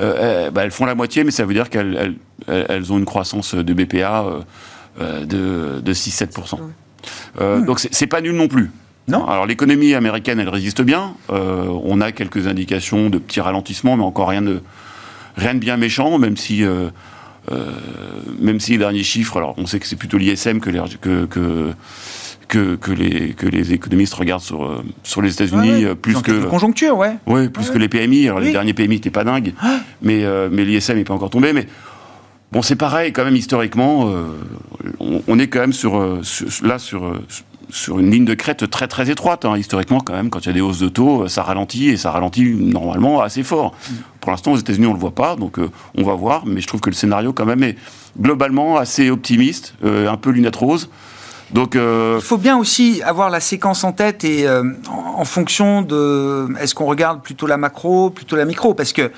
euh, 0.00 0.50
bah, 0.50 0.64
elles 0.64 0.70
font 0.70 0.86
la 0.86 0.94
moitié, 0.94 1.22
mais 1.24 1.30
ça 1.30 1.44
veut 1.44 1.54
dire 1.54 1.68
qu'elles 1.68 2.16
elles, 2.48 2.66
elles 2.68 2.92
ont 2.92 2.98
une 2.98 3.04
croissance 3.04 3.54
de 3.54 3.74
BPA 3.74 4.24
euh, 5.00 5.24
de, 5.24 5.80
de 5.80 5.94
6-7%. 5.94 6.58
Euh, 7.40 7.58
hmm. 7.58 7.64
Donc 7.66 7.80
c'est 7.80 8.06
pas 8.06 8.20
nul 8.20 8.34
non 8.34 8.48
plus. 8.48 8.70
Non. 9.08 9.26
Alors 9.26 9.46
l'économie 9.46 9.94
américaine, 9.94 10.38
elle 10.38 10.48
résiste 10.48 10.82
bien. 10.82 11.14
Euh, 11.30 11.66
on 11.84 12.00
a 12.00 12.12
quelques 12.12 12.46
indications 12.46 13.10
de 13.10 13.18
petits 13.18 13.40
ralentissements, 13.40 13.96
mais 13.96 14.04
encore 14.04 14.28
rien 14.28 14.42
de 14.42 14.62
rien 15.36 15.54
de 15.54 15.58
bien 15.58 15.76
méchant, 15.76 16.18
même 16.18 16.36
si 16.36 16.64
euh, 16.64 16.90
même 18.38 18.60
si 18.60 18.72
les 18.72 18.78
derniers 18.78 19.02
chiffres. 19.02 19.36
Alors 19.36 19.54
on 19.58 19.66
sait 19.66 19.80
que 19.80 19.86
c'est 19.86 19.96
plutôt 19.96 20.18
l'ISM 20.18 20.60
que 20.60 20.70
les 20.70 20.80
que, 21.00 21.24
que 21.26 21.72
que, 22.48 22.92
les, 22.92 23.30
que 23.30 23.46
les 23.46 23.72
économistes 23.72 24.12
regardent 24.12 24.42
sur, 24.42 24.82
sur 25.04 25.22
les 25.22 25.32
États-Unis 25.32 25.86
plus 26.02 26.20
que. 26.20 26.44
conjoncture, 26.44 26.98
ouais. 26.98 27.16
Ouais, 27.26 27.48
plus 27.48 27.70
que 27.70 27.78
les 27.78 27.88
PMI. 27.88 28.26
Alors 28.28 28.40
les 28.40 28.52
derniers 28.52 28.74
PMI 28.74 28.96
n'étaient 28.96 29.08
pas 29.08 29.24
dingues, 29.24 29.54
ah. 29.62 29.78
mais, 30.02 30.22
mais 30.50 30.66
l'ISM 30.66 30.96
n'est 30.96 31.04
pas 31.04 31.14
encore 31.14 31.30
tombé. 31.30 31.54
Mais 31.54 31.66
Bon, 32.52 32.60
c'est 32.60 32.76
pareil, 32.76 33.14
quand 33.14 33.24
même, 33.24 33.34
historiquement, 33.34 34.08
euh, 34.08 34.26
on, 35.26 35.38
est 35.38 35.48
quand 35.48 35.60
même 35.60 35.72
sur, 35.72 35.98
euh, 35.98 36.20
là 36.62 36.78
sur, 36.78 37.06
euh, 37.06 37.24
sur 37.70 37.98
une 37.98 38.10
ligne 38.10 38.26
de 38.26 38.34
crête 38.34 38.68
très 38.68 38.88
très 38.88 39.08
étroite. 39.08 39.46
Hein. 39.46 39.56
Historiquement, 39.56 40.00
quand 40.00 40.12
même, 40.12 40.28
quand 40.28 40.40
il 40.40 40.48
y 40.48 40.50
a 40.50 40.52
des 40.52 40.60
hausses 40.60 40.78
de 40.78 40.90
taux, 40.90 41.28
ça 41.28 41.44
ralentit 41.44 41.88
et 41.88 41.96
ça 41.96 42.10
ralentit 42.10 42.54
normalement 42.54 43.22
assez 43.22 43.42
fort. 43.42 43.74
Pour 44.20 44.32
l'instant, 44.32 44.52
aux 44.52 44.58
États-Unis, 44.58 44.84
on 44.84 44.90
ne 44.90 44.96
le 44.96 45.00
voit 45.00 45.14
pas, 45.14 45.34
donc 45.34 45.58
on 45.96 46.02
va 46.02 46.12
voir. 46.12 46.44
Mais 46.44 46.60
je 46.60 46.66
trouve 46.66 46.82
que 46.82 46.90
le 46.90 46.94
scénario, 46.94 47.32
quand 47.32 47.46
même, 47.46 47.62
est 47.62 47.76
globalement 48.20 48.76
assez 48.76 49.08
optimiste, 49.08 49.72
un 49.82 50.16
peu 50.18 50.28
lunette 50.28 50.56
rose. 50.56 50.90
Donc, 51.52 51.74
Il 51.74 52.20
faut 52.20 52.36
bien 52.36 52.58
aussi 52.58 53.02
avoir 53.02 53.30
la 53.30 53.40
séquence 53.40 53.82
en 53.82 53.92
tête 53.92 54.24
et 54.24 54.46
en 54.86 55.24
fonction 55.24 55.80
de 55.80 56.48
est-ce 56.60 56.74
qu'on 56.74 56.86
regarde 56.86 57.22
plutôt 57.22 57.46
la 57.46 57.56
macro, 57.56 58.10
plutôt 58.10 58.36
la 58.36 58.44
micro, 58.44 58.74
parce 58.74 58.92
que 58.92 59.10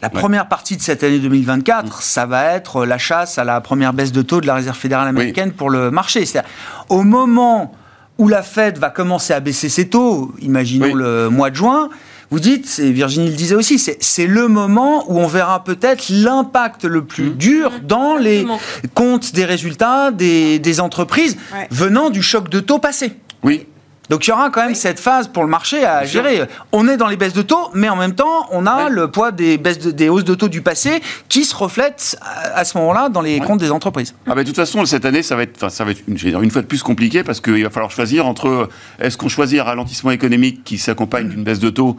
la 0.00 0.10
première 0.10 0.48
partie 0.48 0.76
de 0.76 0.82
cette 0.82 1.02
année 1.02 1.18
2024, 1.18 1.86
mm. 1.86 1.90
ça 2.00 2.26
va 2.26 2.54
être 2.54 2.84
la 2.86 2.98
chasse 2.98 3.38
à 3.38 3.44
la 3.44 3.60
première 3.60 3.92
baisse 3.92 4.12
de 4.12 4.22
taux 4.22 4.40
de 4.40 4.46
la 4.46 4.54
Réserve 4.54 4.76
fédérale 4.76 5.08
américaine 5.08 5.52
pour 5.52 5.70
le 5.70 5.90
marché. 5.90 6.24
C'est-à-dire, 6.24 6.50
au 6.88 7.02
moment 7.02 7.74
où 8.18 8.28
la 8.28 8.42
Fed 8.42 8.78
va 8.78 8.90
commencer 8.90 9.32
à 9.32 9.40
baisser 9.40 9.68
ses 9.68 9.88
taux, 9.88 10.32
imaginons 10.40 10.94
le 10.94 11.28
mois 11.30 11.50
de 11.50 11.56
juin, 11.56 11.88
vous 12.30 12.40
dites, 12.40 12.78
et 12.78 12.92
Virginie 12.92 13.30
le 13.30 13.36
disait 13.36 13.54
aussi, 13.54 13.78
c'est 13.78 14.26
le 14.26 14.48
moment 14.48 15.10
où 15.10 15.18
on 15.18 15.26
verra 15.26 15.64
peut-être 15.64 16.10
l'impact 16.10 16.84
le 16.84 17.04
plus 17.04 17.30
mm. 17.30 17.36
dur 17.36 17.72
dans 17.82 18.16
les 18.16 18.46
comptes 18.94 19.32
des 19.32 19.44
résultats 19.44 20.10
des, 20.10 20.80
entreprises 20.80 21.36
venant 21.70 22.10
du 22.10 22.22
choc 22.22 22.48
de 22.50 22.60
taux 22.60 22.78
passé. 22.78 23.12
Oui. 23.42 23.66
Donc 24.08 24.26
il 24.26 24.30
y 24.30 24.32
aura 24.32 24.50
quand 24.50 24.64
même 24.64 24.74
cette 24.74 25.00
phase 25.00 25.28
pour 25.28 25.42
le 25.42 25.48
marché 25.48 25.84
à 25.84 26.04
gérer. 26.04 26.42
On 26.72 26.88
est 26.88 26.96
dans 26.96 27.06
les 27.06 27.16
baisses 27.16 27.32
de 27.32 27.42
taux, 27.42 27.70
mais 27.74 27.88
en 27.88 27.96
même 27.96 28.14
temps, 28.14 28.46
on 28.50 28.66
a 28.66 28.88
le 28.88 29.10
poids 29.10 29.32
des 29.32 29.58
baisses 29.58 29.78
des 29.78 30.08
hausses 30.08 30.24
de 30.24 30.34
taux 30.34 30.48
du 30.48 30.62
passé 30.62 31.02
qui 31.28 31.44
se 31.44 31.54
reflètent 31.54 32.18
à, 32.22 32.64
ce 32.64 32.78
moment-là 32.78 33.08
dans 33.08 33.20
les 33.20 33.40
comptes 33.40 33.60
des 33.60 33.70
entreprises. 33.70 34.14
Ah 34.26 34.34
bah, 34.34 34.42
de 34.42 34.46
toute 34.46 34.56
façon, 34.56 34.84
cette 34.86 35.04
année, 35.04 35.22
ça 35.22 35.36
va 35.36 35.42
être, 35.42 35.70
ça 35.70 35.84
va 35.84 35.90
être 35.90 36.02
une, 36.08 36.16
une 36.42 36.50
fois 36.50 36.62
de 36.62 36.66
plus 36.66 36.82
compliqué 36.82 37.22
parce 37.22 37.40
qu'il 37.40 37.62
va 37.62 37.70
falloir 37.70 37.90
choisir 37.90 38.26
entre 38.26 38.68
est-ce 38.98 39.16
qu'on 39.16 39.28
choisit 39.28 39.60
un 39.60 39.64
ralentissement 39.64 40.10
économique 40.10 40.64
qui 40.64 40.78
s'accompagne 40.78 41.28
d'une 41.28 41.44
baisse 41.44 41.60
de 41.60 41.70
taux 41.70 41.98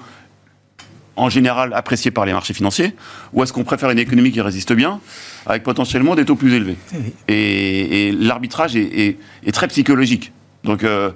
en 1.20 1.30
général 1.30 1.74
appréciée 1.74 2.12
par 2.12 2.26
les 2.26 2.32
marchés 2.32 2.54
financiers, 2.54 2.96
ou 3.34 3.44
est-ce 3.44 3.52
qu'on 3.52 3.66
préfère 3.66 3.90
une 3.92 4.00
économie 4.00 4.32
qui 4.32 4.42
résiste 4.42 4.72
bien, 4.74 5.02
avec 5.46 5.64
potentiellement 5.64 6.16
des 6.16 6.24
taux 6.24 6.36
plus 6.36 6.54
élevés? 6.54 6.78
Et, 7.28 8.14
l'arbitrage 8.18 8.76
est, 8.76 9.18
très 9.52 9.68
psychologique. 9.68 10.32
Donc, 10.64 10.84
euh, 10.84 11.12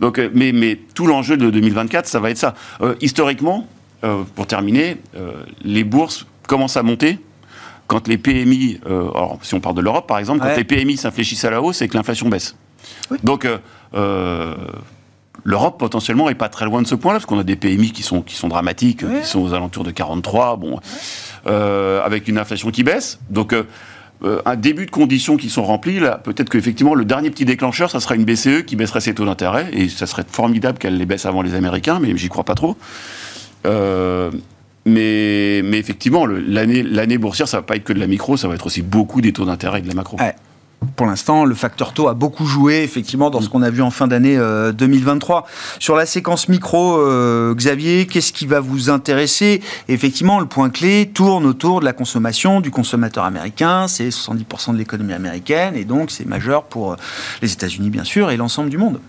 donc, 0.00 0.18
euh, 0.18 0.30
mais, 0.34 0.52
mais 0.52 0.78
tout 0.94 1.06
l'enjeu 1.06 1.36
de 1.36 1.50
2024, 1.50 2.06
ça 2.06 2.20
va 2.20 2.30
être 2.30 2.38
ça. 2.38 2.54
Euh, 2.80 2.94
historiquement, 3.00 3.66
euh, 4.04 4.22
pour 4.34 4.46
terminer, 4.46 4.98
les 5.62 5.84
bourses 5.84 6.26
commencent 6.46 6.76
à 6.76 6.82
monter 6.82 7.18
quand 7.86 8.06
les 8.06 8.18
PMI, 8.18 8.80
alors, 8.86 9.38
si 9.42 9.54
on 9.54 9.60
parle 9.60 9.74
de 9.74 9.80
l'Europe 9.80 10.06
par 10.06 10.18
exemple, 10.18 10.40
quand 10.40 10.56
les 10.56 10.64
PMI 10.64 10.96
s'infléchissent 10.98 11.44
à 11.44 11.50
la 11.50 11.62
hausse 11.62 11.80
et 11.82 11.88
que 11.88 11.96
l'inflation 11.96 12.28
baisse. 12.28 12.54
Donc, 13.24 13.48
l'Europe 15.44 15.78
potentiellement 15.78 16.28
est 16.28 16.34
pas 16.34 16.50
très 16.50 16.66
loin 16.66 16.82
de 16.82 16.86
ce 16.86 16.94
point-là, 16.94 17.18
parce 17.18 17.26
qu'on 17.26 17.38
a 17.38 17.44
des 17.44 17.56
PMI 17.56 17.92
qui 17.92 18.02
sont, 18.02 18.20
qui 18.20 18.34
sont 18.34 18.48
dramatiques, 18.48 18.98
qui 18.98 19.26
sont 19.26 19.40
aux 19.40 19.54
alentours 19.54 19.84
de 19.84 19.90
43, 19.90 20.58
bon, 20.58 20.78
avec 21.46 22.28
une 22.28 22.38
inflation 22.38 22.70
qui 22.70 22.84
baisse. 22.84 23.18
Donc, 23.30 23.54
euh, 23.54 23.64
un 24.22 24.56
début 24.56 24.86
de 24.86 24.90
conditions 24.90 25.36
qui 25.36 25.48
sont 25.48 25.64
remplies, 25.64 26.00
là, 26.00 26.20
peut-être 26.22 26.50
qu'effectivement, 26.50 26.94
le 26.94 27.04
dernier 27.04 27.30
petit 27.30 27.44
déclencheur, 27.44 27.90
ça 27.90 28.00
sera 28.00 28.16
une 28.16 28.24
BCE 28.24 28.64
qui 28.66 28.74
baisserait 28.74 29.00
ses 29.00 29.14
taux 29.14 29.24
d'intérêt, 29.24 29.68
et 29.72 29.88
ça 29.88 30.06
serait 30.06 30.24
formidable 30.28 30.78
qu'elle 30.78 30.96
les 30.96 31.06
baisse 31.06 31.24
avant 31.24 31.42
les 31.42 31.54
Américains, 31.54 32.00
mais 32.00 32.16
j'y 32.16 32.28
crois 32.28 32.44
pas 32.44 32.54
trop. 32.54 32.76
Euh, 33.66 34.30
mais, 34.86 35.60
mais, 35.64 35.78
effectivement, 35.78 36.26
l'année 36.26 37.18
boursière, 37.18 37.46
ça 37.46 37.58
va 37.58 37.62
pas 37.62 37.76
être 37.76 37.84
que 37.84 37.92
de 37.92 38.00
la 38.00 38.06
micro, 38.06 38.36
ça 38.36 38.48
va 38.48 38.54
être 38.54 38.66
aussi 38.66 38.82
beaucoup 38.82 39.20
des 39.20 39.32
taux 39.32 39.44
d'intérêt 39.44 39.80
et 39.80 39.82
de 39.82 39.88
la 39.88 39.94
macro 39.94 40.16
pour 40.94 41.06
l'instant, 41.06 41.44
le 41.44 41.54
facteur 41.54 41.92
taux 41.92 42.08
a 42.08 42.14
beaucoup 42.14 42.46
joué, 42.46 42.82
effectivement, 42.82 43.30
dans 43.30 43.40
ce 43.40 43.48
qu'on 43.48 43.62
a 43.62 43.70
vu 43.70 43.82
en 43.82 43.90
fin 43.90 44.06
d'année 44.06 44.36
2023. 44.36 45.38
Euh, 45.38 45.50
Sur 45.80 45.96
la 45.96 46.06
séquence 46.06 46.48
micro, 46.48 46.98
euh, 46.98 47.52
Xavier, 47.54 48.06
qu'est-ce 48.06 48.32
qui 48.32 48.46
va 48.46 48.60
vous 48.60 48.88
intéresser? 48.88 49.60
Effectivement, 49.88 50.38
le 50.38 50.46
point 50.46 50.70
clé 50.70 51.10
tourne 51.12 51.46
autour 51.46 51.80
de 51.80 51.84
la 51.84 51.92
consommation 51.92 52.60
du 52.60 52.70
consommateur 52.70 53.24
américain. 53.24 53.88
C'est 53.88 54.08
70% 54.10 54.72
de 54.72 54.78
l'économie 54.78 55.14
américaine, 55.14 55.74
et 55.74 55.84
donc 55.84 56.12
c'est 56.12 56.26
majeur 56.26 56.64
pour 56.64 56.92
euh, 56.92 56.96
les 57.42 57.52
États-Unis, 57.52 57.90
bien 57.90 58.04
sûr, 58.04 58.30
et 58.30 58.36
l'ensemble 58.36 58.70
du 58.70 58.78
monde. 58.78 59.00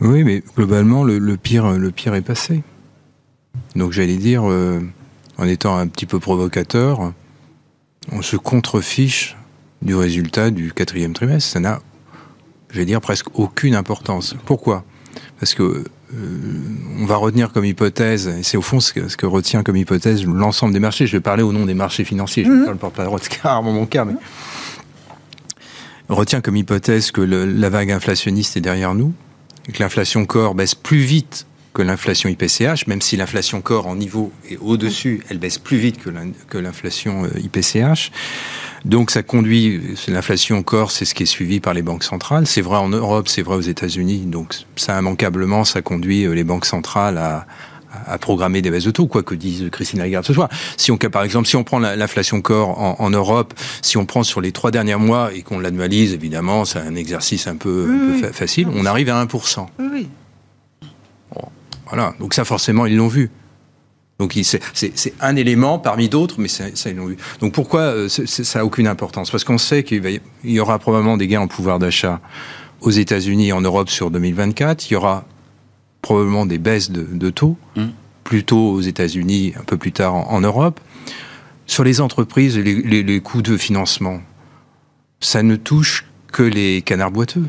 Oui, 0.00 0.24
mais 0.24 0.42
globalement, 0.56 1.04
le, 1.04 1.36
pire, 1.36 1.72
le 1.72 1.90
pire 1.90 2.14
est 2.14 2.22
passé. 2.22 2.62
Donc 3.76 3.92
j'allais 3.92 4.16
dire, 4.16 4.44
en 4.44 5.44
étant 5.44 5.76
un 5.76 5.86
petit 5.86 6.06
peu 6.06 6.18
provocateur, 6.18 7.12
on 8.10 8.22
se 8.22 8.36
contrefiche 8.36 9.36
du 9.82 9.94
résultat 9.94 10.50
du 10.50 10.72
quatrième 10.72 11.12
trimestre. 11.12 11.50
Ça 11.50 11.60
n'a, 11.60 11.80
je 12.70 12.78
vais 12.78 12.84
dire, 12.84 13.00
presque 13.00 13.26
aucune 13.38 13.74
importance. 13.74 14.34
Pourquoi? 14.44 14.84
Parce 15.38 15.54
que 15.54 15.62
euh, 15.62 15.84
on 16.98 17.06
va 17.06 17.16
retenir 17.16 17.52
comme 17.52 17.64
hypothèse, 17.64 18.28
et 18.28 18.42
c'est 18.42 18.56
au 18.56 18.62
fond 18.62 18.80
ce 18.80 18.92
que, 18.92 19.26
retient 19.26 19.62
comme 19.62 19.76
hypothèse 19.76 20.24
l'ensemble 20.26 20.72
des 20.72 20.80
marchés. 20.80 21.06
Je 21.06 21.12
vais 21.12 21.20
parler 21.20 21.42
au 21.42 21.52
nom 21.52 21.66
des 21.66 21.74
marchés 21.74 22.04
financiers, 22.04 22.44
je 22.44 22.50
vais 22.50 22.56
mhm. 22.56 22.64
faire 22.64 22.72
le 22.72 22.78
porte-parole 22.78 23.20
de 23.20 23.70
mon 23.70 23.86
cas, 23.86 24.04
mais 24.04 24.14
on 26.08 26.16
retient 26.16 26.40
comme 26.40 26.56
hypothèse 26.56 27.12
que 27.12 27.20
la 27.20 27.70
vague 27.70 27.92
inflationniste 27.92 28.56
est 28.56 28.60
derrière 28.60 28.94
nous, 28.94 29.12
et 29.68 29.72
que 29.72 29.82
l'inflation 29.82 30.26
corps 30.26 30.54
baisse 30.54 30.74
plus 30.74 30.98
vite 30.98 31.46
que 31.72 31.82
l'inflation 31.82 32.28
IPCH, 32.28 32.86
même 32.86 33.00
si 33.00 33.16
l'inflation 33.16 33.60
corps 33.60 33.86
en 33.86 33.96
niveau 33.96 34.32
est 34.48 34.58
au-dessus, 34.58 35.22
elle 35.28 35.38
baisse 35.38 35.58
plus 35.58 35.78
vite 35.78 35.98
que 36.48 36.58
l'inflation 36.58 37.24
euh, 37.24 37.40
IPCH. 37.40 38.10
Donc 38.84 39.10
ça 39.10 39.22
conduit, 39.22 39.80
l'inflation 40.08 40.62
corps, 40.62 40.90
c'est 40.90 41.04
ce 41.04 41.14
qui 41.14 41.24
est 41.24 41.26
suivi 41.26 41.60
par 41.60 41.74
les 41.74 41.82
banques 41.82 42.04
centrales. 42.04 42.46
C'est 42.46 42.62
vrai 42.62 42.78
en 42.78 42.88
Europe, 42.88 43.28
c'est 43.28 43.42
vrai 43.42 43.56
aux 43.56 43.60
États-Unis. 43.60 44.20
Donc 44.26 44.54
ça 44.76 44.98
immanquablement, 44.98 45.64
ça 45.64 45.82
conduit 45.82 46.24
euh, 46.24 46.32
les 46.32 46.44
banques 46.44 46.66
centrales 46.66 47.18
à, 47.18 47.46
à 48.06 48.18
programmer 48.18 48.62
des 48.62 48.70
baisses 48.70 48.84
de 48.84 48.90
taux, 48.90 49.06
quoi 49.06 49.22
que 49.22 49.34
dise 49.34 49.68
Christine 49.70 49.98
Lagarde 50.00 50.24
ce 50.24 50.32
soir. 50.32 50.48
Si 50.76 50.90
on, 50.90 50.96
par 50.96 51.22
exemple, 51.22 51.48
si 51.48 51.56
on 51.56 51.64
prend 51.64 51.78
l'inflation 51.78 52.40
corps 52.40 53.00
en, 53.00 53.10
Europe, 53.10 53.54
si 53.82 53.96
on 53.96 54.06
prend 54.06 54.22
sur 54.22 54.40
les 54.40 54.52
trois 54.52 54.70
derniers 54.70 54.96
mois 54.96 55.32
et 55.34 55.42
qu'on 55.42 55.58
l'annualise, 55.58 56.12
évidemment, 56.12 56.64
c'est 56.64 56.78
un 56.78 56.94
exercice 56.94 57.46
un 57.46 57.56
peu, 57.56 57.88
facile, 58.32 58.68
on 58.74 58.86
arrive 58.86 59.08
à 59.08 59.24
1%. 59.24 59.66
Oui. 59.78 60.08
Voilà, 61.90 62.14
donc 62.18 62.34
ça 62.34 62.44
forcément, 62.44 62.86
ils 62.86 62.96
l'ont 62.96 63.08
vu. 63.08 63.30
Donc 64.18 64.38
c'est 64.44 65.14
un 65.20 65.34
élément 65.36 65.78
parmi 65.78 66.10
d'autres, 66.10 66.36
mais 66.38 66.48
ça, 66.48 66.66
ils 66.86 66.96
l'ont 66.96 67.06
vu. 67.06 67.16
Donc 67.40 67.54
pourquoi 67.54 67.80
euh, 67.80 68.08
ça 68.08 68.58
n'a 68.58 68.64
aucune 68.66 68.86
importance? 68.86 69.30
Parce 69.30 69.44
qu'on 69.44 69.56
sait 69.56 69.82
qu'il 69.82 70.20
y 70.44 70.60
aura 70.60 70.78
probablement 70.78 71.16
des 71.16 71.26
gains 71.26 71.40
en 71.40 71.48
pouvoir 71.48 71.78
d'achat 71.78 72.20
aux 72.82 72.90
États-Unis 72.90 73.48
et 73.48 73.52
en 73.52 73.62
Europe 73.62 73.88
sur 73.88 74.10
2024. 74.10 74.90
Il 74.90 74.92
y 74.92 74.96
aura 74.96 75.24
probablement 76.02 76.44
des 76.44 76.58
baisses 76.58 76.90
de, 76.90 77.30
taux, 77.30 77.56
mmh. 77.76 77.86
plutôt 78.24 78.72
aux 78.72 78.80
États-Unis, 78.82 79.54
un 79.58 79.64
peu 79.64 79.78
plus 79.78 79.92
tard 79.92 80.14
en, 80.14 80.40
Europe. 80.42 80.80
Sur 81.66 81.84
les 81.84 82.02
entreprises, 82.02 82.58
les, 82.58 83.02
les 83.02 83.20
coûts 83.20 83.42
de 83.42 83.56
financement, 83.56 84.20
ça 85.20 85.42
ne 85.42 85.56
touche 85.56 86.04
que 86.30 86.42
les 86.42 86.82
canards 86.82 87.10
boiteux. 87.10 87.46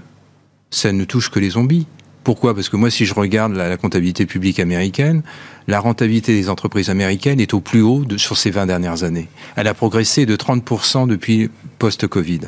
Ça 0.69 0.93
ne 0.93 1.03
touche 1.03 1.29
que 1.29 1.39
les 1.39 1.51
zombies. 1.51 1.85
Pourquoi? 2.23 2.53
Parce 2.53 2.69
que 2.69 2.75
moi, 2.75 2.91
si 2.91 3.05
je 3.05 3.13
regarde 3.13 3.53
la, 3.55 3.77
comptabilité 3.77 4.25
publique 4.25 4.59
américaine, 4.59 5.23
la 5.67 5.79
rentabilité 5.79 6.33
des 6.33 6.49
entreprises 6.49 6.89
américaines 6.89 7.39
est 7.39 7.53
au 7.53 7.61
plus 7.61 7.81
haut 7.81 8.05
sur 8.17 8.37
ces 8.37 8.51
20 8.51 8.67
dernières 8.67 9.03
années. 9.03 9.27
Elle 9.55 9.67
a 9.67 9.73
progressé 9.73 10.25
de 10.25 10.35
30% 10.35 11.07
depuis 11.07 11.49
post-Covid 11.79 12.41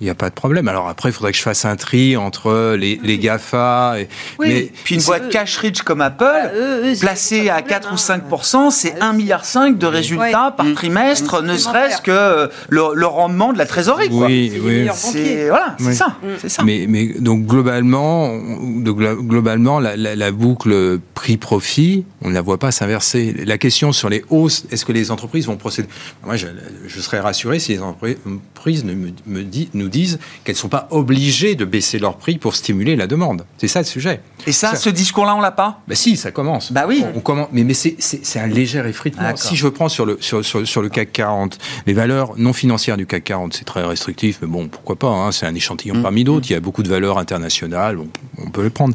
il 0.00 0.04
n'y 0.04 0.10
a 0.10 0.14
pas 0.14 0.28
de 0.28 0.34
problème. 0.34 0.68
Alors 0.68 0.88
après, 0.88 1.08
il 1.08 1.12
faudrait 1.12 1.32
que 1.32 1.38
je 1.38 1.42
fasse 1.42 1.64
un 1.64 1.76
tri 1.76 2.16
entre 2.16 2.74
les, 2.74 3.00
les 3.02 3.18
GAFA. 3.18 3.94
Et, 3.98 4.08
oui. 4.38 4.48
Mais, 4.48 4.72
Puis 4.84 4.96
une 4.96 5.02
boîte 5.02 5.30
cash 5.30 5.56
rich 5.58 5.82
comme 5.82 6.00
Apple, 6.00 6.24
bah, 6.24 6.90
placée 7.00 7.48
à 7.48 7.62
4 7.62 7.92
ou 7.92 7.96
5% 7.96 8.56
hein. 8.56 8.70
c'est 8.70 8.98
1,5 8.98 9.16
milliard 9.16 9.42
de 9.72 9.86
résultats 9.86 10.54
par 10.56 10.66
trimestre, 10.74 11.42
ne 11.42 11.56
serait-ce 11.56 12.02
que 12.02 12.50
le, 12.68 13.06
rendement 13.06 13.52
de 13.52 13.58
la 13.58 13.66
trésorerie. 13.66 14.08
Oui, 14.10 14.52
oui. 14.62 14.88
C'est 14.94 15.48
voilà, 15.48 15.76
c'est 15.78 15.94
ça, 15.94 16.16
ça. 16.48 16.62
Mais, 16.64 16.86
mais, 16.88 17.06
donc 17.18 17.46
globalement, 17.46 18.36
globalement 18.36 19.80
la, 19.80 19.96
la, 19.96 20.30
boucle 20.32 20.98
prix-profit, 21.14 22.04
on 22.22 22.28
ne 22.28 22.34
la 22.34 22.42
voit 22.42 22.58
pas 22.58 22.72
s'inverser. 22.72 23.34
La 23.46 23.58
question 23.58 23.92
sur 23.92 24.08
les 24.08 24.24
hausses, 24.30 24.66
est-ce 24.70 24.84
que 24.84 24.92
les 24.92 25.10
entreprises 25.10 25.46
vont 25.46 25.56
procéder? 25.56 25.88
Moi, 26.24 26.36
je, 26.36 26.48
je, 26.86 27.00
serais 27.00 27.20
rassuré 27.20 27.58
si 27.58 27.72
les 27.72 27.80
entreprises 27.80 28.84
ne 28.84 28.94
me, 28.94 29.10
me 29.26 29.42
disent 29.42 29.68
disent 29.88 30.18
qu'elles 30.44 30.54
ne 30.54 30.58
sont 30.60 30.68
pas 30.68 30.88
obligées 30.90 31.54
de 31.54 31.64
baisser 31.64 31.98
leur 31.98 32.16
prix 32.16 32.38
pour 32.38 32.54
stimuler 32.54 32.96
la 32.96 33.06
demande. 33.06 33.44
C'est 33.58 33.68
ça 33.68 33.80
le 33.80 33.84
sujet. 33.84 34.20
Et 34.46 34.52
ça, 34.52 34.74
ce 34.76 34.90
discours-là, 34.90 35.34
on 35.34 35.40
l'a 35.40 35.50
pas? 35.50 35.80
Bah 35.88 35.94
si, 35.94 36.16
ça 36.16 36.30
commence. 36.30 36.72
Bah 36.72 36.84
oui. 36.86 37.04
On, 37.14 37.20
commence, 37.20 37.48
mais, 37.52 37.64
mais 37.64 37.74
c'est 37.74 38.38
un 38.38 38.46
léger 38.46 38.78
effritement. 38.86 39.34
Si 39.36 39.56
je 39.56 39.68
prends 39.68 39.88
sur 39.88 40.06
le, 40.06 40.18
sur, 40.20 40.44
sur, 40.44 40.82
le 40.82 40.88
CAC 40.88 41.12
40, 41.12 41.58
les 41.86 41.92
valeurs 41.92 42.34
non 42.36 42.52
financières 42.52 42.96
du 42.96 43.06
CAC 43.06 43.24
40, 43.24 43.54
c'est 43.54 43.64
très 43.64 43.84
restrictif, 43.84 44.38
mais 44.42 44.48
bon, 44.48 44.68
pourquoi 44.68 44.96
pas, 44.96 45.08
hein, 45.08 45.32
c'est 45.32 45.46
un 45.46 45.54
échantillon 45.54 45.96
mm. 45.96 46.02
parmi 46.02 46.24
d'autres. 46.24 46.46
Il 46.50 46.52
y 46.52 46.56
a 46.56 46.60
beaucoup 46.60 46.82
de 46.82 46.88
valeurs 46.88 47.18
internationales, 47.18 47.98
on, 48.38 48.50
peut 48.50 48.62
les 48.62 48.70
prendre. 48.70 48.94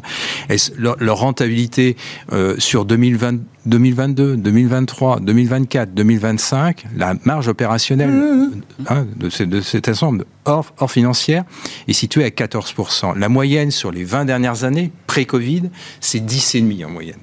Leur, 0.76 0.96
leur, 0.98 1.18
rentabilité 1.18 1.96
euh, 2.32 2.56
sur 2.58 2.84
2020 2.84 3.38
2022, 3.66 4.36
2023, 4.36 5.20
2024, 5.20 5.94
2025, 5.94 6.86
la 6.96 7.14
marge 7.24 7.48
opérationnelle 7.48 8.10
mmh. 8.10 8.62
hein, 8.88 9.06
de, 9.16 9.60
cet 9.60 9.88
ensemble 9.88 10.24
hors, 10.44 10.72
hors, 10.78 10.90
financière 10.90 11.44
est 11.86 11.92
située 11.92 12.24
à 12.24 12.28
14%. 12.28 13.16
La 13.18 13.28
moyenne 13.28 13.70
sur 13.70 13.92
les 13.92 14.04
20 14.04 14.24
dernières 14.24 14.64
années, 14.64 14.90
pré-Covid, 15.06 15.70
c'est 16.00 16.18
10,5 16.18 16.84
en 16.84 16.90
moyenne. 16.90 17.20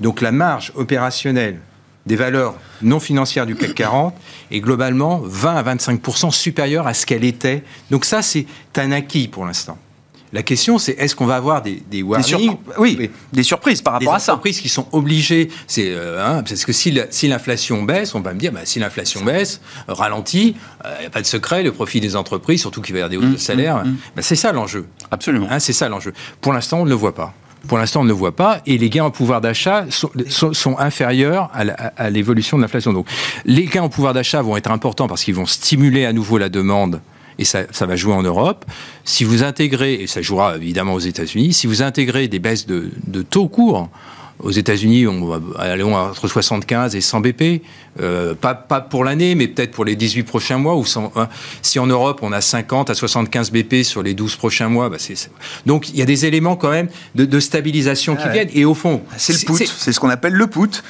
Donc 0.00 0.20
la 0.20 0.32
marge 0.32 0.72
opérationnelle 0.74 1.58
des 2.06 2.16
valeurs 2.16 2.54
non 2.82 3.00
financières 3.00 3.46
du 3.46 3.56
CAC 3.56 3.74
40 3.74 4.14
est 4.50 4.60
globalement 4.60 5.20
20 5.24 5.56
à 5.56 5.74
25% 5.74 6.30
supérieure 6.30 6.86
à 6.86 6.94
ce 6.94 7.04
qu'elle 7.04 7.24
était. 7.24 7.64
Donc 7.90 8.04
ça, 8.04 8.22
c'est 8.22 8.46
un 8.76 8.92
acquis 8.92 9.28
pour 9.28 9.44
l'instant. 9.44 9.76
La 10.36 10.42
question, 10.42 10.76
c'est 10.76 10.92
est-ce 10.98 11.16
qu'on 11.16 11.24
va 11.24 11.36
avoir 11.36 11.62
des, 11.62 11.82
des 11.90 12.02
warnings 12.02 12.58
oui, 12.76 13.10
des 13.32 13.42
surprises 13.42 13.80
par 13.80 13.94
rapport 13.94 14.12
à 14.12 14.18
ça. 14.18 14.32
Des 14.32 14.36
surprises 14.36 14.60
qui 14.60 14.68
sont 14.68 14.86
obligées. 14.92 15.48
C'est 15.66 15.86
euh, 15.86 16.22
hein, 16.22 16.42
parce 16.46 16.66
que 16.66 16.74
si, 16.74 16.92
l'inflation 17.26 17.82
baisse, 17.84 18.14
on 18.14 18.20
va 18.20 18.34
me 18.34 18.38
dire, 18.38 18.52
bah, 18.52 18.60
si 18.64 18.78
l'inflation 18.78 19.24
baisse, 19.24 19.62
ralentit, 19.88 20.54
il 20.84 20.86
euh, 20.86 21.00
n'y 21.00 21.06
a 21.06 21.10
pas 21.10 21.22
de 21.22 21.26
secret, 21.26 21.62
le 21.62 21.72
profit 21.72 22.00
des 22.00 22.16
entreprises, 22.16 22.60
surtout 22.60 22.82
qu'il 22.82 22.92
va 22.92 22.98
y 22.98 23.02
avoir 23.02 23.08
des 23.08 23.16
hausses 23.16 23.32
de 23.32 23.36
mmh, 23.36 23.38
salaire, 23.38 23.76
mmh, 23.78 23.88
mmh. 23.88 23.96
Bah, 24.14 24.22
c'est 24.22 24.36
ça 24.36 24.52
l'enjeu. 24.52 24.86
Absolument. 25.10 25.46
Hein, 25.50 25.58
c'est 25.58 25.72
ça 25.72 25.88
l'enjeu. 25.88 26.12
Pour 26.42 26.52
l'instant, 26.52 26.80
on 26.80 26.84
ne 26.84 26.90
le 26.90 26.96
voit 26.96 27.14
pas. 27.14 27.32
Pour 27.66 27.78
l'instant, 27.78 28.02
on 28.02 28.04
ne 28.04 28.10
le 28.10 28.14
voit 28.14 28.36
pas, 28.36 28.60
et 28.66 28.76
les 28.76 28.90
gains 28.90 29.04
en 29.04 29.10
pouvoir 29.10 29.40
d'achat 29.40 29.86
sont, 29.88 30.78
inférieurs 30.78 31.50
à 31.96 32.10
l'évolution 32.10 32.58
de 32.58 32.62
l'inflation. 32.62 32.92
Donc, 32.92 33.06
les 33.46 33.64
gains 33.64 33.84
en 33.84 33.88
pouvoir 33.88 34.12
d'achat 34.12 34.42
vont 34.42 34.58
être 34.58 34.70
importants 34.70 35.08
parce 35.08 35.24
qu'ils 35.24 35.34
vont 35.34 35.46
stimuler 35.46 36.04
à 36.04 36.12
nouveau 36.12 36.36
la 36.36 36.50
demande 36.50 37.00
et 37.38 37.44
ça, 37.44 37.66
va 37.80 37.96
jouer 37.96 38.14
en 38.14 38.22
Europe. 38.22 38.64
Si 39.04 39.24
vous 39.24 39.42
intégrez, 39.42 39.94
et 39.94 40.06
ça 40.06 40.22
jouera 40.22 40.56
évidemment 40.56 40.94
aux 40.94 41.00
États-Unis, 41.00 41.52
si 41.52 41.66
vous 41.66 41.82
intégrez 41.82 42.28
des 42.28 42.38
baisses 42.38 42.66
de, 42.66 42.90
taux 43.22 43.48
courts, 43.48 43.88
aux 44.38 44.50
États-Unis, 44.50 45.06
on 45.06 45.24
va 45.24 45.40
aller 45.58 45.82
entre 45.82 46.28
75 46.28 46.94
et 46.94 47.00
100 47.00 47.20
BP, 47.20 47.62
euh, 48.00 48.34
pas, 48.34 48.54
pas, 48.54 48.82
pour 48.82 49.02
l'année, 49.02 49.34
mais 49.34 49.48
peut-être 49.48 49.70
pour 49.70 49.86
les 49.86 49.96
18 49.96 50.24
prochains 50.24 50.58
mois. 50.58 50.76
Ou 50.76 50.84
hein. 51.16 51.28
si 51.62 51.78
en 51.78 51.86
Europe, 51.86 52.18
on 52.20 52.32
a 52.32 52.42
50 52.42 52.90
à 52.90 52.94
75 52.94 53.50
BP 53.50 53.82
sur 53.82 54.02
les 54.02 54.12
12 54.12 54.36
prochains 54.36 54.68
mois, 54.68 54.90
bah 54.90 54.98
donc 55.64 55.88
il 55.88 55.96
y 55.96 56.02
a 56.02 56.04
des 56.04 56.26
éléments 56.26 56.56
quand 56.56 56.70
même 56.70 56.88
de, 57.14 57.40
stabilisation 57.40 58.14
qui 58.14 58.28
viennent. 58.28 58.50
Et 58.52 58.66
au 58.66 58.74
fond, 58.74 59.00
c'est 59.16 59.32
le 59.32 59.46
put, 59.46 59.66
c'est 59.66 59.92
ce 59.92 60.00
qu'on 60.00 60.10
appelle 60.10 60.34
le 60.34 60.46
put. 60.46 60.82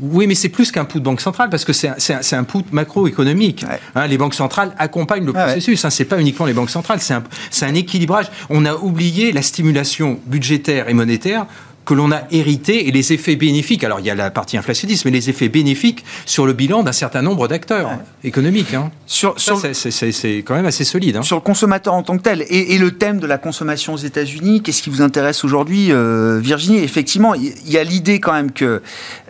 Oui, 0.00 0.26
mais 0.26 0.34
c'est 0.34 0.48
plus 0.48 0.70
qu'un 0.70 0.84
put 0.84 0.98
de 0.98 1.04
banque 1.04 1.20
centrale 1.20 1.50
parce 1.50 1.64
que 1.64 1.72
c'est 1.72 1.88
un, 1.88 2.38
un, 2.38 2.44
put 2.44 2.64
macroéconomique. 2.72 3.64
Hein, 3.94 4.06
les 4.06 4.18
banques 4.18 4.34
centrales 4.34 4.74
accompagnent 4.78 5.26
le 5.26 5.32
processus. 5.32 5.84
Hein, 5.84 5.90
c'est 5.90 6.04
pas 6.04 6.20
uniquement 6.20 6.46
les 6.46 6.52
banques 6.52 6.70
centrales, 6.70 7.00
c'est 7.00 7.14
un, 7.14 7.22
un, 7.62 7.74
équilibrage. 7.74 8.26
On 8.50 8.64
a 8.64 8.74
oublié 8.74 9.32
la 9.32 9.42
stimulation 9.42 10.20
budgétaire 10.26 10.88
et 10.88 10.94
monétaire 10.94 11.46
que 11.86 11.94
l'on 11.94 12.12
a 12.12 12.22
hérité 12.30 12.88
et 12.88 12.90
les 12.90 13.14
effets 13.14 13.36
bénéfiques. 13.36 13.84
Alors 13.84 14.00
il 14.00 14.06
y 14.06 14.10
a 14.10 14.14
la 14.14 14.30
partie 14.30 14.58
inflationniste, 14.58 15.06
mais 15.06 15.10
les 15.10 15.30
effets 15.30 15.48
bénéfiques 15.48 16.04
sur 16.26 16.44
le 16.44 16.52
bilan 16.52 16.82
d'un 16.82 16.92
certain 16.92 17.22
nombre 17.22 17.48
d'acteurs 17.48 17.90
économiques. 18.24 18.74
Hein. 18.74 18.90
Sur, 19.06 19.36
c'est 19.38 20.42
quand 20.44 20.54
même 20.54 20.66
assez 20.66 20.84
solide. 20.84 21.16
Hein. 21.16 21.22
Sur 21.22 21.36
le 21.36 21.42
consommateur 21.42 21.94
en 21.94 22.02
tant 22.02 22.18
que 22.18 22.22
tel 22.22 22.44
et, 22.50 22.76
le 22.76 22.90
thème 22.90 23.20
de 23.20 23.26
la 23.26 23.38
consommation 23.38 23.94
aux 23.94 23.98
États-Unis, 23.98 24.60
qu'est-ce 24.62 24.82
qui 24.82 24.90
vous 24.90 25.00
intéresse 25.00 25.44
aujourd'hui, 25.44 25.92
euh, 25.92 26.40
Virginie? 26.40 26.78
Effectivement, 26.78 27.34
il 27.34 27.70
y, 27.70 27.78
a 27.78 27.84
l'idée 27.84 28.18
quand 28.18 28.32
même 28.32 28.50
que 28.50 28.82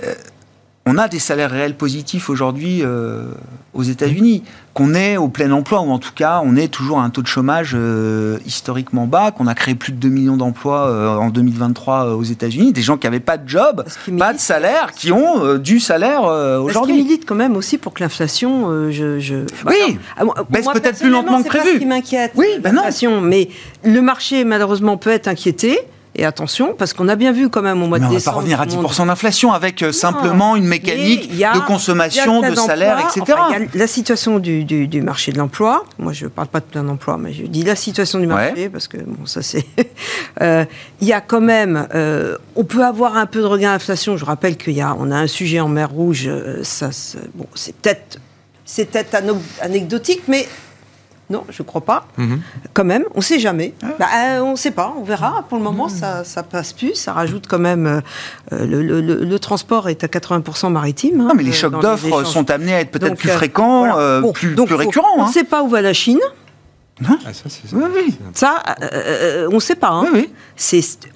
euh, 0.03 0.15
on 0.87 0.99
a 0.99 1.09
des 1.09 1.19
salaires 1.19 1.51
réels 1.51 1.75
positifs 1.75 2.31
aujourd'hui 2.31 2.83
euh, 2.83 3.25
aux 3.75 3.83
États-Unis, 3.83 4.45
qu'on 4.73 4.95
est 4.95 5.17
au 5.17 5.27
plein 5.27 5.51
emploi, 5.51 5.81
ou 5.81 5.91
en 5.91 5.99
tout 5.99 6.13
cas, 6.15 6.41
on 6.45 6.55
est 6.55 6.69
toujours 6.69 7.01
à 7.01 7.03
un 7.03 7.11
taux 7.11 7.23
de 7.23 7.27
chômage 7.27 7.73
euh, 7.75 8.39
historiquement 8.47 9.09
bas, 9.09 9.33
qu'on 9.33 9.49
a 9.49 9.55
créé 9.55 9.75
plus 9.75 9.93
de 9.93 9.99
2 9.99 10.09
millions 10.09 10.37
d'emplois 10.37 10.87
euh, 10.87 11.17
en 11.17 11.31
2023 11.31 12.15
aux 12.15 12.23
États-Unis, 12.23 12.73
des 12.73 12.83
gens 12.83 12.97
qui 12.97 13.07
n'avaient 13.09 13.19
pas 13.19 13.37
de 13.37 13.49
job, 13.49 13.85
pas 14.17 14.33
de 14.33 14.39
salaire, 14.39 14.93
qui 14.93 15.11
ont 15.11 15.57
du 15.59 15.81
salaire 15.81 16.23
aujourd'hui. 16.23 16.95
Parce 16.95 17.05
milite 17.05 17.27
quand 17.27 17.35
même 17.35 17.57
aussi 17.57 17.79
pour 17.79 17.93
que 17.93 18.05
l'inflation, 18.05 18.91
je, 18.91 19.45
Oui, 19.67 19.99
ah, 20.17 20.23
baisse 20.49 20.67
peut-être 20.73 21.01
plus 21.01 21.11
lentement 21.11 21.43
que 21.43 21.49
prévu. 21.49 21.65
C'est 21.65 21.75
ce 21.75 21.79
qui 21.79 21.87
m'inquiète, 21.87 22.33
oui, 22.37 22.47
ben 22.61 22.73
l'inflation, 22.73 23.21
mais 23.21 23.49
le 23.83 24.01
marché, 24.01 24.45
malheureusement, 24.45 24.97
peut 24.97 25.11
être 25.11 25.27
inquiété. 25.27 25.81
Et 26.19 26.25
attention, 26.25 26.75
parce 26.77 26.95
qu'on 26.95 27.09
a 27.09 27.15
bien 27.17 27.31
vu 27.31 27.51
quand 27.51 27.61
même 27.61 27.83
au 27.83 27.87
mois 27.87 27.99
de 27.99 28.07
décembre. 28.07 28.39
On 28.39 28.41
va 28.41 28.57
pas 28.57 28.63
revenir 28.63 28.83
à 28.83 28.89
10% 28.91 29.07
d'inflation 29.07 29.53
avec 29.53 29.83
euh, 29.83 29.93
simplement 29.93 30.57
une 30.57 30.65
mécanique 30.65 31.31
de 31.31 31.67
consommation, 31.67 32.41
de 32.41 32.55
salaire, 32.55 32.99
etc. 33.01 33.39
il 33.51 33.53
y 33.53 33.65
a 33.65 33.69
la 33.75 33.87
situation 33.87 34.39
du, 34.39 34.65
du, 34.65 35.03
marché 35.03 35.31
de 35.31 35.39
l'emploi. 35.39 35.85
Moi, 35.99 36.15
je 36.15 36.25
ne 36.25 36.31
parle 36.31 36.49
pas 36.49 36.61
de 36.61 36.65
plein 36.65 36.85
d'emploi, 36.85 37.19
mais 37.19 37.35
je 37.35 37.45
dis 37.45 37.65
la 37.65 37.77
situation 37.77 38.19
du 38.19 38.27
marché, 38.27 38.71
parce 38.71 38.89
que 38.89 38.97
bon, 38.97 39.27
ça 39.27 39.43
c'est. 39.43 39.67
euh, 40.41 40.65
il 41.03 41.07
y 41.07 41.13
a 41.13 41.21
quand 41.21 41.43
même. 41.43 41.87
Euh, 41.95 42.39
on 42.55 42.65
peut 42.65 42.85
avoir 42.85 43.17
un 43.19 43.27
peu 43.27 43.41
de 43.41 43.47
regain 43.47 43.73
d'inflation. 43.73 44.17
Je 44.17 44.25
rappelle 44.25 44.57
y 44.69 44.81
a, 44.81 44.97
on 44.99 45.11
a 45.11 45.17
un 45.17 45.27
sujet 45.27 45.61
en 45.61 45.69
mer 45.69 45.91
Rouge. 45.91 46.31
Ça, 46.63 46.89
bon, 47.35 47.47
c'est 47.55 47.75
peut-être, 47.77 48.19
c'est 48.65 48.87
peut-être 48.87 49.23
anecdotique, 49.61 50.23
mais 50.29 50.49
non, 51.29 51.45
je 51.49 51.63
crois 51.63 51.81
pas. 51.81 52.07
Mhm. 52.19 52.41
Quand 52.73 52.85
même, 52.85 53.05
on 53.15 53.19
ne 53.19 53.25
sait 53.25 53.41
jamais. 53.41 53.75
Ah. 53.83 53.87
Bah, 53.99 54.07
euh, 54.15 54.41
on 54.41 54.53
ne 54.53 54.57
sait 54.57 54.71
pas, 54.71 54.95
on 54.97 55.03
verra. 55.03 55.45
Pour 55.49 55.59
le 55.59 55.65
moment, 55.65 55.89
mhm. 55.89 55.97
ça, 55.97 56.25
ça 56.25 56.43
passe 56.45 56.73
plus. 56.73 56.95
Ça 56.95 57.13
rajoute 57.13 57.47
quand 57.49 57.59
même. 57.59 58.03
Euh, 58.53 58.67
le, 58.67 59.39
transport 59.39 59.89
est 59.89 60.05
à 60.05 60.07
80% 60.07 60.71
maritime. 60.71 61.21
Hein, 61.21 61.29
non, 61.29 61.35
mais 61.35 61.43
les 61.43 61.53
chocs 61.53 61.81
d'offres 61.81 62.25
sont 62.25 62.51
amenés 62.51 62.75
à 62.75 62.81
être 62.81 62.91
peut-être 62.91 63.17
plus 63.17 63.31
euh, 63.31 63.37
fréquents, 63.37 64.23
plus, 64.33 64.55
récurrents. 64.75 65.09
On 65.17 65.25
ne 65.25 65.29
hein. 65.29 65.33
sait 65.33 65.45
pas 65.45 65.63
où 65.63 65.69
va 65.69 65.83
la 65.83 65.93
Chine. 65.93 66.21
Non. 67.01 67.19
Ah, 67.27 67.33
ça, 67.35 67.45
oui, 67.73 67.85
oui. 67.95 68.19
ça 68.33 68.63
on 69.51 69.55
ne 69.55 69.61
sait 69.61 69.75
pas. 69.75 69.91
Hein. 69.91 70.07
Oui, 70.15 70.31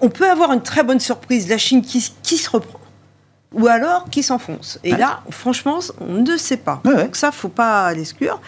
on 0.01 0.11
peut 0.11 0.29
avoir 0.29 0.53
une 0.53 0.62
très 0.62 0.83
bonne 0.83 1.01
surprise. 1.01 1.49
La 1.49 1.57
Chine 1.57 1.83
qui, 1.83 2.12
qui 2.23 2.37
se 2.37 2.51
reprend 2.51 2.81
ou 3.53 3.66
alors 3.66 4.05
qui 4.11 4.23
s'enfonce. 4.23 4.79
Et 4.85 4.92
là, 4.92 5.23
franchement, 5.31 5.81
on 6.01 6.23
ne 6.23 6.37
sait 6.37 6.57
pas. 6.57 6.81
Donc 6.85 7.16
ça, 7.16 7.33
faut 7.33 7.49
pas 7.49 7.92
l'exclure. 7.92 8.40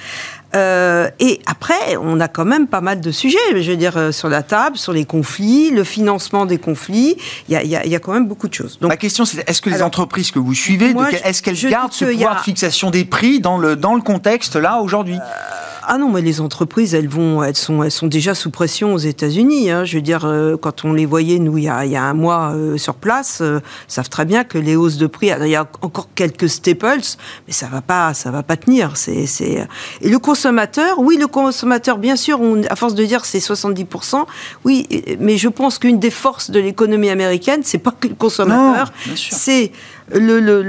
Euh, 0.54 1.08
et 1.18 1.40
après, 1.46 1.96
on 2.00 2.20
a 2.20 2.28
quand 2.28 2.44
même 2.44 2.66
pas 2.66 2.80
mal 2.80 3.00
de 3.00 3.10
sujets, 3.10 3.38
je 3.54 3.70
veux 3.70 3.76
dire, 3.76 3.96
euh, 3.96 4.12
sur 4.12 4.28
la 4.28 4.42
table, 4.42 4.76
sur 4.76 4.92
les 4.92 5.04
conflits, 5.04 5.70
le 5.70 5.84
financement 5.84 6.46
des 6.46 6.58
conflits. 6.58 7.16
Il 7.48 7.54
y 7.54 7.76
a, 7.76 8.00
quand 8.00 8.12
même 8.12 8.26
beaucoup 8.26 8.48
de 8.48 8.54
choses. 8.54 8.78
Donc, 8.80 8.90
Ma 8.90 8.96
question, 8.96 9.24
c'est 9.24 9.48
est-ce 9.48 9.62
que 9.62 9.70
les 9.70 9.82
entreprises 9.82 10.30
que 10.30 10.38
vous 10.38 10.54
suivez, 10.54 10.94
est-ce 11.24 11.42
qu'elles 11.42 11.70
gardent 11.70 11.92
ce 11.92 12.04
pouvoir 12.04 12.36
de 12.36 12.40
fixation 12.40 12.90
des 12.90 13.04
prix 13.04 13.40
dans 13.40 13.58
le, 13.58 13.76
dans 13.76 13.94
le 13.94 14.02
contexte 14.02 14.56
là 14.56 14.80
aujourd'hui? 14.80 15.16
Euh, 15.16 15.71
Ah 15.84 15.98
non, 15.98 16.10
mais 16.10 16.22
les 16.22 16.40
entreprises, 16.40 16.94
elles 16.94 17.08
vont, 17.08 17.42
elles 17.42 17.56
sont, 17.56 17.82
elles 17.82 17.90
sont 17.90 18.06
déjà 18.06 18.34
sous 18.34 18.50
pression 18.50 18.94
aux 18.94 18.98
États-Unis. 18.98 19.70
Hein. 19.70 19.84
Je 19.84 19.96
veux 19.96 20.02
dire, 20.02 20.24
euh, 20.24 20.56
quand 20.56 20.84
on 20.84 20.92
les 20.92 21.06
voyait, 21.06 21.38
nous, 21.38 21.58
il 21.58 21.64
y 21.64 21.68
a, 21.68 21.84
il 21.84 21.92
y 21.92 21.96
a 21.96 22.04
un 22.04 22.14
mois 22.14 22.52
euh, 22.54 22.76
sur 22.76 22.94
place, 22.94 23.38
euh, 23.40 23.60
savent 23.88 24.08
très 24.08 24.24
bien 24.24 24.44
que 24.44 24.58
les 24.58 24.76
hausses 24.76 24.96
de 24.96 25.06
prix, 25.06 25.30
il 25.40 25.48
y 25.48 25.56
a 25.56 25.68
encore 25.80 26.08
quelques 26.14 26.48
staples, 26.48 27.00
mais 27.46 27.52
ça 27.52 27.66
va 27.66 27.80
pas, 27.80 28.14
ça 28.14 28.30
va 28.30 28.42
pas 28.42 28.56
tenir. 28.56 28.96
C'est, 28.96 29.26
c'est... 29.26 29.66
Et 30.00 30.08
le 30.08 30.18
consommateur, 30.18 30.98
oui, 30.98 31.16
le 31.18 31.26
consommateur, 31.26 31.98
bien 31.98 32.16
sûr, 32.16 32.40
on, 32.40 32.62
à 32.64 32.76
force 32.76 32.94
de 32.94 33.04
dire 33.04 33.24
c'est 33.24 33.38
70%, 33.38 34.24
oui, 34.64 34.86
mais 35.18 35.36
je 35.36 35.48
pense 35.48 35.78
qu'une 35.78 35.98
des 35.98 36.10
forces 36.10 36.50
de 36.50 36.60
l'économie 36.60 37.10
américaine, 37.10 37.62
c'est 37.64 37.78
pas 37.78 37.92
que 37.92 38.08
le 38.08 38.14
consommateur, 38.14 38.92
c'est 39.16 39.72
le, 40.10 40.60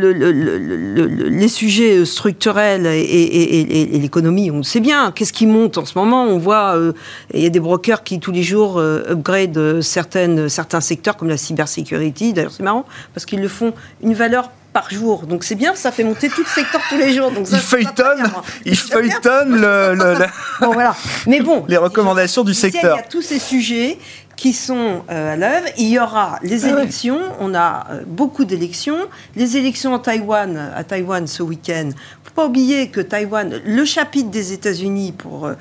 les 1.29 1.47
sujets 1.47 2.05
structurels 2.05 2.85
et, 2.85 3.99
l'économie, 3.99 4.51
on 4.51 4.63
sait 4.63 4.79
bien. 4.79 5.11
Qu'est-ce 5.11 5.33
qui 5.33 5.45
monte 5.45 5.77
en 5.77 5.85
ce 5.85 5.97
moment? 5.97 6.25
On 6.25 6.37
voit, 6.37 6.75
euh, 6.75 6.93
il 7.33 7.41
y 7.41 7.45
a 7.45 7.49
des 7.49 7.59
brokers 7.59 8.03
qui 8.03 8.19
tous 8.19 8.31
les 8.31 8.43
jours 8.43 8.77
euh, 8.77 9.03
upgrade 9.09 9.81
certaines, 9.81 10.49
certains 10.49 10.81
secteurs 10.81 11.17
comme 11.17 11.29
la 11.29 11.37
cybersécurité. 11.37 12.33
D'ailleurs, 12.33 12.51
c'est 12.51 12.63
marrant 12.63 12.85
parce 13.13 13.25
qu'ils 13.25 13.41
le 13.41 13.47
font 13.47 13.73
une 14.01 14.13
valeur 14.13 14.49
par 14.73 14.89
jour. 14.89 15.25
Donc 15.27 15.43
c'est 15.43 15.55
bien, 15.55 15.75
ça 15.75 15.91
fait 15.91 16.03
monter 16.03 16.27
tout 16.29 16.41
le 16.41 16.49
secteur 16.49 16.81
tous 16.89 16.97
les 16.97 17.13
jours. 17.13 17.31
Donc 17.31 17.47
il 17.49 17.57
feuilletonne, 17.57 18.23
il 18.65 18.75
feuilletonne 18.75 19.61
le, 19.61 20.15
bon, 20.59 20.73
voilà. 20.73 20.95
Mais 21.27 21.39
bon, 21.39 21.63
les 21.69 21.77
recommandations 21.77 22.43
du 22.43 22.53
secteur. 22.53 22.97
Il 22.97 23.01
y 23.01 23.05
a 23.05 23.07
tous 23.07 23.21
ces 23.21 23.39
sujets 23.39 23.99
qui 24.35 24.53
sont 24.53 25.03
euh, 25.09 25.33
à 25.33 25.35
l'œuvre. 25.35 25.67
Il 25.77 25.89
y 25.89 25.99
aura 25.99 26.39
les 26.43 26.65
ah 26.65 26.69
élections. 26.69 27.19
On 27.39 27.53
a 27.53 27.87
euh, 27.89 28.03
beaucoup 28.05 28.45
d'élections. 28.45 28.97
Les 29.35 29.57
élections 29.57 29.93
en 29.93 29.99
Taïwan, 29.99 30.57
à 30.75 30.83
Taïwan 30.83 31.27
ce 31.27 31.43
week-end. 31.43 31.89
Faut 32.23 32.33
pas 32.33 32.47
oublier 32.47 32.89
que 32.89 33.01
Taïwan, 33.01 33.61
le 33.63 33.85
chapitre 33.85 34.29
des 34.29 34.53
États-Unis 34.53 35.13
pour 35.13 35.45
euh, 35.45 35.53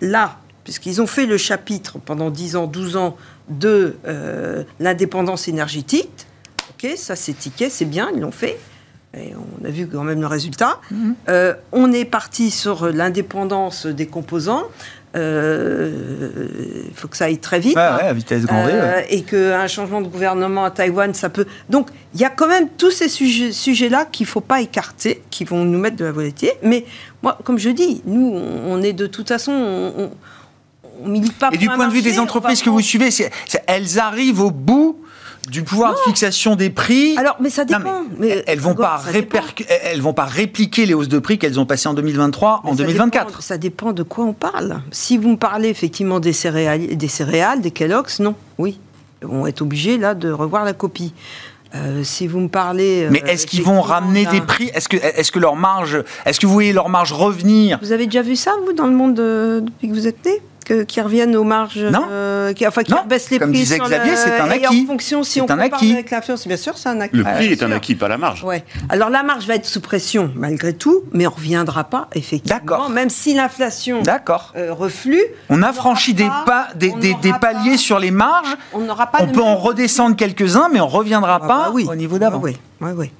là, 0.00 0.38
puisqu'ils 0.64 1.02
ont 1.02 1.06
fait 1.06 1.26
le 1.26 1.36
chapitre 1.36 1.98
pendant 1.98 2.30
10 2.30 2.56
ans, 2.56 2.66
12 2.66 2.96
ans 2.96 3.16
de 3.50 3.96
l'indépendance 4.80 5.48
énergétique. 5.48 6.26
Ok, 6.70 6.92
ça 6.96 7.14
c'est 7.14 7.34
ticket, 7.34 7.68
c'est 7.68 7.84
bien, 7.84 8.10
ils 8.14 8.20
l'ont 8.20 8.30
fait. 8.30 8.58
Et 9.14 9.34
on 9.34 9.64
a 9.66 9.68
vu 9.68 9.86
quand 9.86 10.02
même 10.02 10.22
le 10.22 10.26
résultat. 10.26 10.80
Mm-hmm. 10.90 11.56
on 11.72 11.92
est 11.92 12.06
parti 12.06 12.50
sur 12.50 12.90
l'indépendance 12.90 13.84
des 13.84 14.06
composants. 14.06 14.64
Il 15.14 15.20
euh, 15.20 15.92
faut 16.96 17.06
que 17.06 17.16
ça 17.16 17.26
aille 17.26 17.38
très 17.38 17.60
vite. 17.60 17.76
à 17.76 18.12
vitesse 18.12 18.46
grand 18.46 18.66
euh, 18.66 19.00
Et 19.08 19.22
qu'un 19.22 19.68
changement 19.68 20.00
de 20.00 20.08
gouvernement 20.08 20.64
à 20.64 20.72
Taïwan, 20.72 21.14
ça 21.14 21.28
peut. 21.28 21.46
Donc, 21.70 21.90
il 22.14 22.20
y 22.20 22.24
a 22.24 22.30
quand 22.30 22.48
même 22.48 22.68
tous 22.76 22.90
ces 22.90 23.08
sujets-là 23.08 24.06
qu'il 24.06 24.26
ne 24.26 24.28
faut 24.28 24.40
pas 24.40 24.60
écarter, 24.60 25.22
qui 25.30 25.44
vont 25.44 25.64
nous 25.64 25.78
mettre 25.78 25.94
de 25.94 26.04
la 26.04 26.10
volatilité. 26.10 26.58
Mais 26.64 26.84
moi, 27.22 27.38
comme 27.44 27.58
je 27.58 27.70
dis, 27.70 28.02
nous, 28.06 28.34
on 28.66 28.82
est 28.82 28.92
de 28.92 29.06
toute 29.06 29.28
façon. 29.28 29.52
On, 29.52 30.10
on 31.04 31.08
milite 31.08 31.38
pas 31.38 31.50
Et 31.52 31.58
du 31.58 31.68
point 31.68 31.86
de 31.86 31.92
vue 31.92 32.02
des 32.02 32.18
entreprises 32.18 32.62
que 32.62 32.70
vous 32.70 32.80
suivez, 32.80 33.10
elles 33.66 33.98
arrivent 34.00 34.40
au 34.40 34.50
bout 34.50 34.98
du 35.48 35.62
pouvoir 35.62 35.92
de 35.92 35.98
fixation 35.98 36.56
des 36.56 36.70
prix. 36.70 37.16
Alors, 37.16 37.36
mais 37.40 37.50
ça 37.50 37.64
dépend. 37.64 38.04
mais 38.18 38.42
elles 38.46 38.60
vont 38.60 38.74
pas 38.74 39.02
elles 39.82 40.00
vont 40.00 40.12
pas 40.12 40.24
répliquer 40.24 40.86
les 40.86 40.94
hausses 40.94 41.08
de 41.08 41.18
prix 41.18 41.38
qu'elles 41.38 41.58
ont 41.60 41.66
passées 41.66 41.88
en 41.88 41.94
2023, 41.94 42.62
en 42.64 42.74
2024. 42.74 43.42
ça 43.42 43.58
dépend 43.58 43.92
de 43.92 44.02
quoi 44.02 44.24
on 44.24 44.32
parle. 44.32 44.80
Si 44.90 45.18
vous 45.18 45.30
me 45.30 45.36
parlez 45.36 45.68
effectivement 45.68 46.20
des 46.20 46.32
céréales, 46.32 46.96
des 46.96 47.08
céréales, 47.08 47.60
des 47.60 47.70
Kellogg's, 47.70 48.20
non, 48.20 48.34
oui, 48.58 48.78
ils 49.22 49.28
vont 49.28 49.46
être 49.46 49.62
obligés 49.62 49.98
là 49.98 50.14
de 50.14 50.30
revoir 50.30 50.64
la 50.64 50.72
copie. 50.72 51.12
Euh, 51.74 52.04
si 52.04 52.28
vous 52.28 52.38
me 52.38 52.48
parlez. 52.48 53.04
Euh, 53.04 53.08
mais 53.10 53.22
est-ce 53.26 53.46
qu'ils 53.46 53.62
vont 53.62 53.80
ramener 53.80 54.26
des 54.26 54.40
prix? 54.40 54.70
Est-ce 54.74 54.88
que, 54.88 54.96
est-ce 54.96 55.32
que 55.32 55.40
leur 55.40 55.56
marge, 55.56 56.04
est-ce 56.24 56.38
que 56.38 56.46
vous 56.46 56.52
voyez 56.52 56.72
leur 56.72 56.88
marge 56.88 57.12
revenir? 57.12 57.80
Vous 57.82 57.90
avez 57.90 58.06
déjà 58.06 58.22
vu 58.22 58.36
ça 58.36 58.52
vous 58.64 58.72
dans 58.72 58.86
le 58.86 58.94
monde 58.94 59.18
euh, 59.18 59.60
depuis 59.60 59.88
que 59.88 59.92
vous 59.92 60.06
êtes 60.06 60.24
né? 60.24 60.40
Qui 60.64 61.00
reviennent 61.00 61.36
aux 61.36 61.44
marges, 61.44 61.78
non. 61.78 62.06
Euh, 62.10 62.52
qui, 62.52 62.66
enfin, 62.66 62.82
qui 62.82 62.92
baissent 63.06 63.30
les 63.30 63.38
Comme 63.38 63.50
prix. 63.50 63.60
Disait 63.60 63.78
Xavier, 63.78 64.16
c'est 64.16 64.40
un 64.40 64.50
acquis. 64.50 64.82
en 64.82 64.86
fonction, 64.86 65.22
si 65.22 65.40
on 65.40 65.44
un 65.44 65.48
compare 65.48 65.64
acquis. 65.64 65.92
avec 65.92 66.10
l'inflation, 66.10 66.48
bien 66.48 66.56
sûr, 66.56 66.76
c'est 66.76 66.88
un 66.88 67.00
acquis. 67.00 67.16
Le 67.16 67.24
prix 67.24 67.46
est 67.46 67.62
un 67.62 67.72
acquis, 67.72 67.94
pas 67.94 68.08
la 68.08 68.18
marge. 68.18 68.44
Ouais. 68.44 68.64
Alors 68.88 69.10
la 69.10 69.22
marge 69.22 69.46
va 69.46 69.54
être 69.54 69.66
sous 69.66 69.80
pression 69.80 70.30
malgré 70.34 70.72
tout, 70.72 71.04
mais 71.12 71.26
on 71.26 71.30
reviendra 71.30 71.84
pas 71.84 72.08
effectivement. 72.14 72.58
D'accord. 72.58 72.90
Même 72.90 73.10
si 73.10 73.34
l'inflation 73.34 74.02
euh, 74.56 74.72
reflue. 74.72 75.22
On 75.48 75.62
a 75.62 75.72
franchi 75.72 76.14
des 76.14 76.28
pas, 76.46 76.68
des, 76.74 76.92
des, 76.92 77.14
des 77.14 77.32
paliers 77.40 77.76
sur 77.76 77.98
les 77.98 78.10
marges. 78.10 78.56
On 78.72 78.80
n'aura 78.80 79.06
pas. 79.06 79.18
On 79.22 79.26
peut 79.28 79.42
en 79.42 79.56
redescendre 79.56 80.16
quelques-uns, 80.16 80.68
mais 80.72 80.80
on 80.80 80.88
reviendra 80.88 81.40
ah, 81.42 81.46
pas 81.46 81.58
bah 81.66 81.70
oui. 81.72 81.86
au 81.88 81.94
niveau 81.94 82.18
d'avant. 82.18 82.40
oui, 82.42 82.56
oui, 82.80 82.90
oui. 82.96 83.10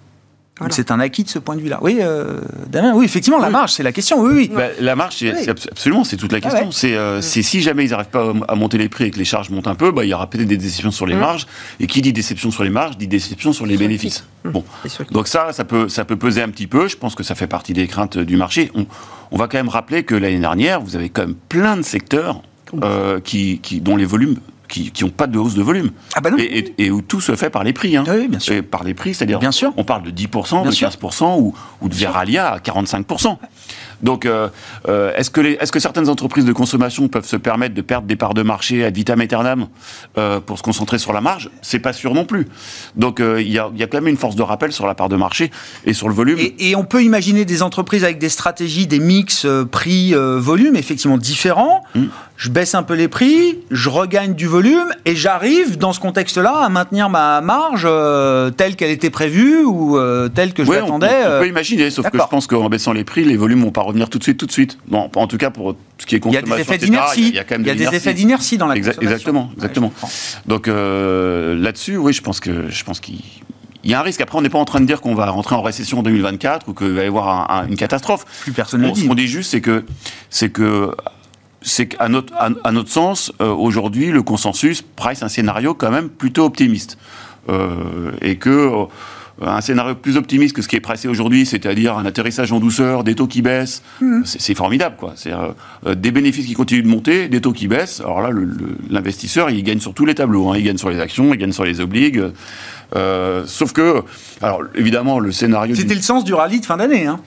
C'est 0.70 0.90
un 0.92 1.00
acquis 1.00 1.24
de 1.24 1.28
ce 1.28 1.40
point 1.40 1.56
de 1.56 1.60
vue-là. 1.60 1.78
Oui, 1.82 1.98
euh, 2.00 2.40
Damien, 2.68 2.94
oui, 2.94 3.04
effectivement, 3.04 3.38
la 3.38 3.50
marge, 3.50 3.72
c'est 3.72 3.82
la 3.82 3.90
question. 3.90 4.20
Oui, 4.20 4.32
oui. 4.34 4.50
Bah, 4.54 4.68
la 4.78 4.94
marge, 4.94 5.24
absolument, 5.48 6.04
c'est 6.04 6.16
toute 6.16 6.30
la 6.30 6.40
question. 6.40 6.70
Euh, 6.84 7.20
c'est 7.20 7.42
si 7.42 7.60
jamais 7.60 7.84
ils 7.84 7.90
n'arrivent 7.90 8.06
pas 8.06 8.32
à 8.46 8.54
monter 8.54 8.78
les 8.78 8.88
prix 8.88 9.04
et 9.04 9.10
que 9.10 9.18
les 9.18 9.24
charges 9.24 9.50
montent 9.50 9.66
un 9.66 9.74
peu, 9.74 9.90
bah, 9.90 10.04
il 10.04 10.10
y 10.10 10.14
aura 10.14 10.30
peut-être 10.30 10.46
des 10.46 10.56
déceptions 10.56 10.92
sur 10.92 11.06
les 11.06 11.16
marges. 11.16 11.46
Et 11.80 11.86
qui 11.86 12.02
dit 12.02 12.12
déception 12.12 12.50
sur 12.52 12.62
les 12.62 12.70
marges, 12.70 12.96
dit 12.96 13.08
déception 13.08 13.52
sur 13.52 13.66
les 13.66 13.76
bénéfices. 13.76 14.26
Bon, 14.44 14.62
donc 15.10 15.26
ça, 15.26 15.52
ça 15.52 15.64
peut, 15.64 15.88
ça 15.88 16.04
peut 16.04 16.16
peser 16.16 16.42
un 16.42 16.50
petit 16.50 16.66
peu. 16.66 16.86
Je 16.86 16.96
pense 16.96 17.14
que 17.14 17.22
ça 17.22 17.34
fait 17.34 17.46
partie 17.46 17.72
des 17.72 17.86
craintes 17.88 18.18
du 18.18 18.36
marché. 18.36 18.70
On, 18.74 18.86
on 19.32 19.36
va 19.36 19.48
quand 19.48 19.58
même 19.58 19.68
rappeler 19.68 20.04
que 20.04 20.14
l'année 20.14 20.38
dernière, 20.38 20.80
vous 20.80 20.94
avez 20.94 21.08
quand 21.08 21.22
même 21.22 21.34
plein 21.34 21.76
de 21.76 21.82
secteurs 21.82 22.42
euh, 22.82 23.20
qui, 23.20 23.58
qui, 23.58 23.80
dont 23.80 23.96
les 23.96 24.04
volumes 24.04 24.36
qui 24.74 25.04
n'ont 25.04 25.10
pas 25.10 25.26
de 25.26 25.38
hausse 25.38 25.54
de 25.54 25.62
volume. 25.62 25.90
Ah 26.14 26.20
bah 26.20 26.30
et, 26.38 26.90
où 26.90 27.00
tout 27.02 27.20
se 27.20 27.36
fait 27.36 27.50
par 27.50 27.64
les 27.64 27.72
prix. 27.72 27.96
Hein. 27.96 28.04
Oui, 28.08 28.28
bien 28.28 28.38
sûr. 28.38 28.62
par 28.64 28.84
les 28.84 28.94
prix, 28.94 29.14
c'est-à-dire, 29.14 29.40
on 29.76 29.84
parle 29.84 30.02
de 30.02 30.10
10%, 30.10 30.64
de 30.64 30.70
15% 30.70 31.40
ou, 31.40 31.54
ou 31.80 31.88
de 31.88 31.94
Veralia 31.94 32.52
à 32.52 32.58
45%. 32.58 33.36
Donc, 34.04 34.26
euh, 34.26 34.48
euh, 34.86 35.12
est-ce 35.16 35.30
que, 35.30 35.40
est 35.40 35.70
que 35.70 35.80
certaines 35.80 36.10
entreprises 36.10 36.44
de 36.44 36.52
consommation 36.52 37.08
peuvent 37.08 37.26
se 37.26 37.36
permettre 37.36 37.74
de 37.74 37.80
perdre 37.80 38.06
des 38.06 38.16
parts 38.16 38.34
de 38.34 38.42
marché 38.42 38.84
à 38.84 38.90
vitam 38.90 39.20
aeternam 39.20 39.66
euh, 40.18 40.40
pour 40.40 40.58
se 40.58 40.62
concentrer 40.62 40.98
sur 40.98 41.14
la 41.14 41.22
marge? 41.22 41.50
C'est 41.62 41.78
pas 41.78 41.94
sûr 41.94 42.12
non 42.12 42.26
plus. 42.26 42.46
Donc, 42.96 43.20
il 43.20 43.50
y 43.50 43.58
a, 43.58 43.70
quand 43.86 43.94
même 43.94 44.08
une 44.08 44.18
force 44.18 44.36
de 44.36 44.42
rappel 44.42 44.72
sur 44.72 44.86
la 44.86 44.94
part 44.94 45.08
de 45.08 45.16
marché 45.16 45.50
et 45.86 45.94
sur 45.94 46.08
le 46.08 46.14
volume. 46.14 46.38
Et, 46.38 46.76
on 46.76 46.84
peut 46.84 47.02
imaginer 47.02 47.44
des 47.44 47.62
entreprises 47.62 48.04
avec 48.04 48.18
des 48.18 48.28
stratégies, 48.28 48.86
des 48.86 48.98
mix 48.98 49.46
prix-volume 49.70 50.76
effectivement 50.76 51.16
différents. 51.16 51.82
Mmh. 51.94 52.04
Je 52.36 52.50
baisse 52.50 52.74
un 52.74 52.82
peu 52.82 52.94
les 52.94 53.06
prix, 53.06 53.60
je 53.70 53.88
regagne 53.88 54.34
du 54.34 54.48
volume 54.48 54.92
et 55.04 55.14
j'arrive 55.14 55.78
dans 55.78 55.92
ce 55.92 56.00
contexte-là 56.00 56.64
à 56.64 56.68
maintenir 56.68 57.08
ma 57.08 57.40
marge 57.40 57.88
telle 58.56 58.74
qu'elle 58.74 58.90
était 58.90 59.10
prévue 59.10 59.64
ou 59.64 59.96
telle 60.34 60.52
que 60.52 60.64
je 60.64 60.72
l'attendais. 60.72 61.06
On, 61.24 61.40
peut 61.40 61.48
imaginer, 61.48 61.90
sauf 61.90 62.10
que 62.10 62.18
je 62.18 62.28
pense 62.28 62.48
qu'en 62.48 62.68
baissant 62.68 62.92
les 62.92 63.04
prix, 63.04 63.24
les 63.24 63.36
volumes 63.36 63.62
vont 63.62 63.70
pas 63.70 63.82
revenir 63.82 63.93
tout 64.10 64.18
de 64.18 64.22
suite, 64.22 64.38
tout 64.38 64.46
de 64.46 64.52
suite. 64.52 64.78
Bon, 64.88 65.10
en 65.14 65.26
tout 65.26 65.38
cas 65.38 65.50
pour 65.50 65.76
ce 65.98 66.06
qui 66.06 66.16
est 66.16 66.20
consommation, 66.20 66.46
il 66.46 66.50
y 66.50 66.54
a 66.54 66.56
des 66.56 66.62
effets 66.62 66.78
d'inertie. 66.78 67.28
Il 67.28 67.34
y 67.34 67.38
a, 67.38 67.44
quand 67.44 67.54
même 67.54 67.62
il 67.62 67.68
y 67.68 67.70
a 67.70 67.74
des 67.74 67.96
effets 67.96 68.14
d'inertie 68.14 68.58
dans 68.58 68.66
la 68.66 68.76
Exactement, 68.76 69.50
exactement. 69.54 69.92
Donc 70.46 70.68
euh, 70.68 71.54
là-dessus, 71.54 71.96
oui, 71.96 72.12
je 72.12 72.22
pense 72.22 72.40
que 72.40 72.68
je 72.68 72.84
pense 72.84 73.00
qu'il 73.00 73.20
y 73.84 73.94
a 73.94 74.00
un 74.00 74.02
risque. 74.02 74.20
Après, 74.20 74.38
on 74.38 74.42
n'est 74.42 74.50
pas 74.50 74.58
en 74.58 74.64
train 74.64 74.80
de 74.80 74.86
dire 74.86 75.00
qu'on 75.00 75.14
va 75.14 75.30
rentrer 75.30 75.54
en 75.54 75.62
récession 75.62 76.00
en 76.00 76.02
2024 76.02 76.68
ou 76.68 76.74
qu'il 76.74 76.92
va 76.92 77.04
y 77.04 77.06
avoir 77.06 77.50
une 77.68 77.76
catastrophe. 77.76 78.24
Plus 78.42 78.52
personne 78.52 78.82
ne 78.82 78.90
dit. 78.90 79.02
Ce 79.02 79.06
qu'on 79.06 79.14
dit 79.14 79.28
juste, 79.28 79.50
c'est 79.50 79.60
que 79.60 79.84
c'est 80.30 80.50
que 80.50 80.90
c'est 81.62 81.86
qu'à 81.86 82.08
notre, 82.08 82.32
à, 82.36 82.72
notre 82.72 82.90
sens, 82.90 83.32
euh, 83.40 83.50
aujourd'hui, 83.50 84.10
le 84.10 84.22
consensus 84.22 84.82
price 84.82 85.22
un 85.22 85.28
scénario 85.28 85.72
quand 85.72 85.90
même 85.90 86.10
plutôt 86.10 86.44
optimiste. 86.44 86.98
Euh, 87.48 88.12
et 88.22 88.36
que 88.36 88.86
un 89.42 89.60
scénario 89.60 89.94
plus 89.94 90.16
optimiste 90.16 90.54
que 90.54 90.62
ce 90.62 90.68
qui 90.68 90.76
est 90.76 90.80
pressé 90.80 91.08
aujourd'hui, 91.08 91.44
c'est-à-dire 91.44 91.98
un 91.98 92.06
atterrissage 92.06 92.52
en 92.52 92.60
douceur, 92.60 93.04
des 93.04 93.14
taux 93.14 93.26
qui 93.26 93.42
baissent, 93.42 93.82
mmh. 94.00 94.22
c'est 94.24 94.54
formidable, 94.54 94.96
quoi. 94.96 95.12
C'est 95.16 95.32
euh, 95.32 95.94
des 95.94 96.12
bénéfices 96.12 96.46
qui 96.46 96.54
continuent 96.54 96.84
de 96.84 96.88
monter, 96.88 97.28
des 97.28 97.40
taux 97.40 97.52
qui 97.52 97.66
baissent. 97.66 98.00
Alors 98.00 98.20
là, 98.20 98.30
l'investisseur, 98.90 99.50
il 99.50 99.62
gagne 99.62 99.80
sur 99.80 99.92
tous 99.92 100.06
les 100.06 100.14
tableaux. 100.14 100.50
Hein. 100.50 100.56
Il 100.56 100.64
gagne 100.64 100.78
sur 100.78 100.90
les 100.90 101.00
actions, 101.00 101.34
il 101.34 101.38
gagne 101.38 101.52
sur 101.52 101.64
les 101.64 101.80
obligues. 101.80 102.22
Euh, 102.94 103.44
sauf 103.46 103.72
que, 103.72 104.02
alors 104.40 104.62
évidemment, 104.74 105.18
le 105.18 105.32
scénario. 105.32 105.74
C'était 105.74 105.94
le 105.94 106.02
sens 106.02 106.24
du 106.24 106.34
rallye 106.34 106.60
de 106.60 106.66
fin 106.66 106.76
d'année, 106.76 107.06
hein. 107.06 107.20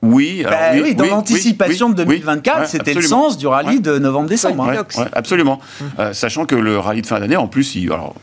Oui, 0.00 0.44
alors, 0.46 0.60
bah 0.60 0.80
oui, 0.80 0.94
dans 0.94 1.06
l'anticipation 1.06 1.88
de 1.88 1.94
2024, 2.04 2.68
c'était 2.68 2.94
le 2.94 3.02
sens 3.02 3.36
du 3.36 3.48
rallye 3.48 3.80
de 3.80 3.98
novembre-décembre. 3.98 4.70
Hein. 4.70 5.06
absolument. 5.12 5.58
Mmh. 5.80 5.84
Euh, 5.98 6.12
sachant 6.12 6.46
que 6.46 6.54
le 6.54 6.78
rallye 6.78 7.02
de 7.02 7.06
fin 7.08 7.18
d'année, 7.18 7.36
en 7.36 7.48
plus, 7.48 7.74
il, 7.74 7.90
alors, 7.90 8.14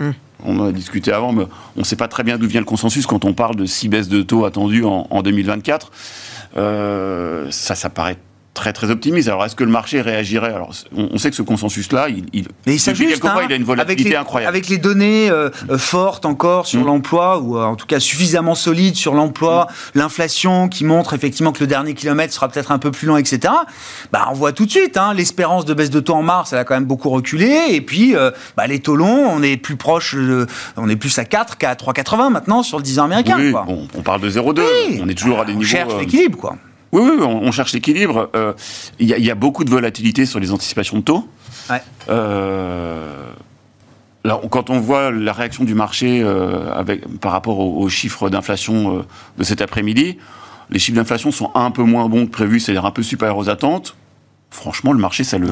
mmh 0.00 0.10
on 0.44 0.58
en 0.60 0.66
a 0.66 0.72
discuté 0.72 1.12
avant, 1.12 1.32
mais 1.32 1.46
on 1.76 1.80
ne 1.80 1.84
sait 1.84 1.96
pas 1.96 2.08
très 2.08 2.22
bien 2.22 2.38
d'où 2.38 2.46
vient 2.46 2.60
le 2.60 2.66
consensus 2.66 3.06
quand 3.06 3.24
on 3.24 3.34
parle 3.34 3.56
de 3.56 3.66
six 3.66 3.88
baisses 3.88 4.08
de 4.08 4.22
taux 4.22 4.44
attendues 4.44 4.84
en, 4.84 5.22
2024. 5.22 5.90
Euh, 6.56 7.50
ça, 7.50 7.74
ça 7.74 7.90
paraît 7.90 8.18
très 8.54 8.72
très 8.72 8.90
optimiste. 8.90 9.28
Alors 9.28 9.44
est-ce 9.44 9.56
que 9.56 9.64
le 9.64 9.70
marché 9.70 10.00
réagirait? 10.00 10.54
Alors 10.54 10.72
on, 10.96 11.18
sait 11.18 11.30
que 11.30 11.36
ce 11.36 11.42
consensus-là, 11.42 12.08
il, 12.08 12.24
il, 12.32 12.46
Mais 12.66 12.74
il 12.74 12.78
s'ajuste. 12.78 13.24
Hein, 13.24 13.40
il 13.46 13.52
a 13.52 13.56
une 13.56 13.64
volatilité 13.64 14.16
incroyable. 14.16 14.48
Avec 14.48 14.68
les 14.68 14.78
données 14.78 15.28
euh, 15.28 15.50
euh, 15.70 15.76
fortes 15.76 16.24
encore 16.24 16.66
sur 16.66 16.80
mm. 16.82 16.86
l'emploi 16.86 17.38
ou 17.40 17.58
euh, 17.58 17.64
en 17.64 17.74
tout 17.74 17.86
cas 17.86 18.00
suffisamment 18.00 18.54
solides 18.54 18.94
sur 18.94 19.14
l'emploi, 19.14 19.66
mm. 19.66 19.98
l'inflation 19.98 20.68
qui 20.68 20.84
montre 20.84 21.14
effectivement 21.14 21.52
que 21.52 21.60
le 21.60 21.66
dernier 21.66 21.94
kilomètre 21.94 22.32
sera 22.32 22.48
peut-être 22.48 22.70
un 22.70 22.78
peu 22.78 22.90
plus 22.90 23.08
long, 23.08 23.16
etc. 23.16 23.52
Bah 24.12 24.28
on 24.30 24.34
voit 24.34 24.52
tout 24.52 24.66
de 24.66 24.70
suite. 24.70 24.96
Hein, 24.96 25.12
l'espérance 25.14 25.64
de 25.64 25.74
baisse 25.74 25.90
de 25.90 26.00
taux 26.00 26.14
en 26.14 26.22
mars, 26.22 26.52
elle 26.52 26.60
a 26.60 26.64
quand 26.64 26.74
même 26.74 26.84
beaucoup 26.84 27.10
reculé. 27.10 27.66
Et 27.70 27.80
puis 27.80 28.14
bah, 28.56 28.66
les 28.66 28.78
taux 28.78 28.96
longs, 28.96 29.28
on 29.28 29.42
est 29.42 29.56
plus 29.56 29.76
proche, 29.76 30.16
on 30.76 30.88
est 30.88 30.96
plus 30.96 31.18
à 31.18 31.24
4 31.24 31.58
qu'à 31.58 31.74
3,80 31.74 32.30
maintenant 32.30 32.62
sur 32.62 32.78
le 32.78 32.84
10 32.84 33.00
ans 33.00 33.04
américain. 33.04 33.36
Oui, 33.38 33.52
Bon, 33.52 33.88
on 33.94 34.02
parle 34.02 34.20
de 34.20 34.30
0,2. 34.30 35.00
On 35.02 35.08
est 35.08 35.14
toujours 35.14 35.40
à 35.40 35.44
des 35.44 35.52
niveaux. 35.52 35.64
On 35.64 35.68
cherche 35.68 35.94
l'équilibre, 35.98 36.38
quoi. 36.38 36.56
Oui, 36.94 37.02
oui, 37.02 37.22
on, 37.22 37.52
cherche 37.52 37.72
l'équilibre. 37.72 38.30
Il 38.98 39.08
y, 39.08 39.30
a 39.30 39.34
beaucoup 39.34 39.64
de 39.64 39.70
volatilité 39.70 40.26
sur 40.26 40.40
les 40.40 40.52
anticipations 40.52 40.98
de 40.98 41.02
taux. 41.02 41.28
Ouais. 41.68 41.82
Alors, 44.24 44.48
quand 44.48 44.70
on 44.70 44.80
voit 44.80 45.10
la 45.10 45.32
réaction 45.32 45.64
du 45.64 45.74
marché 45.74 46.22
avec, 46.72 47.06
par 47.18 47.32
rapport 47.32 47.58
aux, 47.58 47.88
chiffres 47.88 48.30
d'inflation 48.30 49.04
de 49.36 49.44
cet 49.44 49.60
après-midi, 49.60 50.18
les 50.70 50.78
chiffres 50.78 50.96
d'inflation 50.96 51.30
sont 51.30 51.50
un 51.54 51.70
peu 51.70 51.82
moins 51.82 52.08
bons 52.08 52.26
que 52.26 52.30
prévu, 52.30 52.60
c'est-à-dire 52.60 52.86
un 52.86 52.90
peu 52.90 53.02
supérieurs 53.02 53.38
aux 53.38 53.48
attentes. 53.48 53.96
Franchement, 54.50 54.92
le 54.92 54.98
marché, 54.98 55.24
ça 55.24 55.36
le, 55.36 55.48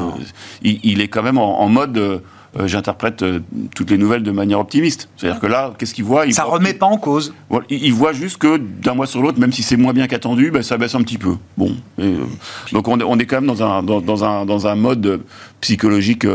il, 0.63 1.01
est 1.01 1.09
quand 1.09 1.23
même 1.23 1.39
en, 1.39 1.69
mode. 1.69 2.23
Euh, 2.59 2.67
j'interprète 2.67 3.23
euh, 3.23 3.41
toutes 3.75 3.91
les 3.91 3.97
nouvelles 3.97 4.23
de 4.23 4.31
manière 4.31 4.61
optimiste. 4.61 5.09
C'est-à-dire 5.17 5.41
que 5.41 5.47
là, 5.47 5.73
qu'est-ce 5.79 5.95
qu'il 5.95 6.05
voit? 6.05 6.27
Il 6.27 6.35
Ça 6.35 6.45
ne 6.45 6.49
remet 6.49 6.75
pas 6.75 6.87
en 6.87 6.99
cause. 6.99 7.33
il, 7.71 7.95
voit 7.95 8.13
juste 8.13 8.37
que 8.37 8.59
d'un 8.59 8.93
mois 8.93 9.07
sur 9.07 9.23
l'autre, 9.23 9.41
même 9.41 9.53
si 9.53 9.63
c'est 9.63 9.79
moins 9.79 9.95
bien 9.95 10.07
qu'attendu, 10.07 10.51
ben, 10.51 10.63
ça 10.63 10.77
baisse 10.77 10.95
un 10.95 11.03
petit 11.03 11.17
peu. 11.17 11.37
Bon. 11.57 11.75
Euh, 11.99 12.25
donc 12.73 12.89
on, 12.89 13.01
on, 13.01 13.19
est 13.19 13.25
quand 13.25 13.37
même 13.37 13.47
dans 13.47 13.63
un, 13.63 13.83
dans, 13.83 14.25
un, 14.25 14.45
dans 14.45 14.67
un 14.67 14.75
mode 14.75 15.23
psychologique 15.63 16.27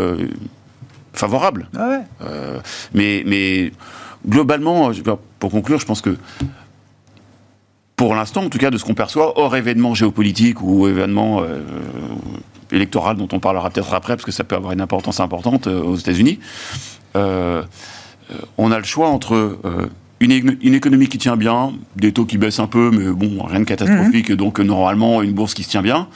favorable. 1.13 1.70
Ah 1.78 1.89
ouais. 1.89 2.28
mais, 2.95 3.24
mais 3.26 3.72
globalement, 4.28 4.91
pour 5.38 5.51
conclure, 5.51 5.80
je 5.80 5.86
pense 5.86 6.01
que 6.01 6.18
pour 7.98 8.14
l'instant, 8.14 8.43
en 8.43 8.50
tout 8.50 8.60
cas, 8.60 8.70
de 8.70 8.78
ce 8.78 8.86
qu'on 8.86 8.93
perçoit, 8.93 9.38
hors 9.39 9.56
événement 9.56 9.95
géopolitique 9.95 10.62
ou 10.62 10.88
événement 10.88 11.41
euh, 11.41 11.64
électoral 12.72 13.18
dont 13.18 13.28
on 13.34 13.39
parlera 13.39 13.72
peut-être 13.72 13.93
après, 13.93 14.14
parce 14.16 14.24
que 14.24 14.32
ça 14.32 14.43
peut 14.43 14.56
avoir 14.56 14.72
une 14.72 14.82
importance 14.82 15.20
importante 15.20 15.66
euh, 15.66 15.82
aux 15.82 15.95
États-Unis, 15.95 16.39
euh, 17.16 17.64
on 18.60 18.72
a 18.72 18.78
le 18.78 18.84
choix 18.84 19.08
entre 19.08 19.58
une, 20.20 20.32
économie 20.32 21.08
qui 21.08 21.18
tient 21.18 21.38
bien, 21.38 21.74
des 21.95 22.12
taux 22.12 22.26
qui 22.26 22.38
baissent 22.38 22.60
un 22.60 22.68
peu, 22.68 22.91
mais 22.91 23.12
bon, 23.12 23.43
rien 23.43 23.62
de 23.62 23.66
catastrophique, 23.66 24.30
mhm. 24.30 24.36
donc 24.36 24.60
normalement 24.60 25.24
une 25.24 25.32
bourse 25.32 25.56
qui 25.56 25.64
se 25.64 25.70
tient 25.70 25.82
bien, 25.82 26.08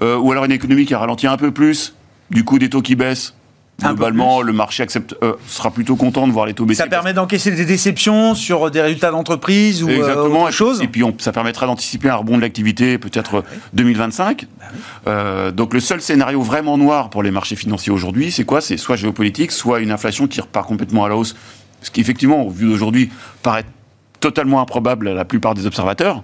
ou 0.00 0.32
alors 0.32 0.44
une 0.44 0.52
économie 0.52 0.84
qui 0.84 0.92
a 0.92 0.98
ralenti 0.98 1.28
un 1.28 1.36
peu 1.36 1.52
plus, 1.52 1.94
du 2.30 2.44
coup 2.44 2.58
des 2.58 2.68
taux 2.68 2.82
qui 2.82 2.96
baissent, 2.96 3.34
Globalement, 3.82 4.42
le 4.42 4.52
marché 4.52 4.82
accepte, 4.82 5.14
euh, 5.22 5.34
sera 5.46 5.70
plutôt 5.70 5.96
content 5.96 6.26
de 6.26 6.32
voir 6.32 6.46
les 6.46 6.54
taux 6.54 6.64
baisser. 6.64 6.82
Ça 6.82 6.88
permet 6.88 7.12
d'encaisser 7.12 7.50
des 7.50 7.64
déceptions 7.64 8.34
sur 8.34 8.70
des 8.70 8.80
résultats 8.80 9.10
d'entreprise 9.10 9.82
ou 9.82 9.88
euh, 9.88 9.96
Exactement, 9.96 10.44
autre 10.44 10.52
chose. 10.52 10.82
Et 10.82 10.88
puis 10.88 11.02
ça 11.18 11.32
permettra 11.32 11.66
d'anticiper 11.66 12.08
un 12.08 12.16
rebond 12.16 12.36
de 12.36 12.42
l'activité 12.42 12.98
peut-être 12.98 13.44
2025. 13.74 14.46
Ah 14.46 14.64
bah 14.64 14.66
euh, 15.06 15.50
donc 15.50 15.74
le 15.74 15.80
seul 15.80 16.00
scénario 16.00 16.40
vraiment 16.42 16.78
noir 16.78 17.10
pour 17.10 17.22
les 17.22 17.30
marchés 17.30 17.56
financiers 17.56 17.92
aujourd'hui, 17.92 18.30
c'est 18.30 18.44
quoi? 18.44 18.60
C'est 18.60 18.76
soit 18.76 18.96
géopolitique, 18.96 19.52
soit 19.52 19.80
une 19.80 19.90
inflation 19.90 20.26
qui 20.26 20.40
repart 20.40 20.66
complètement 20.66 21.04
à 21.04 21.08
la 21.08 21.16
hausse. 21.16 21.34
Ce 21.82 21.90
qui 21.90 22.00
effectivement, 22.00 22.42
au 22.42 22.50
vu 22.50 22.68
d'aujourd'hui, 22.68 23.10
paraît 23.42 23.64
totalement 24.20 24.60
improbable 24.60 25.08
à 25.08 25.14
la 25.14 25.24
plupart 25.24 25.54
des 25.54 25.66
observateurs. 25.66 26.22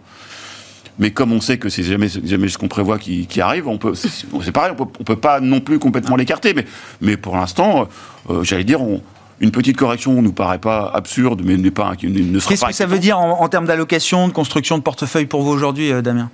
Mais 0.99 1.13
comme 1.13 1.33
on 1.33 1.41
sait 1.41 1.59
que 1.59 1.69
c'est 1.69 1.85
jamais, 1.85 2.09
jamais 2.09 2.49
ce 2.49 2.59
qu'on 2.59 2.69
prévoit 2.69 2.99
qui, 2.99 3.41
arrive, 3.41 3.69
on 3.69 3.79
peut, 3.79 3.95
c'est 3.95 4.53
pareil, 4.53 4.73
on 4.77 4.85
peut, 4.85 5.05
peut 5.05 5.17
pas 5.17 5.41
non 5.41 5.61
plus 5.61 5.79
complètement 5.79 6.17
l'écarter. 6.17 6.55
Mais, 6.55 6.65
mais 7.01 7.17
pour 7.17 7.37
l'instant, 7.37 7.89
euh, 8.31 8.43
j'allais 8.43 8.65
dire, 8.65 8.81
une 9.41 9.51
petite 9.53 9.77
correction 9.77 10.15
ne 10.15 10.23
nous 10.23 10.33
paraît 10.33 10.59
pas 10.59 10.91
absurde, 10.93 11.43
mais 11.45 11.57
n'est 11.57 11.71
pas, 11.71 11.93
ne 12.03 12.39
sera 12.41 12.51
Qu'est-ce 12.51 12.67
que 12.67 12.73
ça 12.73 12.87
veut 12.87 12.99
dire 12.99 13.19
en, 13.19 13.49
termes 13.49 13.67
d'allocation, 13.67 14.27
de 14.27 14.33
construction 14.33 14.77
de 14.77 14.83
portefeuille 14.83 15.27
pour 15.27 15.43
vous 15.43 15.51
aujourd'hui, 15.51 15.93
euh, 15.93 16.03
Damien? 16.03 16.31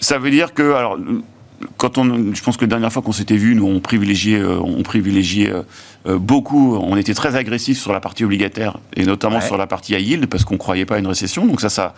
Ça 0.00 0.18
veut 0.18 0.30
dire 0.30 0.52
que, 0.52 0.74
alors, 0.74 0.98
quand 1.78 1.96
on, 1.96 2.34
je 2.34 2.42
pense 2.42 2.58
que 2.58 2.64
la 2.64 2.70
dernière 2.70 2.92
fois 2.92 3.02
qu'on 3.02 3.12
s'était 3.12 3.36
vu, 3.36 3.54
nous 3.54 3.66
on 3.66 3.80
privilégiait, 3.80 4.40
euh, 4.40 4.58
on 4.60 4.82
privilégiait 4.82 5.52
beaucoup, 6.04 6.76
on 6.76 6.96
était 6.96 7.14
très 7.14 7.36
agressif 7.36 7.78
sur 7.78 7.92
la 7.92 8.00
partie 8.00 8.24
obligataire 8.24 8.78
et 8.96 9.04
notamment 9.04 9.40
sur 9.40 9.56
la 9.56 9.68
partie 9.68 9.94
high 9.94 10.04
yield 10.04 10.26
parce 10.26 10.44
qu'on 10.44 10.56
croyait 10.58 10.84
pas 10.84 10.96
à 10.96 10.98
une 10.98 11.06
récession. 11.06 11.46
Donc 11.46 11.60
ça, 11.60 11.68
ça, 11.68 11.94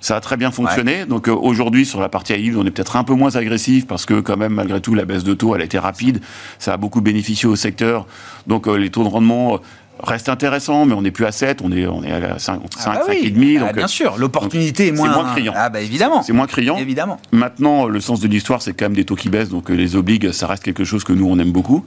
ça 0.00 0.16
a 0.16 0.20
très 0.20 0.36
bien 0.36 0.50
fonctionné. 0.50 1.06
Donc 1.06 1.28
euh, 1.28 1.32
aujourd'hui, 1.32 1.86
sur 1.86 2.00
la 2.00 2.08
partie 2.08 2.34
high 2.34 2.56
on 2.56 2.64
est 2.64 2.70
peut-être 2.70 2.96
un 2.96 3.04
peu 3.04 3.14
moins 3.14 3.36
agressif 3.36 3.86
parce 3.86 4.06
que 4.06 4.20
quand 4.20 4.36
même, 4.36 4.54
malgré 4.54 4.80
tout, 4.80 4.94
la 4.94 5.04
baisse 5.04 5.24
de 5.24 5.34
taux, 5.34 5.54
elle 5.54 5.62
a 5.62 5.64
été 5.64 5.78
rapide. 5.78 6.20
Ça 6.58 6.74
a 6.74 6.76
beaucoup 6.76 7.00
bénéficié 7.00 7.48
au 7.48 7.56
secteur. 7.56 8.06
Donc 8.46 8.66
euh, 8.66 8.76
les 8.76 8.90
taux 8.90 9.04
de 9.04 9.08
rendement 9.08 9.60
euh, 9.98 10.06
restent 10.06 10.28
intéressants, 10.28 10.86
mais 10.86 10.94
on 10.94 11.02
n'est 11.02 11.10
plus 11.10 11.26
à 11.26 11.32
7, 11.32 11.60
on 11.62 11.72
est, 11.72 11.86
on 11.86 12.02
est 12.02 12.12
à 12.12 12.38
5, 12.38 12.60
5, 12.76 12.92
ah 12.94 13.04
bah 13.06 13.14
demi. 13.14 13.58
Ah, 13.58 13.72
bien 13.72 13.86
sûr, 13.86 14.16
l'opportunité 14.18 14.88
est 14.88 14.92
moins, 14.92 15.12
moins 15.12 15.32
criant. 15.32 15.52
Ah 15.56 15.68
bah 15.68 15.80
évidemment. 15.80 16.22
C'est 16.22 16.32
moins 16.32 16.46
criant. 16.46 16.76
Évidemment. 16.76 17.18
Maintenant, 17.32 17.86
le 17.86 18.00
sens 18.00 18.20
de 18.20 18.28
l'histoire, 18.28 18.62
c'est 18.62 18.72
quand 18.72 18.86
même 18.86 18.94
des 18.94 19.04
taux 19.04 19.16
qui 19.16 19.28
baissent, 19.28 19.50
donc 19.50 19.68
les 19.68 19.96
obligues, 19.96 20.32
ça 20.32 20.46
reste 20.46 20.62
quelque 20.62 20.84
chose 20.84 21.04
que 21.04 21.12
nous, 21.12 21.28
on 21.28 21.38
aime 21.38 21.52
beaucoup. 21.52 21.84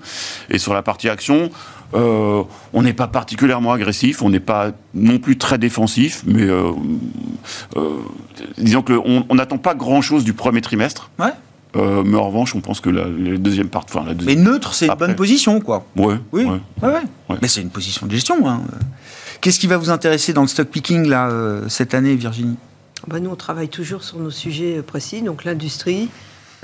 Et 0.50 0.58
sur 0.58 0.74
la 0.74 0.82
partie 0.82 1.10
action, 1.10 1.50
euh, 1.96 2.44
on 2.74 2.84
n'est 2.84 2.94
pas 2.94 3.08
particulièrement 3.08 3.72
agressif, 3.72 4.22
on 4.22 4.30
n'est 4.30 4.40
pas 4.40 4.72
non 4.94 5.18
plus 5.18 5.38
très 5.38 5.58
défensif, 5.58 6.24
mais 6.26 6.44
euh, 6.44 6.72
euh, 7.78 7.98
disons 8.58 8.84
qu'on 8.84 9.34
n'attend 9.34 9.58
pas 9.58 9.74
grand-chose 9.74 10.24
du 10.24 10.34
premier 10.34 10.62
trimestre. 10.62 11.10
Ouais. 11.20 11.32
Mais 11.76 12.18
en 12.18 12.28
revanche, 12.28 12.56
on 12.56 12.62
pense 12.62 12.82
que 12.82 12.90
la, 12.90 13.06
deuxième 13.38 13.70
partie. 13.70 13.98
Enfin, 13.98 14.14
mais 14.24 14.36
neutre, 14.36 14.74
c'est 14.74 14.88
une 14.88 14.96
bonne 14.96 15.16
position, 15.16 15.60
quoi. 15.62 15.86
Ouais, 15.96 16.16
oui. 16.32 16.46
Ouais. 16.46 16.60
Ouais, 16.82 17.38
mais 17.42 17.48
c'est 17.48 17.62
une 17.62 17.70
position 17.70 18.08
de 18.08 18.12
gestion. 18.12 18.48
Hein. 18.48 18.62
Qu'est-ce 19.42 19.60
qui 19.60 19.68
va 19.68 19.78
vous 19.78 19.90
intéresser 19.90 20.34
dans 20.34 20.42
le 20.42 20.48
stock 20.48 20.68
picking 20.68 21.08
là 21.08 21.30
cette 21.68 21.94
année, 21.94 22.16
Virginie? 22.16 22.58
Bah, 23.08 23.20
Nous, 23.20 23.30
on 23.30 23.36
travaille 23.36 23.70
toujours 23.70 24.04
sur 24.04 24.20
nos 24.20 24.32
sujets 24.32 24.82
précis, 24.82 25.22
donc 25.22 25.46
l'industrie, 25.46 26.10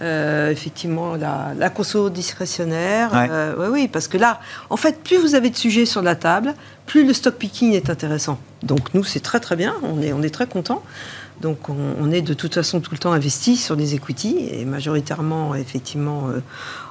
euh, 0.01 0.51
effectivement, 0.51 1.15
la, 1.15 1.53
la 1.57 1.69
conso 1.69 2.09
discrétionnaire. 2.09 3.11
Euh, 3.13 3.69
oui, 3.71 3.87
parce 3.87 4.07
que 4.07 4.17
là, 4.17 4.39
en 4.69 4.77
fait, 4.77 5.01
plus 5.01 5.17
vous 5.17 5.35
avez 5.35 5.49
de 5.49 5.55
sujets 5.55 5.85
sur 5.85 6.01
la 6.01 6.15
table, 6.15 6.53
plus 6.85 7.05
le 7.05 7.13
stock 7.13 7.35
picking 7.35 7.73
est 7.73 7.89
intéressant. 7.89 8.39
Donc 8.63 8.93
nous, 8.93 9.03
c'est 9.03 9.21
très 9.21 9.39
très 9.39 9.55
bien, 9.55 9.75
on 9.83 10.01
est, 10.01 10.11
on 10.11 10.21
est 10.21 10.29
très 10.29 10.47
content. 10.47 10.83
Donc 11.41 11.69
on, 11.69 12.11
est 12.11 12.21
de 12.21 12.33
toute 12.33 12.55
façon 12.55 12.79
tout 12.79 12.91
le 12.93 12.97
temps 12.97 13.11
investi 13.11 13.57
sur 13.57 13.75
des 13.75 13.93
equities, 13.93 14.47
et 14.51 14.65
majoritairement 14.65 15.53
effectivement 15.53 16.29
euh, 16.29 16.39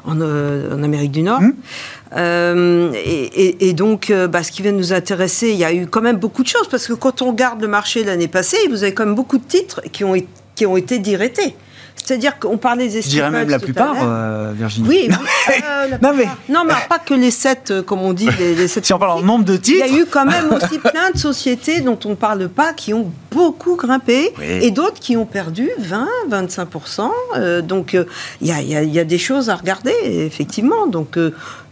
en, 0.05 0.21
en, 0.21 0.83
Amérique 0.83 1.13
du 1.13 1.23
Nord. 1.23 1.41
Mmh. 1.41 2.95
Et, 2.95 3.69
et, 3.69 3.73
donc 3.73 4.13
bah, 4.31 4.43
ce 4.43 4.53
qui 4.53 4.63
vient 4.63 4.73
de 4.73 4.77
nous 4.77 4.93
intéresser, 4.93 5.51
il 5.51 5.57
y 5.57 5.65
a 5.65 5.73
eu 5.73 5.87
quand 5.87 6.03
même 6.03 6.19
beaucoup 6.19 6.43
de 6.43 6.49
choses, 6.49 6.69
parce 6.69 6.87
que 6.87 6.93
quand 6.93 7.23
on 7.23 7.31
regarde 7.31 7.61
le 7.61 7.69
marché 7.69 8.05
l'année 8.05 8.29
passée, 8.29 8.59
vous 8.69 8.83
avez 8.83 8.95
quand 8.95 9.07
même 9.07 9.15
beaucoup 9.15 9.39
de 9.39 9.45
titres 9.45 9.81
qui 9.93 10.05
ont, 10.05 10.15
qui 10.55 10.67
ont 10.67 10.77
été 10.77 10.99
directés. 10.99 11.57
C'est-à-dire 12.05 12.39
qu'on 12.39 12.59
parlait 12.59 12.89
des 12.89 13.01
Je 13.01 13.09
dirais 13.09 13.31
même 13.31 13.49
la 13.49 13.59
plupart, 13.59 13.97
euh, 14.03 14.53
Virginie. 14.55 14.87
Oui, 14.87 15.09
euh, 15.49 15.97
non, 16.03 16.13
mais... 16.15 16.27
non, 16.51 16.65
mais 16.67 16.75
pas 16.87 16.99
que 16.99 17.15
les 17.15 17.31
sept, 17.31 17.71
euh, 17.71 17.83
comme 17.83 18.03
on 18.03 18.13
dit, 18.13 18.29
les, 18.39 18.69
sept. 18.69 18.85
Si 18.85 18.93
on 18.93 18.99
parle 18.99 19.21
en 19.21 19.23
nombre 19.23 19.47
de 19.47 19.57
titres. 19.57 19.87
Il 19.89 19.95
y 19.95 19.99
a 19.99 20.03
eu 20.03 20.05
quand 20.05 20.27
même 20.27 20.53
aussi 20.53 20.79
plein 20.79 21.11
de 21.11 21.17
sociétés 21.17 21.81
dont 21.81 21.99
on 22.05 22.11
ne 22.11 22.15
parle 22.15 22.49
pas 22.51 22.75
qui 22.75 22.93
ont 22.93 23.11
beaucoup 23.31 23.77
grimpé 23.77 24.35
et 24.43 24.71
d'autres 24.71 25.01
qui 25.01 25.17
ont 25.17 25.25
perdu 25.25 25.71
20, 25.79 26.07
25%. 26.29 27.63
donc 27.63 27.97
il 28.41 28.47
y 28.47 28.53
a, 28.53 28.61
y, 28.61 28.99
a, 28.99 29.05
des 29.05 29.19
choses 29.19 29.49
à 29.49 29.57
regarder, 29.57 29.95
effectivement. 30.05 30.87
Donc 30.87 31.19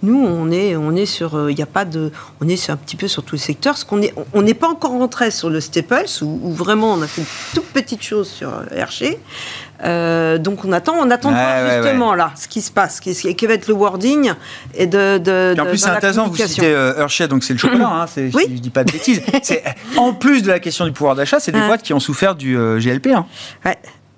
nous, 0.02 0.18
on 0.18 0.50
est, 0.50 0.74
on 0.74 0.96
est 0.96 1.06
sur, 1.06 1.50
il 1.50 1.54
n'y 1.54 1.62
a 1.62 1.66
pas 1.66 1.84
de, 1.84 2.10
on 2.40 2.48
est 2.48 2.56
sur 2.56 2.72
un 2.72 2.76
petit 2.76 2.96
peu 2.96 3.06
sur 3.08 3.22
tous 3.22 3.36
les 3.36 3.42
secteurs. 3.42 3.76
Ce 3.76 3.84
qu'on 3.84 4.00
est, 4.00 4.14
on 4.32 4.42
n'est 4.42 4.54
pas 4.54 4.68
encore 4.68 4.92
rentré 4.92 5.30
sur 5.30 5.50
le 5.50 5.60
Staples 5.60 6.06
où, 6.22 6.50
vraiment 6.52 6.94
on 6.94 7.02
a 7.02 7.06
fait 7.06 7.20
une 7.20 7.26
toute 7.54 7.66
petite 7.66 8.02
chose 8.02 8.28
sur 8.28 8.50
Hershey. 8.70 9.18
Euh, 9.84 10.38
donc 10.38 10.64
on 10.64 10.72
attend, 10.72 10.94
on 10.98 11.10
attend 11.10 11.32
justement 11.70 12.14
là 12.14 12.32
ce 12.36 12.46
qui 12.46 12.60
se 12.60 12.70
passe, 12.70 13.00
qui, 13.00 13.14
qui 13.14 13.46
va 13.46 13.54
être 13.54 13.66
le 13.66 13.74
wording 13.74 14.32
et 14.74 14.86
de. 14.86 15.18
de 15.18 15.54
en 15.58 15.66
plus 15.66 15.78
c'est 15.78 15.88
intéressant, 15.88 16.28
vous 16.28 16.36
citez 16.36 16.66
euh, 16.66 16.98
Hershey, 16.98 17.26
donc 17.28 17.42
c'est 17.42 17.52
le 17.52 17.58
chocolat, 17.58 17.88
hein, 17.88 18.06
oui. 18.16 18.44
je 18.48 18.60
dis 18.60 18.70
pas 18.70 18.84
de 18.84 18.92
bêtises. 18.92 19.22
en 19.96 20.12
plus 20.12 20.42
de 20.42 20.48
la 20.48 20.60
question 20.60 20.84
du 20.84 20.92
pouvoir 20.92 21.16
d'achat, 21.16 21.40
c'est 21.40 21.52
des 21.52 21.60
boîtes 21.60 21.82
qui 21.82 21.92
ont 21.94 22.00
souffert 22.00 22.34
du 22.34 22.56
euh, 22.56 22.78
GLP. 22.78 23.08
Hein. 23.08 23.26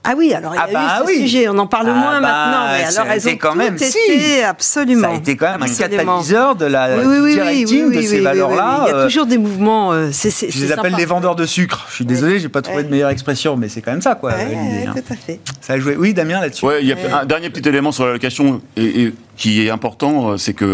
Ouais. 0.04 0.10
Ah 0.12 0.14
oui, 0.16 0.34
alors 0.34 0.54
il 0.54 0.56
y 0.56 0.60
a 0.60 0.66
ah 0.68 1.02
bah 1.02 1.04
eu 1.10 1.14
ce 1.14 1.20
sujet, 1.22 1.48
on 1.48 1.56
en 1.58 1.66
parle 1.66 1.88
ah 1.88 1.94
moins 1.94 2.20
bah, 2.20 2.28
maintenant, 2.28 2.66
mais 2.72 2.84
alors 2.84 3.12
elles 3.12 3.28
ont 3.28 3.36
quand 3.36 3.54
même, 3.54 3.76
été 3.76 4.44
absolument. 4.44 5.08
Ça 5.08 5.14
a 5.14 5.16
été 5.16 5.36
quand 5.36 5.58
même 5.58 5.62
un 5.62 5.74
catalyseur 5.74 6.56
de 6.56 6.66
la 6.66 6.98
oui, 6.98 7.18
oui, 7.20 7.34
directive 7.34 7.90
de 7.90 8.02
ces 8.02 8.20
valeurs-là. 8.20 8.84
Il 8.86 8.90
y 8.90 8.92
a 8.92 8.96
euh, 8.96 9.04
toujours 9.06 9.26
des 9.26 9.38
mouvements. 9.38 9.92
Euh, 9.92 10.10
je 10.12 10.60
les 10.60 10.72
appelle 10.72 10.94
les 10.94 11.06
vendeurs 11.06 11.36
de 11.36 11.46
sucre. 11.46 11.86
Je 11.88 11.94
suis 11.94 12.04
désolé, 12.04 12.38
j'ai 12.38 12.48
pas 12.48 12.62
trouvé 12.62 12.82
de 12.82 12.90
meilleure 12.90 13.10
expression, 13.10 13.56
mais 13.56 13.68
c'est 13.68 13.80
quand 13.80 13.92
même 13.92 14.02
ça, 14.02 14.14
quoi. 14.14 14.32
Hein. 14.32 14.92
Tout 14.94 15.12
à 15.12 15.16
fait. 15.16 15.40
Ça 15.60 15.74
a 15.74 15.78
joué. 15.78 15.96
Oui, 15.96 16.12
Damien, 16.12 16.40
là-dessus. 16.40 16.66
Ouais, 16.66 16.82
il 16.82 16.88
y 16.88 16.92
a 16.92 17.20
un 17.20 17.24
dernier 17.24 17.50
petit 17.50 17.66
élément 17.66 17.92
sur 17.92 18.06
la 18.06 18.18
question 18.18 18.60
et, 18.76 19.12
qui 19.36 19.66
est 19.66 19.70
important, 19.70 20.32
euh, 20.32 20.36
c'est 20.36 20.52
que, 20.52 20.64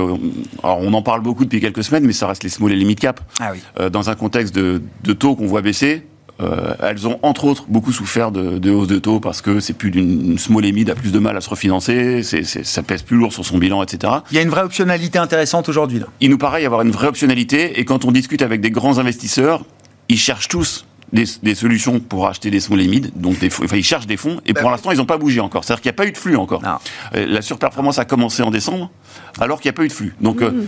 alors 0.63 0.81
on 0.81 0.93
en 0.93 1.03
parle 1.03 1.23
beaucoup 1.23 1.45
depuis 1.45 1.61
quelques 1.61 1.85
semaines, 1.85 2.05
mais 2.05 2.13
ça 2.13 2.27
reste 2.27 2.43
les 2.43 2.51
small 2.51 2.73
et 2.73 2.77
les 2.77 2.85
mid 2.85 2.99
cap. 2.99 3.21
Ah 3.41 3.53
oui. 3.53 3.91
dans 3.91 4.11
un 4.11 4.15
contexte 4.15 4.55
de, 4.55 4.83
de 5.05 5.13
taux 5.13 5.35
qu'on 5.35 5.47
voit 5.47 5.63
baisser, 5.63 6.05
euh, 6.41 6.75
elles 6.83 7.07
ont 7.07 7.19
entre 7.23 7.45
autres 7.45 7.65
beaucoup 7.69 7.93
souffert 7.93 8.31
de, 8.31 8.59
de 8.59 8.71
hausse 8.71 8.89
de 8.89 8.99
taux 8.99 9.21
parce 9.21 9.43
que 9.43 9.61
c'est 9.61 9.73
plus 9.73 9.91
d'une 9.91 10.39
small 10.39 10.65
et 10.65 10.73
mid 10.73 10.89
a 10.91 10.95
plus 10.95 11.13
de 11.13 11.19
mal 11.19 11.37
à 11.37 11.41
se 11.41 11.51
refinancer, 11.51 12.23
c'est, 12.23 12.45
ça 12.45 12.83
pèse 12.83 13.03
plus 13.03 13.17
lourd 13.17 13.33
sur 13.33 13.45
son 13.45 13.59
bilan, 13.59 13.83
etc. 13.83 14.15
Il 14.31 14.37
y 14.37 14.39
a 14.39 14.43
une 14.43 14.49
vraie 14.49 14.63
optionnalité 14.63 15.19
intéressante 15.19 15.69
aujourd'hui. 15.69 16.01
Il 16.21 16.31
nous 16.31 16.39
paraît 16.39 16.63
y 16.63 16.67
avoir 16.67 16.83
une 16.83 16.91
vraie 16.91 17.09
optionnalité 17.09 17.79
et 17.79 17.85
quand 17.85 18.05
on 18.05 18.13
discute 18.13 18.43
avec 18.43 18.61
des 18.61 18.71
grands 18.71 18.99
investisseurs, 18.99 19.65
ils 20.09 20.19
cherchent 20.19 20.49
tous 20.49 20.87
des, 21.13 21.25
des, 21.43 21.55
solutions 21.55 22.01
pour 22.01 22.29
acheter 22.29 22.51
des 22.51 22.61
small 22.61 22.81
et 22.81 22.89
mid, 22.89 23.11
donc 23.17 23.39
des, 23.39 23.49
enfin, 23.49 23.77
ils 23.77 23.85
cherchent 23.85 24.07
des 24.07 24.17
fonds, 24.17 24.41
et 24.47 24.53
ben 24.53 24.61
pour 24.61 24.71
l'instant, 24.71 24.93
ils 24.93 24.99
n'ont 24.99 25.07
pas 25.07 25.19
bougé 25.19 25.41
encore. 25.41 25.65
C'est-à-dire 25.65 25.83
qu'il 25.83 25.89
n'y 25.89 25.95
a 25.95 25.97
pas 25.97 26.07
eu 26.07 26.13
de 26.13 26.19
flux 26.19 26.37
encore. 26.37 26.63
Euh, 27.15 27.27
la 27.27 27.43
surperformance 27.43 27.99
a 27.99 28.05
commencé 28.05 28.43
en 28.43 28.51
décembre, 28.51 28.91
alors 29.41 29.61
qu'il 29.61 29.69
n'y 29.69 29.75
a 29.75 29.77
pas 29.77 29.85
eu 29.85 29.89
de 29.89 29.93
flux. 29.93 30.15
Donc, 30.21 30.41
euh, 30.41 30.51
mmh. 30.51 30.67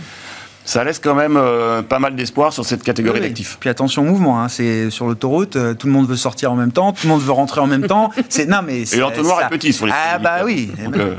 Ça 0.65 0.83
laisse 0.83 0.99
quand 0.99 1.15
même 1.15 1.37
euh, 1.37 1.81
pas 1.81 1.99
mal 1.99 2.15
d'espoir 2.15 2.53
sur 2.53 2.65
cette 2.65 2.83
catégorie 2.83 3.21
d'actifs. 3.21 3.57
Puis 3.59 3.69
attention 3.69 4.03
au 4.03 4.05
mouvement, 4.05 4.41
hein, 4.41 4.49
c'est 4.49 4.89
sur 4.89 5.07
l'autoroute, 5.07 5.55
euh, 5.55 5.73
tout 5.73 5.87
le 5.87 5.93
monde 5.93 6.07
veut 6.07 6.15
sortir 6.15 6.51
en 6.51 6.55
même 6.55 6.71
temps, 6.71 6.93
tout 6.93 7.07
le 7.07 7.09
monde 7.09 7.21
veut 7.21 7.31
rentrer 7.31 7.61
en 7.61 7.67
même 7.67 7.87
temps. 7.87 8.11
C'est 8.29 8.45
non 8.45 8.59
mais 8.65 8.83
et 8.83 8.97
l'entonnoir 8.97 9.41
est 9.41 9.49
petit 9.49 9.73
sur 9.73 9.85
les. 9.85 9.93
Ah 9.93 10.17
bah 10.19 10.41
oui. 10.43 10.71
Euh, 10.95 11.15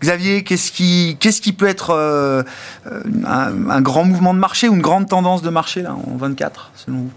Xavier, 0.00 0.42
qu'est-ce 0.42 0.72
qui, 0.72 1.16
qu'est-ce 1.20 1.40
qui 1.40 1.52
peut 1.52 1.68
être 1.68 1.94
un, 1.94 3.70
un, 3.70 3.80
grand 3.80 4.04
mouvement 4.04 4.34
de 4.34 4.38
marché 4.40 4.68
ou 4.68 4.74
une 4.74 4.82
grande 4.82 5.08
tendance 5.08 5.42
de 5.42 5.50
marché 5.50 5.82
là 5.82 5.94
en 5.94 6.16
24 6.16 6.72
selon 6.74 6.98
vous? 6.98 7.10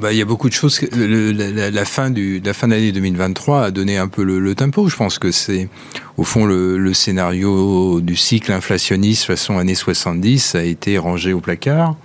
Bah, 0.00 0.12
il 0.12 0.18
y 0.18 0.22
a 0.22 0.24
beaucoup 0.24 0.48
de 0.48 0.54
choses. 0.54 0.80
la, 0.92 1.70
la, 1.70 1.84
fin 1.84 2.10
du, 2.10 2.40
la 2.44 2.52
fin 2.52 2.68
d'année 2.68 2.92
2023 2.92 3.64
a 3.64 3.70
donné 3.70 3.96
un 3.98 4.08
peu 4.08 4.22
le, 4.22 4.54
tempo. 4.54 4.88
Je 4.88 4.96
pense 4.96 5.18
que 5.18 5.30
c'est, 5.30 5.68
au 6.16 6.24
fond, 6.24 6.44
le, 6.46 6.92
scénario 6.92 8.00
du 8.00 8.16
cycle 8.16 8.52
inflationniste 8.52 9.24
façon 9.24 9.58
années 9.58 9.74
70 9.74 10.54
a 10.54 10.64
été 10.64 10.98
rangé 10.98 11.32
au 11.32 11.40
placard. 11.40 11.96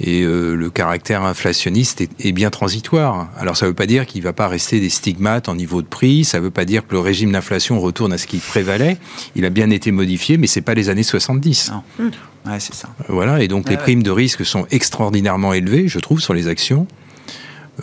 Et 0.00 0.22
euh, 0.22 0.54
le 0.54 0.70
caractère 0.70 1.22
inflationniste 1.22 2.00
est, 2.00 2.32
bien 2.32 2.50
transitoire. 2.50 3.30
Alors 3.36 3.56
ça 3.56 3.66
ne 3.66 3.70
veut 3.70 3.74
pas 3.74 3.86
dire 3.86 4.06
qu'il 4.06 4.20
ne 4.20 4.24
va 4.24 4.32
pas 4.32 4.46
rester 4.46 4.80
des 4.80 4.90
stigmates 4.90 5.48
en 5.48 5.56
niveau 5.56 5.82
de 5.82 5.86
prix, 5.86 6.24
ça 6.24 6.38
ne 6.38 6.44
veut 6.44 6.50
pas 6.50 6.64
dire 6.64 6.86
que 6.86 6.92
le 6.92 7.00
régime 7.00 7.32
d'inflation 7.32 7.80
retourne 7.80 8.12
à 8.12 8.18
ce 8.18 8.26
qui 8.26 8.38
prévalait. 8.38 8.98
Il 9.34 9.44
a 9.44 9.50
bien 9.50 9.70
été 9.70 9.90
modifié, 9.90 10.36
mais 10.36 10.46
ce 10.46 10.58
n'est 10.58 10.64
pas 10.64 10.74
les 10.74 10.88
années 10.88 11.02
70. 11.02 11.72
Non. 11.72 12.10
Ouais, 12.46 12.60
c'est 12.60 12.74
ça. 12.74 12.88
Voilà, 13.08 13.42
et 13.42 13.48
donc 13.48 13.68
les 13.68 13.76
primes 13.76 14.02
de 14.02 14.10
risque 14.10 14.44
sont 14.44 14.66
extraordinairement 14.70 15.52
élevées, 15.52 15.88
je 15.88 15.98
trouve, 15.98 16.20
sur 16.20 16.34
les 16.34 16.46
actions. 16.46 16.86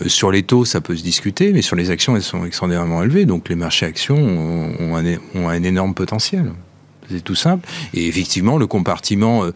Euh, 0.02 0.10
sur 0.10 0.32
les 0.32 0.44
taux, 0.44 0.66
ça 0.66 0.82
peut 0.82 0.96
se 0.96 1.04
discuter, 1.04 1.52
mais 1.54 1.62
sur 1.62 1.76
les 1.76 1.92
actions, 1.92 2.16
elles 2.16 2.24
sont 2.24 2.46
extraordinairement 2.46 3.04
élevées. 3.04 3.26
Donc 3.26 3.50
les 3.50 3.56
marchés 3.56 3.86
actions 3.86 4.18
ont, 4.18 4.96
un, 4.96 5.06
ont 5.36 5.50
un 5.50 5.64
énorme 5.64 5.94
potentiel. 5.94 6.52
C'est 7.10 7.24
tout 7.24 7.36
simple. 7.36 7.68
Et 7.94 8.08
effectivement, 8.08 8.58
le 8.58 8.68
compartiment 8.68 9.44
euh, 9.44 9.52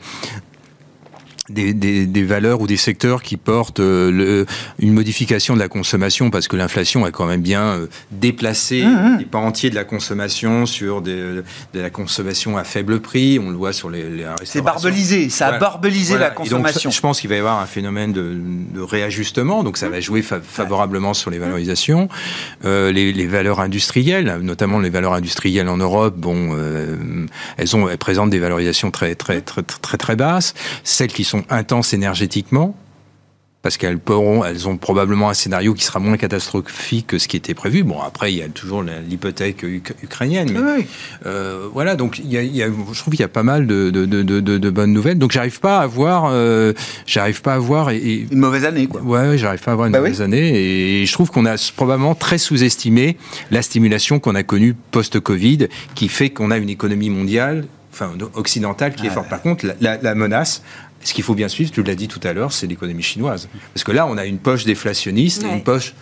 des, 1.49 1.73
des, 1.73 2.05
des, 2.05 2.23
valeurs 2.23 2.61
ou 2.61 2.67
des 2.67 2.77
secteurs 2.77 3.23
qui 3.23 3.37
portent 3.37 3.79
euh, 3.79 4.11
le, 4.11 4.45
une 4.79 4.93
modification 4.93 5.53
de 5.53 5.59
la 5.59 5.67
consommation 5.67 6.29
parce 6.29 6.47
que 6.47 6.55
l'inflation 6.55 7.05
a 7.05 7.11
quand 7.11 7.25
même 7.25 7.41
bien 7.41 7.63
euh, 7.63 7.87
déplacé 8.11 8.83
mmh, 8.83 8.89
mmh. 8.89 9.17
les 9.19 9.25
pans 9.25 9.43
entiers 9.43 9.69
de 9.69 9.75
la 9.75 9.83
consommation 9.83 10.65
sur 10.65 11.01
des, 11.01 11.41
de 11.73 11.79
la 11.79 11.89
consommation 11.89 12.57
à 12.57 12.63
faible 12.63 12.99
prix. 12.99 13.39
On 13.39 13.49
le 13.49 13.57
voit 13.57 13.73
sur 13.73 13.89
les, 13.89 14.09
les 14.09 14.25
C'est 14.43 14.61
barbelisé, 14.61 15.29
ça 15.29 15.47
a 15.47 15.57
barbelisé 15.57 16.17
la 16.17 16.29
consommation. 16.29 16.89
Donc, 16.89 16.95
je 16.95 17.01
pense 17.01 17.21
qu'il 17.21 17.29
va 17.29 17.35
y 17.35 17.39
avoir 17.39 17.59
un 17.59 17.65
phénomène 17.65 18.13
de, 18.13 18.35
de 18.73 18.81
réajustement, 18.81 19.63
donc 19.63 19.77
ça 19.77 19.89
va 19.89 19.99
jouer 19.99 20.21
favorablement 20.21 21.13
sur 21.13 21.31
les 21.31 21.39
valorisations. 21.39 22.09
Euh, 22.65 22.91
les, 22.91 23.13
les, 23.13 23.27
valeurs 23.27 23.59
industrielles, 23.59 24.39
notamment 24.41 24.79
les 24.79 24.89
valeurs 24.89 25.13
industrielles 25.13 25.69
en 25.69 25.77
Europe, 25.77 26.15
bon, 26.17 26.49
euh, 26.53 26.95
elles 27.57 27.75
ont 27.75 27.89
elles 27.89 27.97
présentent 27.97 28.29
des 28.29 28.39
valorisations 28.39 28.91
très 28.91 29.15
très 29.15 29.41
très 29.41 29.61
très 29.63 29.79
très, 29.79 29.97
très 29.97 30.15
basses. 30.15 30.53
Celles 30.83 31.11
qui 31.11 31.23
sont 31.23 31.38
intenses 31.49 31.93
énergétiquement, 31.93 32.75
parce 33.61 33.75
qu'elles 33.75 33.99
elles 34.45 34.67
ont 34.69 34.77
probablement 34.77 35.29
un 35.29 35.33
scénario 35.33 35.73
qui 35.73 35.83
sera 35.83 35.99
moins 35.99 36.15
catastrophique 36.15 37.07
que 37.07 37.17
ce 37.17 37.27
qui 37.27 37.35
était 37.35 37.53
prévu. 37.53 37.83
Bon, 37.83 37.99
après, 37.99 38.31
il 38.31 38.37
y 38.37 38.41
a 38.41 38.47
toujours 38.47 38.83
l'hypothèque 38.83 39.63
ukrainienne. 40.01 40.51
Mais, 40.53 40.87
euh, 41.25 41.67
voilà, 41.73 41.95
donc 41.95 42.19
il 42.19 42.31
y, 42.31 42.63
a, 42.63 42.67
je 42.67 42.99
trouve 42.99 43.11
qu'il 43.11 43.19
y 43.19 43.25
a 43.25 43.27
pas 43.27 43.43
mal 43.43 43.67
de, 43.67 43.89
de, 43.89 44.05
de, 44.05 44.39
de 44.39 44.69
bonnes 44.69 44.93
nouvelles. 44.93 45.17
Donc 45.17 45.31
j'arrive 45.31 45.59
pas 45.59 45.79
à 45.79 45.87
voir, 45.87 46.29
euh, 46.31 46.71
j'arrive 47.05 47.41
pas 47.41 47.55
à 47.55 47.59
voir 47.59 47.89
et, 47.89 48.27
une 48.31 48.39
mauvaise 48.39 48.63
année, 48.63 48.87
quoi. 48.87 49.01
Ouais, 49.01 49.37
j'arrive 49.37 49.61
pas 49.61 49.73
à 49.73 49.75
voir 49.75 49.87
une 49.87 49.93
bah 49.93 49.99
mauvaise 49.99 50.21
année. 50.21 51.01
Et 51.01 51.05
je 51.05 51.11
trouve 51.11 51.29
qu'on 51.29 51.45
a 51.45 51.55
probablement 51.75 52.15
très 52.15 52.37
sous-estimé 52.37 53.17
la 53.51 53.61
stimulation 53.61 54.19
qu'on 54.19 54.35
a 54.35 54.43
connue 54.43 54.73
post-Covid, 54.91 55.67
qui 55.95 56.07
fait 56.07 56.29
qu'on 56.29 56.51
a 56.51 56.57
une 56.57 56.69
économie 56.69 57.09
mondiale 57.09 57.65
enfin 57.91 58.13
occidentale 58.35 58.95
qui 58.95 59.07
est 59.07 59.09
forte. 59.09 59.29
Par 59.29 59.41
contre, 59.41 59.65
la, 59.81 59.97
la, 59.97 60.15
menace, 60.15 60.61
ce 61.03 61.13
qu'il 61.13 61.23
faut 61.23 61.35
bien 61.35 61.47
suivre, 61.47 61.71
tu 61.71 61.83
l'as 61.83 61.95
dit 61.95 62.07
tout 62.07 62.19
à 62.23 62.33
l'heure, 62.33 62.51
c'est 62.51 62.67
l'économie 62.67 63.03
chinoise. 63.03 63.49
Parce 63.73 63.83
que 63.83 63.91
là, 63.91 64.05
on 64.07 64.17
a 64.17 64.25
une 64.25 64.39
poche 64.39 64.65
déflationniste, 64.65 65.43
une 65.43 65.63
poche 65.63 65.93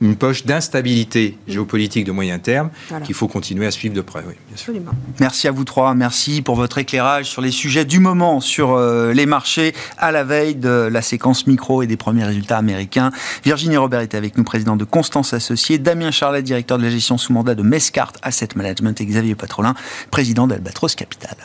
une 0.00 0.16
poche 0.16 0.46
d'instabilité 0.46 1.36
géopolitique 1.48 2.04
de 2.04 2.12
moyen 2.12 2.38
terme 2.38 2.70
qu'il 3.04 3.14
faut 3.14 3.28
continuer 3.28 3.66
à 3.66 3.70
suivre 3.70 3.94
de 3.94 4.00
près. 4.00 4.22
Oui, 4.26 4.34
bien 4.48 4.82
Merci 5.20 5.48
à 5.48 5.50
vous 5.50 5.64
trois. 5.64 5.94
Merci 5.94 6.42
pour 6.42 6.54
votre 6.54 6.78
éclairage 6.78 7.26
sur 7.26 7.42
les 7.42 7.50
sujets 7.50 7.84
du 7.84 7.98
moment 7.98 8.40
sur 8.40 8.74
euh, 8.74 9.12
les 9.12 9.26
marchés 9.26 9.74
à 9.96 10.12
la 10.12 10.24
veille 10.24 10.54
de 10.54 10.88
la 10.90 11.02
séquence 11.02 11.46
micro 11.46 11.82
et 11.82 11.86
des 11.86 11.96
premiers 11.96 12.24
résultats 12.24 12.58
américains. 12.58 13.10
Virginie 13.44 13.76
Robert 13.76 14.00
était 14.00 14.16
avec 14.16 14.38
nous, 14.38 14.44
président 14.44 14.76
de 14.76 14.84
Constance 14.84 15.32
Associée. 15.32 15.78
Damien 15.78 16.10
Charlet, 16.10 16.42
directeur 16.42 16.78
de 16.78 16.84
la 16.84 16.90
gestion 16.90 17.18
sous 17.18 17.32
mandat 17.32 17.54
de 17.54 17.62
Mescart 17.62 18.12
Asset 18.22 18.48
Management. 18.54 19.00
Et 19.00 19.06
Xavier 19.06 19.34
Patrolin, 19.34 19.74
président 20.10 20.46
d'Albatros 20.46 20.94
Capital. 20.94 21.36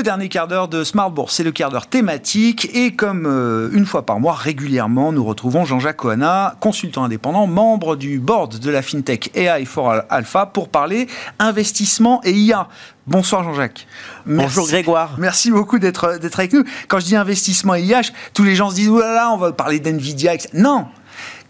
Le 0.00 0.04
dernier 0.04 0.30
quart 0.30 0.48
d'heure 0.48 0.68
de 0.68 0.82
Smart 0.82 1.10
Bourse, 1.10 1.34
c'est 1.34 1.42
le 1.42 1.52
quart 1.52 1.70
d'heure 1.70 1.86
thématique. 1.86 2.70
Et 2.72 2.92
comme 2.92 3.26
euh, 3.26 3.68
une 3.74 3.84
fois 3.84 4.06
par 4.06 4.18
mois, 4.18 4.32
régulièrement, 4.32 5.12
nous 5.12 5.22
retrouvons 5.22 5.66
Jean-Jacques 5.66 5.98
Coana, 5.98 6.56
consultant 6.58 7.04
indépendant, 7.04 7.46
membre 7.46 7.96
du 7.96 8.18
board 8.18 8.58
de 8.58 8.70
la 8.70 8.80
FinTech 8.80 9.30
AI 9.36 9.66
for 9.66 10.00
Alpha, 10.08 10.46
pour 10.46 10.70
parler 10.70 11.06
investissement 11.38 12.22
et 12.24 12.32
IA. 12.32 12.68
Bonsoir 13.06 13.44
Jean-Jacques. 13.44 13.86
Bonjour 14.24 14.66
Grégoire. 14.66 15.16
Merci 15.18 15.50
beaucoup 15.50 15.78
d'être 15.78 16.18
avec 16.32 16.54
nous. 16.54 16.64
Quand 16.88 16.98
je 16.98 17.04
dis 17.04 17.16
investissement 17.16 17.74
et 17.74 17.82
IA, 17.82 18.00
tous 18.32 18.44
les 18.44 18.56
gens 18.56 18.70
se 18.70 18.76
disent, 18.76 18.88
oh 18.88 19.00
là 19.00 19.12
là, 19.12 19.30
on 19.34 19.36
va 19.36 19.52
parler 19.52 19.80
d'NVIDIA. 19.80 20.32
Non 20.54 20.86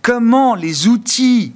Comment 0.02 0.56
les 0.56 0.88
outils 0.88 1.52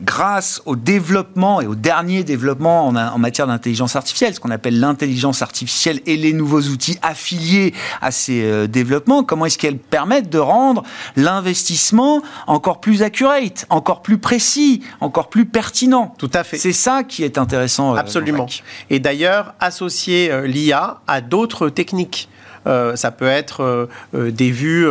grâce 0.00 0.62
au 0.64 0.76
développement 0.76 1.60
et 1.60 1.66
au 1.66 1.74
dernier 1.74 2.24
développement 2.24 2.86
en, 2.88 3.18
matière 3.18 3.46
d'intelligence 3.46 3.96
artificielle, 3.96 4.34
ce 4.34 4.40
qu'on 4.40 4.50
appelle 4.50 4.80
l'intelligence 4.80 5.42
artificielle 5.42 6.00
et 6.06 6.16
les 6.16 6.32
nouveaux 6.32 6.62
outils 6.62 6.98
affiliés 7.02 7.74
à 8.00 8.10
ces 8.10 8.42
euh, 8.42 8.66
développements, 8.66 9.22
comment 9.22 9.46
est-ce 9.46 9.58
qu'elles 9.58 9.78
permettent 9.78 10.30
de 10.30 10.38
rendre 10.38 10.82
l'investissement 11.16 12.22
encore 12.46 12.80
plus 12.80 13.02
accurate, 13.02 13.66
encore 13.68 14.02
plus 14.02 14.18
précis, 14.18 14.82
encore 15.00 15.28
plus 15.28 15.44
pertinent? 15.46 16.14
Tout 16.18 16.30
à 16.32 16.44
fait. 16.44 16.56
C'est 16.56 16.72
ça 16.72 17.02
qui 17.04 17.22
est 17.22 17.38
intéressant. 17.38 17.94
Euh, 17.94 17.98
Absolument. 17.98 18.46
Et 18.90 18.98
d'ailleurs, 18.98 19.54
associer 19.60 20.30
euh, 20.30 20.46
l'IA 20.46 21.00
à 21.06 21.20
d'autres 21.20 21.68
techniques. 21.68 22.28
ça 22.64 23.10
peut 23.10 23.26
être 23.26 23.88
des 24.12 24.50
vues 24.50 24.86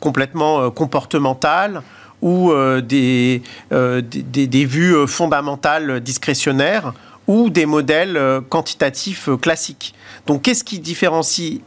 complètement 0.00 0.70
comportementales, 0.70 1.82
ou 2.24 2.50
euh, 2.50 2.80
des, 2.80 3.42
euh, 3.70 4.00
des, 4.00 4.46
des, 4.46 4.64
vues 4.64 4.96
euh, 4.96 5.06
fondamentales 5.06 6.00
discrétionnaires 6.00 6.94
ou 7.26 7.50
des 7.50 7.66
modèles 7.66 8.20
quantitatifs 8.50 9.30
classiques. 9.40 9.94
Donc 10.26 10.42
qu'est-ce 10.42 10.64
qui 10.64 10.78
différencie 10.78 11.60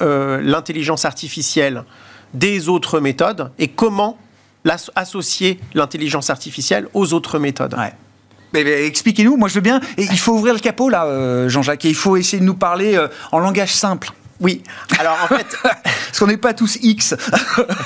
l'intelligence 0.00 1.04
artificielle 1.04 1.82
des 2.32 2.68
autres 2.68 3.00
méthodes 3.00 3.50
et 3.58 3.66
comment 3.66 4.16
associer 4.94 5.58
l'intelligence 5.74 6.30
artificielle 6.30 6.86
aux 6.94 7.12
autres 7.12 7.40
méthodes? 7.40 7.76
Expliquez-nous, 8.54 9.36
moi 9.36 9.48
je 9.48 9.54
veux 9.54 9.60
bien. 9.60 9.80
Il 9.98 10.18
faut 10.18 10.34
ouvrir 10.34 10.54
le 10.54 10.60
capot 10.60 10.88
là, 10.88 11.48
Jean-Jacques, 11.48 11.86
et 11.86 11.88
il 11.88 11.96
faut 11.96 12.16
essayer 12.16 12.38
de 12.38 12.46
nous 12.46 12.54
parler 12.54 12.96
en 13.32 13.40
langage 13.40 13.74
simple. 13.74 14.12
Oui. 14.40 14.62
Alors 14.98 15.18
en 15.22 15.28
fait, 15.28 15.46
parce 15.62 16.18
qu'on 16.18 16.26
n'est 16.26 16.38
pas 16.38 16.54
tous 16.54 16.78
X. 16.82 17.14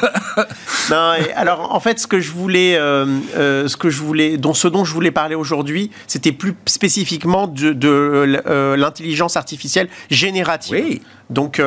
non. 0.90 1.12
alors 1.34 1.74
en 1.74 1.80
fait, 1.80 1.98
ce 1.98 2.06
que 2.06 2.20
je 2.20 2.30
voulais, 2.30 2.76
euh, 2.76 3.06
euh, 3.36 3.66
ce 3.66 3.76
que 3.76 3.90
je 3.90 4.00
voulais, 4.00 4.36
dont 4.36 4.54
ce 4.54 4.68
dont 4.68 4.84
je 4.84 4.94
voulais 4.94 5.10
parler 5.10 5.34
aujourd'hui, 5.34 5.90
c'était 6.06 6.32
plus 6.32 6.54
spécifiquement 6.66 7.48
de, 7.48 7.72
de 7.72 7.88
euh, 8.46 8.76
l'intelligence 8.76 9.36
artificielle 9.36 9.88
générative. 10.10 10.74
Oui. 10.74 11.02
Donc, 11.30 11.60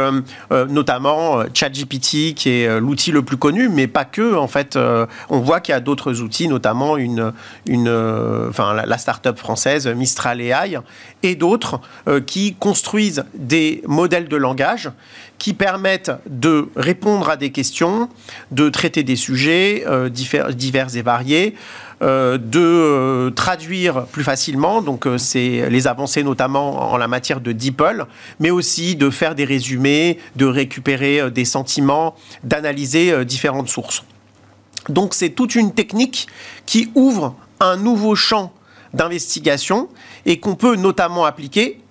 notamment 0.51 1.43
ChatGPT, 1.51 2.35
qui 2.35 2.49
est 2.49 2.79
l'outil 2.79 3.11
le 3.11 3.23
plus 3.23 3.37
connu, 3.37 3.69
mais 3.69 3.87
pas 3.87 4.05
que. 4.05 4.35
En 4.35 4.47
fait, 4.47 4.77
on 5.29 5.39
voit 5.39 5.61
qu'il 5.61 5.73
y 5.73 5.75
a 5.75 5.79
d'autres 5.79 6.21
outils, 6.21 6.47
notamment 6.47 6.95
une, 6.95 7.33
une, 7.65 7.89
enfin, 8.47 8.75
la, 8.75 8.97
start-up 8.99 9.39
française 9.39 9.87
Mistral 9.87 10.41
AI 10.41 10.77
et 11.23 11.33
d'autres 11.33 11.81
qui 12.27 12.53
construisent 12.53 13.25
des 13.33 13.81
modèles 13.87 14.27
de 14.27 14.37
langage 14.37 14.76
qui 15.37 15.53
permettent 15.53 16.11
de 16.29 16.69
répondre 16.75 17.29
à 17.29 17.37
des 17.37 17.51
questions, 17.51 18.09
de 18.51 18.69
traiter 18.69 19.03
des 19.03 19.15
sujets 19.15 19.85
divers 20.09 20.95
et 20.95 21.01
variés. 21.01 21.55
Euh, 22.03 22.37
de 22.37 22.59
euh, 22.59 23.31
traduire 23.31 24.05
plus 24.05 24.23
facilement, 24.23 24.83
donc 24.83 25.07
euh, 25.07 25.17
c'est 25.17 25.67
les 25.67 25.87
avancées 25.87 26.21
notamment 26.21 26.91
en 26.91 26.97
la 26.97 27.07
matière 27.07 27.41
de 27.41 27.51
DeepL, 27.51 28.05
mais 28.39 28.51
aussi 28.51 28.95
de 28.95 29.09
faire 29.09 29.33
des 29.33 29.45
résumés, 29.45 30.19
de 30.35 30.45
récupérer 30.45 31.31
des 31.31 31.43
sentiments, 31.43 32.13
d'analyser 32.43 33.25
différentes 33.25 33.69
sources. 33.69 34.03
Donc 34.89 35.15
c'est 35.15 35.31
toute 35.31 35.55
une 35.55 35.73
technique 35.73 36.27
qui 36.67 36.91
ouvre 36.93 37.35
un 37.59 37.77
nouveau 37.77 38.13
champ 38.13 38.53
d'investigation 38.93 39.89
et 40.27 40.39
qu'on 40.39 40.53
peut 40.53 40.75
notamment 40.75 41.25
appliquer 41.25 41.81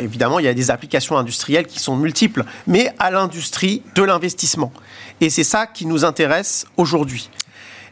évidemment, 0.00 0.38
il 0.38 0.44
y 0.44 0.48
a 0.48 0.54
des 0.54 0.70
applications 0.70 1.16
industrielles 1.16 1.66
qui 1.66 1.78
sont 1.78 1.96
multiples, 1.96 2.44
mais 2.66 2.92
à 2.98 3.10
l'industrie 3.10 3.82
de 3.94 4.02
l'investissement. 4.02 4.72
Et 5.20 5.30
c'est 5.30 5.44
ça 5.44 5.66
qui 5.66 5.86
nous 5.86 6.04
intéresse 6.04 6.66
aujourd'hui. 6.76 7.30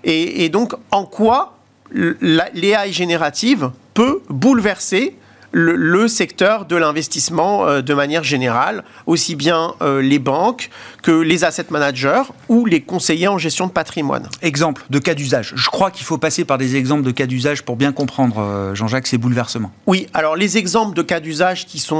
Et, 0.05 0.49
donc, 0.49 0.75
en 0.93 1.05
quoi 1.05 1.59
l'AI 1.91 2.93
générative 2.93 3.71
peut 3.95 4.23
bouleverser 4.29 5.17
le, 5.59 6.07
secteur 6.07 6.67
de 6.67 6.77
l'investissement 6.77 7.67
euh, 7.67 7.81
de 7.81 7.95
manière 7.95 8.23
générale, 8.23 8.85
aussi 9.07 9.35
bien 9.35 9.75
euh, 9.81 10.03
les 10.03 10.19
banques 10.19 10.69
que 11.03 11.11
les 11.11 11.45
asset 11.45 11.67
managers 11.71 12.23
ou 12.49 12.67
les 12.67 12.83
conseillers 12.83 13.29
en 13.29 13.39
gestion 13.39 13.67
de 13.67 13.73
patrimoine. 13.73 14.29
Exemple 14.43 14.85
de 14.91 14.99
cas 14.99 15.15
d'usage. 15.15 15.55
Je 15.57 15.69
crois 15.71 15.91
qu'il 15.91 16.05
faut 16.05 16.19
passer 16.19 16.45
par 16.45 16.59
des 16.59 16.77
exemples 16.77 17.05
de 17.05 17.11
cas 17.11 17.25
d'usage 17.25 17.63
pour 17.63 17.77
bien 17.77 17.93
comprendre, 17.93 18.39
euh, 18.39 18.75
Jean-Jacques, 18.75 19.07
ces 19.07 19.17
bouleversements. 19.17 19.73
Oui, 19.87 20.09
alors 20.13 20.37
les 20.37 20.59
exemples 20.59 20.95
de 20.95 21.03
cas 21.03 21.21
d'usage 21.21 21.65
qui 21.65 21.79
sont 21.79 21.97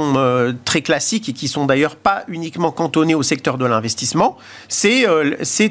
très 0.63 0.81
classiques 0.81 1.29
et 1.29 1.33
qui 1.33 1.47
sont 1.47 1.65
d'ailleurs 1.65 1.95
pas 1.95 2.23
uniquement 2.27 2.71
cantonnés 2.71 3.15
au 3.15 3.23
secteur 3.23 3.57
de 3.57 3.65
l'investissement, 3.65 4.37
c'est 4.67 5.07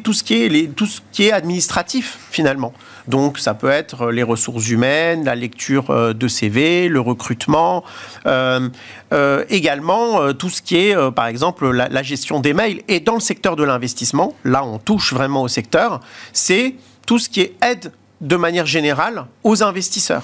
tout, 0.02 0.12
ce 0.12 0.24
qui 0.24 0.42
est 0.42 0.74
tout 0.74 0.86
ce 0.86 1.00
qui 1.12 1.24
est 1.24 1.32
administratif 1.32 2.18
finalement. 2.30 2.72
Donc 3.08 3.38
ça 3.38 3.54
peut 3.54 3.70
être 3.70 4.10
les 4.10 4.22
ressources 4.22 4.68
humaines, 4.68 5.24
la 5.24 5.34
lecture 5.34 5.90
euh, 5.90 6.12
de 6.12 6.28
CV, 6.28 6.88
le 6.88 7.00
recrutement, 7.00 7.84
euh, 8.26 8.68
euh, 9.12 9.44
également 9.48 10.32
tout 10.32 10.50
ce 10.50 10.62
qui 10.62 10.76
est 10.76 11.12
par 11.12 11.26
exemple 11.26 11.70
la, 11.70 12.02
gestion 12.02 12.40
des 12.40 12.52
mails. 12.52 12.82
Et 12.88 13.00
dans 13.00 13.14
le 13.14 13.20
secteur 13.20 13.56
de 13.56 13.64
l'investissement, 13.64 14.34
là 14.44 14.64
on 14.64 14.78
touche 14.78 15.12
vraiment 15.12 15.42
au 15.42 15.48
secteur, 15.48 16.00
c'est 16.32 16.74
tout 17.06 17.18
ce 17.18 17.28
qui 17.28 17.40
est 17.40 17.54
aide 17.62 17.92
de 18.20 18.36
manière 18.36 18.66
générale 18.66 19.26
aux 19.44 19.62
investisseurs. 19.62 20.22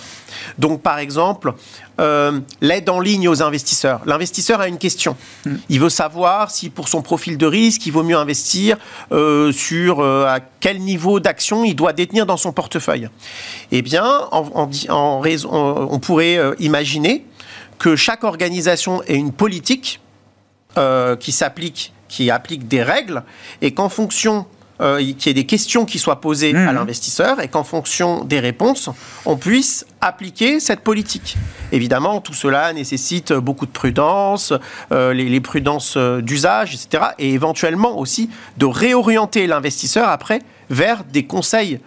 Donc 0.58 0.80
par 0.80 0.98
exemple, 0.98 1.54
euh, 2.00 2.40
l'aide 2.60 2.88
en 2.88 3.00
ligne 3.00 3.28
aux 3.28 3.42
investisseurs. 3.42 4.00
L'investisseur 4.06 4.60
a 4.60 4.68
une 4.68 4.78
question. 4.78 5.16
Hmm. 5.44 5.56
Il 5.68 5.80
veut 5.80 5.90
savoir 5.90 6.50
si 6.50 6.70
pour 6.70 6.88
son 6.88 7.02
profil 7.02 7.36
de 7.36 7.46
risque, 7.46 7.84
il 7.86 7.92
vaut 7.92 8.02
mieux 8.02 8.16
investir 8.16 8.78
euh, 9.12 9.52
sur 9.52 10.00
euh, 10.00 10.24
à 10.26 10.40
quel 10.40 10.80
niveau 10.80 11.20
d'action 11.20 11.64
il 11.64 11.74
doit 11.74 11.92
détenir 11.92 12.24
dans 12.24 12.38
son 12.38 12.52
portefeuille. 12.52 13.10
Eh 13.72 13.82
bien, 13.82 14.06
en, 14.30 14.70
on 14.88 15.98
pourrait 15.98 16.38
imaginer 16.58 17.26
que 17.78 17.96
chaque 17.96 18.24
organisation 18.24 19.02
ait 19.04 19.16
une 19.16 19.32
politique 19.32 20.00
qui 21.20 21.32
s'applique, 21.32 21.92
qui 22.08 22.30
applique 22.30 22.66
des 22.66 22.82
règles, 22.82 23.24
et 23.60 23.74
qu'en 23.74 23.88
fonction 23.88 24.46
euh, 24.82 24.98
qu'il 24.98 25.28
y 25.28 25.30
ait 25.30 25.34
des 25.34 25.46
questions 25.46 25.84
qui 25.84 25.98
soient 25.98 26.20
posées 26.20 26.54
à 26.54 26.70
mhm. 26.70 26.74
l'investisseur 26.74 27.40
et 27.40 27.48
qu'en 27.48 27.62
fonction 27.62 28.24
des 28.24 28.40
réponses, 28.40 28.90
on 29.24 29.36
puisse 29.36 29.86
appliquer 30.00 30.58
cette 30.58 30.80
politique. 30.80 31.36
Évidemment, 31.70 32.20
tout 32.20 32.34
cela 32.34 32.72
nécessite 32.72 33.32
beaucoup 33.32 33.66
de 33.66 33.70
prudence, 33.70 34.52
euh, 34.90 35.14
les, 35.14 35.40
prudences 35.40 35.94
euh, 35.96 36.20
d'usage, 36.20 36.74
etc. 36.74 37.04
Et 37.20 37.32
éventuellement 37.32 37.96
aussi 37.96 38.28
de 38.58 38.66
réorienter 38.66 39.46
l'investisseur 39.46 40.08
après 40.08 40.40
vers 40.68 41.04
des 41.04 41.26
conseils 41.26 41.80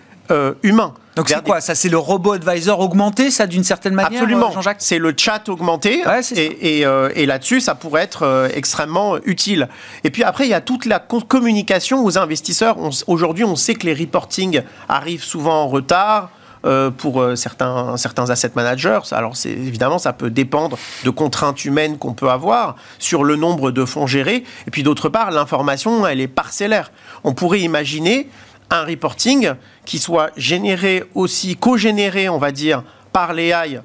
humains. 0.63 0.95
Donc 1.15 1.29
c'est 1.29 1.43
quoi? 1.43 1.61
Ça, 1.61 1.75
c'est 1.75 1.89
le 1.89 1.97
robot 1.97 2.33
advisor 2.33 2.79
augmenté, 2.79 3.31
ça, 3.31 3.47
d'une 3.47 3.63
certaine 3.63 3.93
manière 3.93 4.21
Absolument. 4.21 4.51
Jean-Jacques? 4.51 4.77
C'est 4.79 4.99
le 4.99 5.13
chat 5.15 5.47
augmenté. 5.49 6.03
et, 6.35 6.85
euh, 6.85 7.09
et, 7.15 7.25
là-dessus, 7.25 7.61
ça 7.61 7.75
pourrait 7.75 8.03
être 8.03 8.23
euh, 8.23 8.49
extrêmement 8.53 9.17
utile. 9.23 9.69
Et 10.03 10.09
puis 10.09 10.23
après, 10.23 10.45
il 10.45 10.49
y 10.49 10.53
a 10.53 10.61
toute 10.61 10.85
la 10.85 10.99
communication 10.99 12.03
aux 12.03 12.17
investisseurs. 12.17 12.77
Aujourd'hui, 13.07 13.45
on 13.45 13.55
sait 13.55 13.75
que 13.75 13.85
les 13.85 13.93
reportings 13.93 14.61
arrivent 14.89 15.23
souvent 15.23 15.63
en 15.63 15.67
retard. 15.67 16.29
Euh, 16.65 16.89
pour 16.89 17.23
certains, 17.35 17.95
certains 17.95 18.31
asset 18.31 18.49
managers. 18.55 19.01
Alors, 19.11 19.35
évidemment, 19.45 19.99
ça 19.99 20.13
peut 20.13 20.31
dépendre 20.31 20.79
de 21.03 21.11
contraintes 21.11 21.63
humaines 21.63 21.99
qu'on 21.99 22.15
peut 22.15 22.31
avoir 22.31 22.75
sur 22.97 23.23
le 23.23 23.35
nombre 23.35 23.69
de 23.69 23.85
fonds 23.85 24.07
gérés. 24.07 24.43
Et 24.65 24.71
puis, 24.71 24.81
d'autre 24.81 25.09
part, 25.09 25.29
l'information, 25.29 26.07
elle 26.07 26.21
est 26.21 26.27
parcellaire. 26.27 26.91
On 27.23 27.35
pourrait 27.35 27.59
imaginer 27.59 28.31
un 28.69 28.83
reporting 28.83 29.51
qui 29.85 29.99
soit 29.99 30.31
généré 30.37 31.03
aussi, 31.13 31.55
co-généré, 31.55 32.29
on 32.29 32.37
va 32.37 32.51
dire, 32.51 32.83
par 33.11 33.33
l'AI 33.33 33.81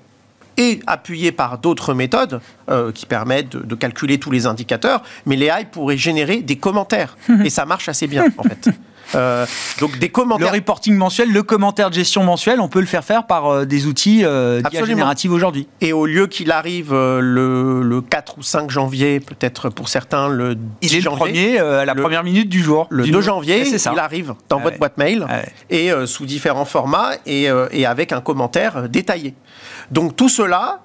et 0.57 0.81
appuyé 0.87 1.33
par 1.33 1.59
d'autres 1.59 1.95
méthodes 1.95 2.41
euh, 2.68 2.93
qui 2.93 3.07
permettent 3.07 3.57
de, 3.57 3.74
calculer 3.74 4.18
tous 4.18 4.31
les 4.31 4.47
indicateurs, 4.47 5.03
mais 5.24 5.37
l'AI 5.37 5.64
pourrait 5.70 5.97
générer 5.97 6.43
des 6.43 6.57
commentaires. 6.57 7.16
et 7.45 7.51
ça 7.51 7.64
marche 7.64 7.89
assez 7.89 8.07
bien, 8.07 8.26
en 8.37 8.43
fait. 8.43 8.68
Euh, 9.14 9.46
donc 9.80 9.98
des 9.98 10.08
commentaires. 10.08 10.52
Le 10.52 10.58
reporting 10.58 10.94
mensuel, 10.94 11.32
le 11.32 11.42
commentaire 11.42 11.90
de 11.90 11.94
gestion 11.94 12.22
mensuel, 12.22 12.61
on 12.61 12.68
peut 12.68 12.80
le 12.80 12.86
faire 12.86 13.04
faire 13.04 13.26
par 13.26 13.46
euh, 13.46 13.64
des 13.64 13.86
outils 13.86 14.24
euh, 14.24 14.61
génératifs 14.72 15.30
aujourd'hui. 15.30 15.68
Et 15.80 15.92
au 15.92 16.06
lieu 16.06 16.26
qu'il 16.26 16.52
arrive 16.52 16.92
le, 16.92 18.02
4 18.08 18.38
ou 18.38 18.42
5 18.42 18.70
janvier, 18.70 19.20
peut-être 19.20 19.68
pour 19.68 19.88
certains 19.88 20.28
le 20.28 20.54
10 20.54 20.62
il 20.82 20.96
est 20.96 21.00
janvier. 21.00 21.52
Le 21.52 21.56
premier, 21.56 21.58
à 21.58 21.84
la 21.84 21.94
première 21.94 22.24
minute 22.24 22.48
du 22.48 22.62
jour. 22.62 22.86
Le 22.90 23.06
2 23.06 23.20
janvier, 23.20 23.64
il 23.66 23.98
arrive 23.98 24.34
dans 24.48 24.61
votre 24.61 24.78
boîte 24.78 24.98
mail 24.98 25.26
et 25.68 25.90
sous 26.06 26.26
différents 26.26 26.64
formats 26.64 27.12
et, 27.26 27.48
et, 27.72 27.86
avec 27.86 28.12
un 28.12 28.20
commentaire 28.20 28.88
détaillé. 28.88 29.34
Donc 29.90 30.16
tout 30.16 30.28
cela, 30.28 30.80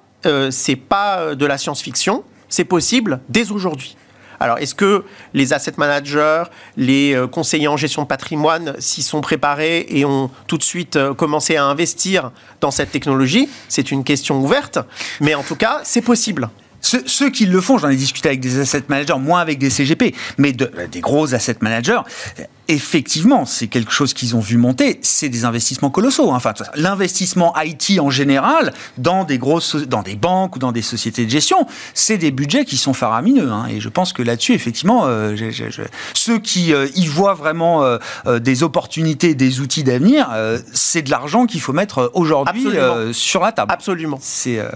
c'est 0.50 0.76
pas 0.76 1.34
de 1.34 1.46
la 1.46 1.58
science-fiction, 1.58 2.24
c'est 2.48 2.64
possible 2.64 3.20
dès 3.28 3.50
aujourd'hui. 3.50 3.96
Alors, 4.40 4.58
est-ce 4.58 4.74
que 4.74 5.04
les 5.34 5.52
asset 5.52 5.74
managers, 5.76 6.44
les 6.76 7.14
euh, 7.14 7.26
conseillers 7.26 7.68
en 7.68 7.76
gestion 7.76 8.02
de 8.02 8.06
patrimoine 8.06 8.74
s'y 8.78 9.02
sont 9.02 9.20
préparés 9.20 9.86
et 9.88 10.04
ont 10.04 10.30
tout 10.46 10.58
de 10.58 10.62
suite 10.62 10.96
euh, 10.96 11.14
commencé 11.14 11.56
à 11.56 11.64
investir 11.64 12.30
dans 12.60 12.70
cette 12.70 12.90
technologie? 12.90 13.48
C'est 13.68 13.90
une 13.90 14.04
question 14.04 14.40
ouverte, 14.40 14.78
mais 15.20 15.34
en 15.34 15.42
tout 15.42 15.56
cas, 15.56 15.80
c'est 15.84 16.02
possible. 16.02 16.48
Ceux, 16.80 17.30
qui 17.30 17.46
le 17.46 17.60
font, 17.60 17.78
j'en 17.78 17.88
ai 17.88 17.96
discuté 17.96 18.28
avec 18.28 18.40
des 18.40 18.60
asset 18.60 18.84
managers, 18.88 19.18
moins 19.18 19.40
avec 19.40 19.58
des 19.58 19.70
CGP, 19.70 20.14
mais 20.38 20.52
de, 20.52 20.70
des 20.92 21.00
gros 21.00 21.34
asset 21.34 21.56
managers, 21.60 22.00
effectivement, 22.68 23.44
c'est 23.44 23.68
quelque 23.68 23.92
chose 23.92 24.12
qu'ils 24.14 24.36
ont 24.36 24.40
vu 24.40 24.56
monter. 24.56 24.98
C'est 25.02 25.28
des 25.28 25.44
investissements 25.44 25.90
colossaux. 25.90 26.30
Hein. 26.30 26.36
Enfin, 26.36 26.52
l'investissement 26.74 27.54
IT 27.58 27.98
en 28.00 28.10
général, 28.10 28.72
dans 28.98 29.24
des 29.24 29.38
grosses, 29.38 29.76
dans 29.76 30.02
des 30.02 30.16
banques 30.16 30.56
ou 30.56 30.58
dans 30.58 30.72
des 30.72 30.82
sociétés 30.82 31.24
de 31.24 31.30
gestion, 31.30 31.66
c'est 31.94 32.18
des 32.18 32.30
budgets 32.30 32.64
qui 32.64 32.76
sont 32.76 32.92
faramineux. 32.92 33.50
Hein. 33.50 33.66
Et 33.70 33.80
je 33.80 33.88
pense 33.88 34.12
que 34.12 34.22
là-dessus, 34.22 34.54
effectivement, 34.54 35.04
euh, 35.06 35.36
ceux 36.14 36.38
qui 36.38 36.72
euh, 36.72 36.88
y 36.94 37.06
voient 37.06 37.34
vraiment 37.34 37.82
euh, 37.84 38.38
des 38.38 38.62
opportunités, 38.62 39.34
des 39.34 39.60
outils 39.60 39.84
d'avenir, 39.84 40.28
c'est 40.72 41.02
de 41.02 41.10
l'argent 41.10 41.46
qu'il 41.46 41.60
faut 41.60 41.72
mettre 41.72 42.10
aujourd'hui 42.14 42.68
sur 43.12 43.42
la 43.42 43.52
table. 43.52 43.72
Absolument. 43.72 44.18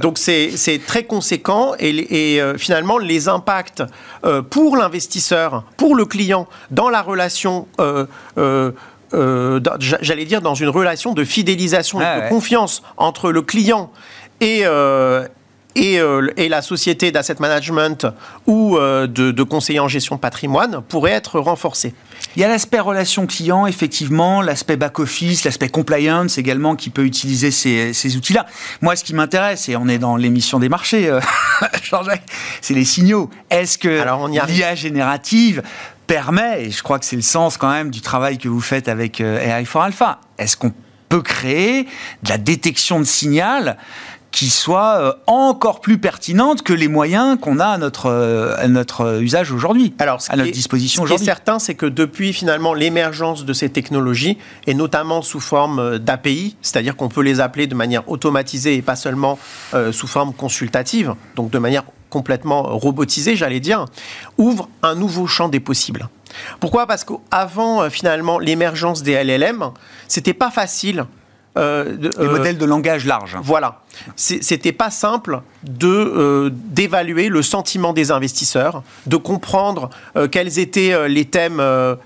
Donc 0.01 0.19
c'est 0.19 0.81
très 0.87 1.05
conséquent 1.05 1.73
et, 1.79 2.37
et 2.37 2.59
finalement 2.59 2.99
les 2.99 3.29
impacts 3.29 3.83
pour 4.51 4.77
l'investisseur, 4.77 5.65
pour 5.77 5.95
le 5.95 6.05
client, 6.05 6.49
dans 6.71 6.89
la 6.89 7.03
relation 7.03 7.67
j'allais 9.13 10.25
dire, 10.25 10.41
dans 10.41 10.55
une 10.55 10.69
relation 10.69 11.13
de 11.15 11.25
fidélisation 11.25 12.01
et 12.01 12.23
de 12.23 12.29
confiance 12.29 12.83
entre 12.97 13.31
le 13.31 13.43
client 13.43 13.91
et, 14.41 14.65
et, 15.77 15.95
et, 16.37 16.49
la 16.49 16.63
société 16.63 17.13
d'asset 17.13 17.37
management 17.39 18.07
ou 18.47 18.79
de, 18.79 19.07
de, 19.07 19.43
conseiller 19.43 19.81
en 19.81 19.89
gestion 19.89 20.17
de 20.17 20.21
patrimoine 20.21 20.83
pourrait 20.89 21.13
être 21.13 21.39
renforcée. 21.41 21.95
Il 22.37 22.43
y 22.43 22.45
a 22.45 22.49
l'aspect 22.49 22.81
relation 22.81 23.27
client, 23.27 23.67
effectivement, 23.67 24.43
l'aspect 24.43 24.77
back-office, 24.77 25.45
l'aspect 25.45 25.69
compliance 25.69 26.39
également 26.39 26.77
qui 26.77 26.91
peut 26.91 27.05
utiliser 27.05 27.51
ces, 27.51 27.93
ces 27.93 28.17
outils-là. 28.17 28.47
Moi, 28.81 28.95
ce 28.95 29.05
qui 29.05 29.15
m'intéresse, 29.15 29.69
et 29.69 29.77
on 29.77 29.89
est 29.89 29.99
dans 29.99 30.17
l'émission 30.17 30.59
des 30.59 30.69
marchés, 30.69 31.11
c'est 32.61 32.75
les 32.75 32.85
signaux. 32.85 33.31
Est-ce 33.51 33.79
que 33.79 34.05
l'IA 34.47 34.75
générative 34.75 35.63
permet, 36.11 36.65
et 36.65 36.71
je 36.73 36.83
crois 36.83 36.99
que 36.99 37.05
c'est 37.05 37.15
le 37.15 37.23
sens 37.23 37.57
quand 37.57 37.71
même 37.71 37.91
du 37.91 38.01
travail 38.01 38.37
que 38.37 38.49
vous 38.49 38.61
faites 38.61 38.89
avec 38.89 39.21
euh, 39.21 39.39
AI 39.39 39.65
for 39.65 39.83
Alpha, 39.83 40.19
est-ce 40.39 40.57
qu'on 40.57 40.73
peut 41.09 41.23
créer 41.23 41.85
de 42.25 42.29
la 42.29 42.37
détection 42.37 42.99
de 42.99 43.05
signal 43.05 43.77
qui 44.33 44.51
soit 44.51 44.99
euh, 44.99 45.13
encore 45.29 45.81
plus 45.81 45.99
pertinente 45.99 46.63
que 46.63 46.73
les 46.73 46.89
moyens 46.89 47.39
qu'on 47.41 47.61
a 47.61 47.67
à 47.67 47.79
notre, 47.79 48.07
euh, 48.07 48.57
à 48.59 48.67
notre 48.67 49.23
usage 49.23 49.53
aujourd'hui, 49.53 49.95
Alors, 50.01 50.21
à 50.29 50.37
notre 50.37 50.51
disposition 50.51 51.05
aujourd'hui. 51.05 51.25
Ce 51.25 51.25
qui 51.25 51.31
est 51.31 51.33
certain, 51.33 51.61
c'est 51.61 51.77
que 51.77 51.87
depuis 51.87 52.33
finalement 52.33 52.75
l'émergence 52.75 53.45
de 53.45 53.53
ces 53.53 53.71
technologies, 53.71 54.37
et 54.67 54.75
notamment 54.75 55.23
sous 55.23 55.39
forme 55.39 56.01
d'API, 56.01 56.57
c'est-à-dire 56.61 56.97
qu'on 56.97 57.09
peut 57.09 57.23
les 57.23 57.39
appeler 57.39 57.69
de 57.69 57.77
manière 57.77 58.09
automatisée 58.09 58.75
et 58.75 58.83
pas 58.83 58.97
seulement 58.97 59.39
sous 59.93 60.09
forme 60.09 60.33
consultative, 60.33 61.15
donc 61.37 61.51
de 61.51 61.59
manière 61.59 61.85
complètement 62.11 62.63
robotisé, 62.63 63.37
j'allais 63.37 63.61
dire, 63.61 63.87
ouvre 64.37 64.69
un 64.83 64.95
nouveau 64.95 65.27
champ 65.27 65.49
des 65.49 65.61
possibles. 65.61 66.09
Pourquoi? 66.61 66.87
Parce 66.87 67.05
qu'avant, 67.05 67.83
euh, 67.83 67.91
finalement, 67.91 68.39
l'émergence 68.39 69.03
des 69.03 69.13
LLM, 69.13 69.71
c'était 70.09 70.35
pas 70.35 70.51
facile. 70.51 71.07
Euh, 71.59 71.97
de, 71.97 72.11
Les 72.17 72.27
euh, 72.27 72.31
modèles 72.31 72.59
de 72.59 72.65
langage 72.65 73.07
large. 73.07 73.37
Voilà. 73.43 73.81
C'était 74.15 74.71
pas 74.71 74.89
simple 74.89 75.43
de 75.65 76.49
d'évaluer 76.55 77.29
le 77.29 77.43
sentiment 77.43 77.93
des 77.93 78.13
investisseurs, 78.13 78.85
de 79.07 79.17
comprendre 79.17 79.91
quels 80.31 80.61
étaient 80.61 81.09
les 81.09 81.25
thèmes 81.25 81.61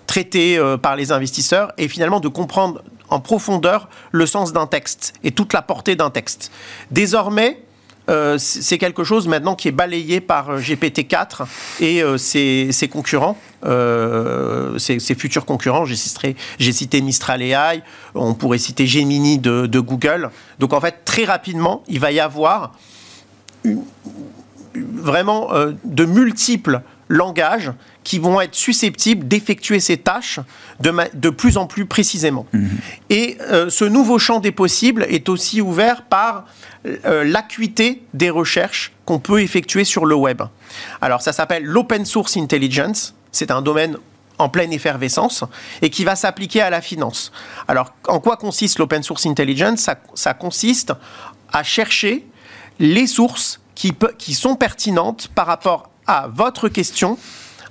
traités 0.06 0.58
par 0.80 0.96
les 0.96 1.12
investisseurs 1.12 1.72
et 1.76 1.88
finalement 1.88 2.20
de 2.20 2.28
comprendre 2.28 2.82
en 3.10 3.20
profondeur 3.20 3.90
le 4.12 4.24
sens 4.24 4.54
d'un 4.54 4.66
texte 4.66 5.12
et 5.22 5.30
toute 5.30 5.52
la 5.52 5.60
portée 5.60 5.94
d'un 5.94 6.10
texte. 6.10 6.50
Désormais, 6.90 7.63
euh, 8.10 8.36
c'est 8.38 8.76
quelque 8.76 9.02
chose 9.02 9.28
maintenant 9.28 9.54
qui 9.54 9.68
est 9.68 9.72
balayé 9.72 10.20
par 10.20 10.50
euh, 10.50 10.58
GPT-4 10.58 11.46
et 11.80 12.02
euh, 12.02 12.18
ses, 12.18 12.88
concurrents, 12.90 13.38
ses, 14.78 15.14
futurs 15.14 15.46
concurrents. 15.46 15.86
J'ai 15.86 15.96
cité, 15.96 16.36
cité, 16.58 17.00
Mistral 17.00 17.40
AI, 17.40 17.82
on 18.14 18.34
pourrait 18.34 18.58
citer 18.58 18.86
Gemini 18.86 19.38
de, 19.38 19.80
Google. 19.80 20.30
Donc 20.58 20.72
en 20.72 20.80
fait, 20.80 21.04
très 21.04 21.24
rapidement, 21.24 21.82
il 21.88 22.00
va 22.00 22.12
y 22.12 22.20
avoir 22.20 22.72
vraiment 24.74 25.50
de 25.84 26.04
multiples 26.04 26.82
langages 27.08 27.72
qui 28.02 28.18
vont 28.18 28.40
être 28.40 28.54
susceptibles 28.54 29.28
d'effectuer 29.28 29.80
ces 29.80 29.96
tâches 29.96 30.40
de, 30.80 30.92
de, 31.14 31.30
plus 31.30 31.56
en 31.56 31.66
plus 31.66 31.86
précisément. 31.86 32.46
Mhm. 32.52 32.70
Et 33.10 33.38
ce 33.68 33.84
nouveau 33.84 34.18
champ 34.18 34.40
des 34.40 34.52
possibles 34.52 35.06
est 35.08 35.28
aussi 35.28 35.60
ouvert 35.60 36.02
par 36.02 36.46
euh, 36.86 37.24
l'acuité 37.24 38.02
des 38.12 38.28
recherches 38.28 38.92
qu'on 39.06 39.18
peut 39.18 39.40
effectuer 39.40 39.84
sur 39.84 40.04
le 40.04 40.14
web. 40.14 40.42
Alors 41.00 41.22
ça 41.22 41.32
s'appelle 41.32 41.64
l'open 41.64 42.04
source 42.04 42.36
intelligence. 42.36 43.14
C'est 43.32 43.50
un 43.50 43.62
domaine 43.62 43.96
en 44.36 44.50
pleine 44.50 44.70
effervescence 44.70 45.44
et 45.80 45.88
qui 45.88 46.04
va 46.04 46.14
s'appliquer 46.14 46.60
à 46.60 46.68
la 46.68 46.82
finance. 46.82 47.32
Alors, 47.68 47.94
en 48.06 48.20
quoi 48.20 48.36
consiste 48.36 48.78
l'open 48.78 49.02
source 49.02 49.24
intelligence? 49.24 49.80
Ça, 49.80 49.98
ça, 50.12 50.34
consiste 50.34 50.92
à 51.52 51.62
chercher 51.62 52.26
les 52.78 53.06
sources 53.06 53.60
qui, 53.74 53.94
qui 54.18 54.34
sont 54.34 54.56
pertinentes 54.56 55.28
par 55.34 55.46
rapport 55.46 55.88
à 56.06 56.28
votre 56.32 56.68
question 56.68 57.18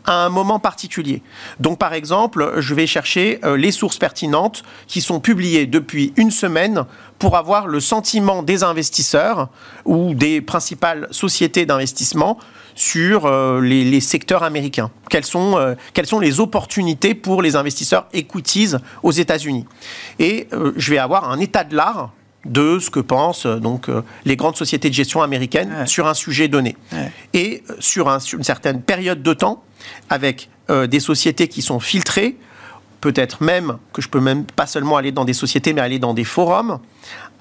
à 0.06 0.26
un 0.26 0.30
moment 0.30 0.60
particulier. 0.60 1.22
Donc 1.60 1.80
par 1.80 1.94
exemple, 1.94 2.56
je 2.58 2.76
vais 2.76 2.88
chercher 2.88 3.40
euh, 3.44 3.56
les 3.56 3.72
sources 3.72 3.98
pertinentes 3.98 4.64
qui 4.88 5.02
sont 5.02 5.20
publiées 5.20 5.66
depuis 5.66 6.14
une 6.18 6.32
semaine 6.32 6.86
pour 7.20 7.38
avoir 7.38 7.68
le 7.68 7.80
sentiment 7.80 8.44
des 8.44 8.64
investisseurs 8.64 9.50
ou 9.86 10.14
des 10.14 10.42
principales 10.42 11.08
sociétés 11.12 11.66
d'investissement 11.66 12.38
sur 12.76 13.26
euh, 13.26 13.62
les, 13.62 14.02
secteurs 14.02 14.44
américains. 14.44 14.92
Quelles 15.10 15.26
sont, 15.26 15.58
euh, 15.58 15.76
quelles 15.94 16.08
sont 16.08 16.20
les 16.20 16.40
opportunités 16.40 17.14
pour 17.14 17.42
les 17.42 17.56
investisseurs 17.56 18.08
equities 18.14 18.74
aux 19.04 19.12
États-Unis 19.12 19.66
Et 20.20 20.48
je 20.76 20.92
vais 20.92 20.98
avoir 20.98 21.30
un 21.30 21.40
état 21.40 21.64
de 21.64 21.76
l'art 21.76 22.12
de 22.46 22.80
ce 22.80 22.90
que 22.90 23.00
pensent 23.00 23.46
donc 23.46 23.88
les 24.26 24.36
grandes 24.36 24.58
sociétés 24.58 24.90
de 24.90 24.94
gestion 24.94 25.22
américaines 25.22 25.88
sur 25.88 26.08
un 26.08 26.14
sujet 26.14 26.48
donné. 26.48 26.76
Et 27.34 27.64
sur 27.80 28.08
une 28.10 28.44
certaine 28.44 28.82
période 28.82 29.24
de 29.24 29.34
temps, 29.34 29.64
avec 30.10 30.50
euh, 30.70 30.88
des 30.88 31.00
sociétés 31.00 31.48
qui 31.48 31.62
sont 31.62 31.80
filtrées, 31.80 32.38
peut-être 33.02 33.44
même 33.44 33.78
que 33.92 34.02
je 34.02 34.08
peux 34.08 34.22
même 34.22 34.46
pas 34.46 34.66
seulement 34.66 34.96
aller 34.98 35.12
dans 35.12 35.26
des 35.26 35.34
sociétés, 35.34 35.74
mais 35.74 35.82
aller 35.82 36.00
dans 36.00 36.14
des 36.14 36.24
forums, 36.24 36.80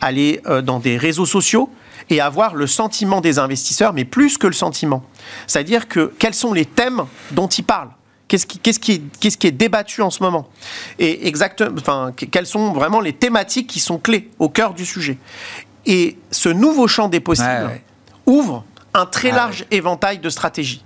aller 0.01 0.41
euh, 0.47 0.61
dans 0.61 0.81
des 0.81 0.97
réseaux 0.97 1.27
sociaux 1.27 1.71
et 2.11 2.21
avoir 2.21 2.57
le 2.57 2.67
sentiment 2.67 3.21
des 3.21 3.39
investisseurs, 3.39 3.93
mais 3.93 4.05
plus 4.05 4.39
que 4.39 4.49
le 4.49 4.53
sentiment. 4.53 5.05
C'est-à-dire 5.47 5.87
que 5.87 6.13
quels 6.19 6.35
sont 6.35 6.53
les 6.53 6.65
thèmes 6.65 7.05
dont 7.31 7.47
ils 7.47 7.63
parlent 7.65 7.93
Qu'est-ce 8.33 8.47
qui, 8.47 8.59
qu'est-ce, 8.59 8.81
qui 8.81 8.93
est, 8.93 9.03
qu'est-ce 9.21 9.37
qui 9.37 9.47
est 9.47 9.53
débattu 9.53 10.01
en 10.01 10.09
ce 10.09 10.23
moment 10.23 10.49
Et 10.99 11.29
exactement, 11.29 11.77
enfin, 11.79 12.15
quelles 12.17 12.47
sont 12.47 12.73
vraiment 12.73 13.03
les 13.03 13.13
thématiques 13.13 13.67
qui 13.67 13.79
sont 13.79 13.99
clés 13.99 14.31
au 14.39 14.49
cœur 14.49 14.73
du 14.73 14.87
sujet 14.87 15.19
Et 15.85 16.17
ce 16.31 16.49
nouveau 16.49 16.89
champ 16.89 17.11
des 17.11 17.21
possibles 17.21 17.71
ouvre 18.25 18.65
un 18.95 19.05
très 19.05 19.33
large 19.33 19.67
éventail 19.71 20.19
de 20.19 20.31
stratégies. 20.31 20.83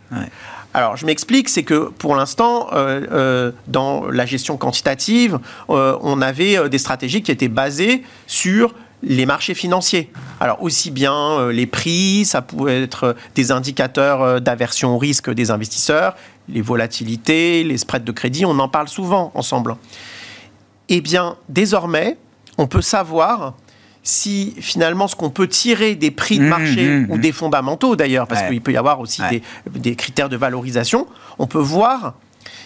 Alors, 0.75 0.97
je 0.97 1.07
m'explique, 1.07 1.49
c'est 1.49 1.63
que 1.63 1.89
pour 1.91 2.17
l'instant, 2.17 2.67
euh, 2.73 3.07
euh, 3.13 3.53
dans 3.69 4.11
la 4.11 4.27
gestion 4.27 4.57
quantitative, 4.57 5.39
euh, 5.71 5.97
on 6.03 6.21
avait 6.23 6.69
des 6.69 6.79
stratégies 6.79 7.23
qui 7.23 7.31
étaient 7.31 7.47
basées 7.47 8.03
sur 8.27 8.75
les 9.05 9.25
marchés 9.25 9.55
financiers. 9.55 10.11
Alors 10.41 10.63
aussi 10.63 10.91
bien 10.91 11.51
les 11.53 11.67
prix, 11.67 12.25
ça 12.25 12.43
pouvait 12.43 12.83
être 12.83 13.15
des 13.35 13.53
indicateurs 13.53 14.41
d'aversion 14.41 14.95
au 14.97 14.99
risque 14.99 15.31
des 15.31 15.51
investisseurs, 15.51 16.17
les 16.49 16.61
volatilités, 16.61 17.65
les 17.65 17.79
spreads 17.79 18.05
de 18.05 18.13
crédit, 18.13 18.45
on 18.45 18.59
en 18.59 18.69
parle 18.69 18.89
souvent 18.89 19.33
ensemble. 19.35 19.77
Eh 20.89 21.01
bien, 21.01 21.37
désormais, 21.49 22.17
on 22.59 22.67
peut 22.67 22.83
savoir 22.83 23.55
si 24.03 24.55
finalement 24.61 25.09
ce 25.09 25.17
qu'on 25.17 25.31
peut 25.31 25.49
tirer 25.49 25.97
des 25.97 26.13
prix 26.13 26.39
de 26.39 26.45
mmh, 26.45 26.49
marché 26.49 26.89
mmh, 26.89 27.11
ou 27.11 27.17
mmh. 27.17 27.21
des 27.21 27.33
fondamentaux 27.33 27.97
d'ailleurs, 27.97 28.29
parce 28.29 28.43
qu'il 28.45 28.61
peut 28.61 28.73
y 28.73 28.77
avoir 28.77 29.01
aussi 29.01 29.21
des, 29.67 29.97
critères 29.97 30.29
de 30.29 30.37
valorisation, 30.37 31.09
on 31.39 31.49
peut 31.49 31.59
voir 31.59 32.15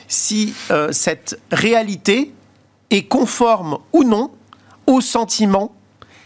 si 0.06 0.54
euh, 0.70 0.92
cette 0.92 1.40
réalité 1.50 2.32
est 2.90 3.04
conforme 3.04 3.78
ou 3.94 4.04
non 4.04 4.30
au 4.86 5.00
sentiment 5.00 5.72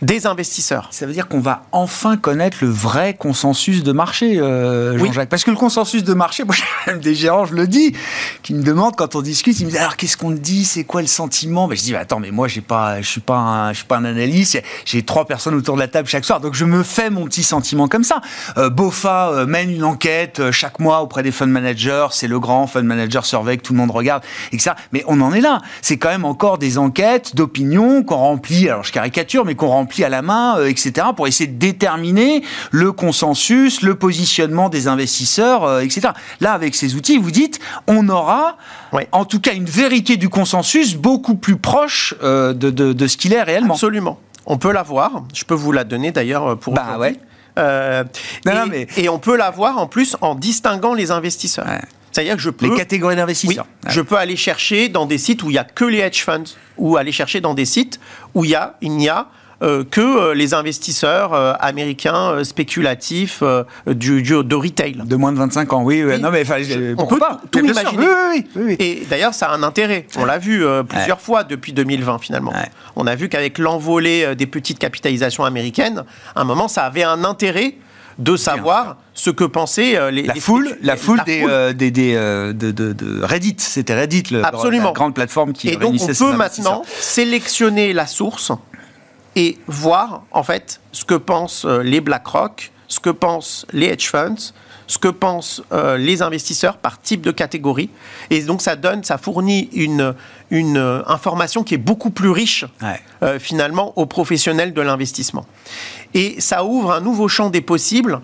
des 0.05 0.27
investisseurs. 0.27 0.89
Ça 0.91 1.07
veut 1.07 1.13
dire 1.13 1.29
qu'on 1.29 1.41
va 1.41 1.63
enfin 1.73 2.17
connaître 2.17 2.59
le 2.61 2.69
vrai 2.69 3.15
consensus 3.15 3.83
de 3.83 3.93
marché, 3.93 4.39
euh, 4.39 4.99
Jean-Jacques. 4.99 5.29
Parce 5.29 5.45
que 5.45 5.51
le 5.51 5.57
consensus 5.57 6.05
de 6.05 6.15
marché, 6.15 6.45
moi 6.47 6.55
j'ai 6.55 6.93
même 6.93 7.01
des 7.01 7.15
gérants, 7.15 7.47
je 7.47 7.55
le 7.55 7.67
dis, 7.67 7.95
qui 8.43 8.55
me 8.55 8.63
demandent 8.63 8.97
quand 8.97 9.17
on 9.17 9.23
discute, 9.23 9.59
ils 9.61 9.65
me 9.65 9.71
disent 9.71 9.81
alors 9.81 9.97
qu'est-ce 9.97 10.17
qu'on 10.17 10.31
dit, 10.31 10.65
c'est 10.65 10.85
quoi 10.85 11.01
le 11.01 11.07
sentiment? 11.07 11.69
Ben, 11.69 11.77
Je 11.77 11.83
dis 11.83 11.93
bah, 11.93 12.01
attends, 12.01 12.21
mais 12.21 12.31
moi 12.31 12.49
j'ai 12.49 12.61
pas, 12.61 13.01
je 13.01 13.09
suis 13.09 13.21
pas, 13.21 13.37
un, 13.37 13.73
je 13.73 13.79
suis 13.79 13.87
pas 13.87 13.97
un 13.97 14.05
analyste. 14.05 14.63
J'ai 14.85 15.03
trois 15.03 15.27
personnes 15.27 15.55
autour 15.55 15.77
de 15.77 15.81
la 15.81 15.89
table 15.89 16.09
chaque 16.09 16.25
soir, 16.25 16.41
donc 16.41 16.55
je 16.55 16.65
me 16.65 16.83
fais 16.83 17.09
mon 17.09 17.25
petit 17.25 17.43
sentiment 17.43 17.89
comme 17.89 18.05
ça. 18.05 18.21
Euh, 18.59 18.69
Bofa 18.69 19.31
euh, 19.31 19.47
mène 19.47 19.71
une 19.71 19.85
enquête 19.85 20.41
euh, 20.41 20.53
chaque 20.53 20.81
mois 20.81 21.01
auprès 21.01 21.23
des 21.23 21.33
fund 21.33 21.47
managers, 21.47 22.09
c'est 22.11 22.29
le 22.29 22.39
grand 22.39 22.67
fund 22.67 22.85
manager 22.85 23.25
survey 23.25 23.57
que 23.57 23.63
tout 23.63 23.73
le 23.73 23.79
monde 23.79 23.91
regarde 23.91 24.23
et 24.53 24.57
que 24.59 24.63
ça. 24.63 24.77
Mais 24.93 25.03
on 25.07 25.21
en 25.21 25.33
est 25.33 25.41
là. 25.41 25.61
C'est 25.81 25.97
quand 25.97 26.11
même 26.11 26.25
encore 26.25 26.59
des 26.59 26.77
enquêtes 26.77 27.35
d'opinion 27.35 28.03
qu'on 28.03 28.17
remplit. 28.17 28.69
Alors 28.69 28.85
je 28.85 28.93
caricature, 28.93 29.45
mais 29.45 29.55
qu'on 29.55 29.69
remplit 29.69 29.94
à 30.03 30.09
la 30.09 30.23
main, 30.23 30.57
euh, 30.59 30.67
etc., 30.67 31.09
pour 31.15 31.29
essayer 31.29 31.47
de 31.47 31.59
déterminer 31.59 32.43
le 32.71 32.91
consensus, 32.93 33.83
le 33.83 33.95
positionnement 33.95 34.69
des 34.69 34.89
investisseurs, 34.89 35.65
euh, 35.65 35.81
etc. 35.81 36.09
Là, 36.41 36.53
avec 36.53 36.75
ces 36.75 36.95
outils, 36.95 37.19
vous 37.19 37.31
dites, 37.31 37.61
on 37.87 38.09
aura, 38.09 38.57
en 39.13 39.25
tout 39.25 39.41
cas, 39.41 39.53
une 39.53 39.67
vérité 39.67 40.17
du 40.17 40.29
consensus 40.29 40.97
beaucoup 40.97 41.37
plus 41.37 41.57
proche 41.57 42.15
euh, 42.23 42.55
de, 42.55 42.71
de, 42.71 43.07
ce 43.07 43.17
qu'il 43.17 43.33
est 43.33 43.43
réellement. 43.43 43.75
Absolument. 43.75 44.19
On 44.47 44.59
peut 44.59 44.73
l'avoir. 44.73 45.25
Je 45.35 45.45
peux 45.45 45.55
vous 45.55 45.73
la 45.73 45.85
donner 45.85 46.11
d'ailleurs 46.11 46.59
pour. 46.59 46.75
Bah 46.75 46.99
ouais. 46.99 47.17
et, 48.97 49.09
on 49.09 49.19
peut 49.19 49.37
l'avoir 49.37 49.79
en 49.79 49.87
plus 49.87 50.17
en 50.21 50.35
distinguant 50.35 50.95
les 50.95 51.11
investisseurs. 51.11 51.67
C'est-à-dire 52.15 52.37
que 52.37 52.43
je 52.43 52.51
peux. 52.51 52.69
Les 52.69 52.77
catégories 52.77 53.17
d'investisseurs. 53.17 53.67
Je 53.89 54.01
peux 54.01 54.17
aller 54.17 54.37
chercher 54.37 54.89
dans 54.89 55.05
des 55.05 55.19
sites 55.19 55.43
où 55.43 55.51
il 55.51 55.55
n'y 55.55 55.59
a 55.59 55.65
que 55.65 55.85
les 55.85 55.99
hedge 55.99 56.23
funds, 56.23 56.45
ou 56.77 56.97
aller 56.97 57.13
chercher 57.13 57.41
dans 57.41 57.55
des 57.55 57.65
sites 57.65 57.99
où 58.35 58.45
il, 58.45 58.53
y 58.53 58.55
a, 58.55 58.77
il 58.81 58.93
n'y 58.93 59.09
a 59.09 59.29
que 59.61 60.01
euh, 60.01 60.35
les 60.35 60.55
investisseurs 60.55 61.33
euh, 61.33 61.55
américains 61.61 62.43
spéculatifs 62.45 63.43
du, 63.87 64.23
de 64.23 64.55
retail. 64.55 64.97
De 65.05 65.17
moins 65.17 65.33
de 65.33 65.39
25 65.39 65.73
ans, 65.73 65.83
oui. 65.83 66.03
Non, 66.21 66.31
mais 66.31 66.45
pourquoi 66.97 67.19
pas 67.19 67.41
Tout 67.51 67.61
imaginer. 67.61 68.07
Oui, 68.35 68.47
oui, 68.57 68.77
Et 68.79 69.07
d'ailleurs, 69.09 69.35
ça 69.35 69.49
a 69.49 69.55
un 69.55 69.63
intérêt. 69.63 70.07
On 70.17 70.25
l'a 70.25 70.39
vu 70.39 70.65
plusieurs 70.89 71.21
fois 71.21 71.45
depuis 71.45 71.73
2020, 71.73 72.19
finalement. 72.19 72.53
On 72.97 73.07
a 73.07 73.15
vu 73.15 73.29
qu'avec 73.29 73.59
l'envolée 73.59 74.35
des 74.37 74.47
petites 74.47 74.79
capitalisations 74.79 75.45
américaines, 75.45 76.05
à 76.35 76.41
un 76.41 76.45
moment, 76.45 76.69
ça 76.69 76.85
avait 76.85 77.03
un 77.03 77.25
intérêt 77.25 77.75
de 78.19 78.37
savoir 78.37 78.97
ce 79.13 79.31
que 79.31 79.43
pensaient 79.43 80.13
les 80.13 80.23
la 80.23 80.35
foule, 80.37 80.77
la 80.83 80.97
foule 80.97 81.21
des, 81.27 81.91
des, 81.91 82.15
de, 82.15 82.71
de, 82.71 83.25
Reddit, 83.25 83.57
c'était 83.59 83.95
Reddit, 83.95 84.25
le, 84.31 84.45
Absolument. 84.45 84.89
la 84.89 84.93
grande 84.93 85.15
plateforme 85.15 85.53
qui 85.53 85.69
et 85.69 85.77
donc 85.77 85.97
on 86.01 86.07
peut 86.07 86.37
maintenant 86.37 86.83
sélectionner 86.87 87.93
la 87.93 88.07
source 88.07 88.53
et 89.37 89.59
voir 89.67 90.23
en 90.31 90.43
fait 90.43 90.81
ce 90.93 91.05
que 91.05 91.15
pensent 91.15 91.65
euh, 91.65 91.83
les 91.83 92.01
BlackRock, 92.01 92.73
ce 92.89 93.01
que 93.01 93.11
pensent 93.11 93.67
les 93.73 93.87
hedge 93.87 94.09
funds, 94.09 94.53
ce 94.87 94.99
que 94.99 95.09
pensent 95.09 95.63
euh, 95.73 95.97
les 95.97 96.23
investisseurs 96.23 96.77
par 96.77 97.01
type 97.01 97.23
de 97.23 97.31
catégorie. 97.31 97.91
Et 98.31 98.43
donc 98.43 98.63
ça 98.63 98.77
donne, 98.77 99.03
ça 99.03 99.19
fournit 99.19 99.71
une, 99.73 100.15
une 100.51 100.77
euh, 100.77 101.03
information 101.07 101.65
qui 101.65 101.75
est 101.75 101.79
beaucoup 101.79 102.11
plus 102.11 102.31
riche 102.31 102.65
finalement 103.39 103.99
aux 103.99 104.05
professionnels 104.05 104.75
de 104.75 104.83
l'investissement. 104.83 105.47
Et 106.13 106.41
ça 106.41 106.65
ouvre 106.65 106.93
un 106.93 107.01
nouveau 107.01 107.27
champ 107.27 107.49
des 107.49 107.63
possibles 107.63 108.21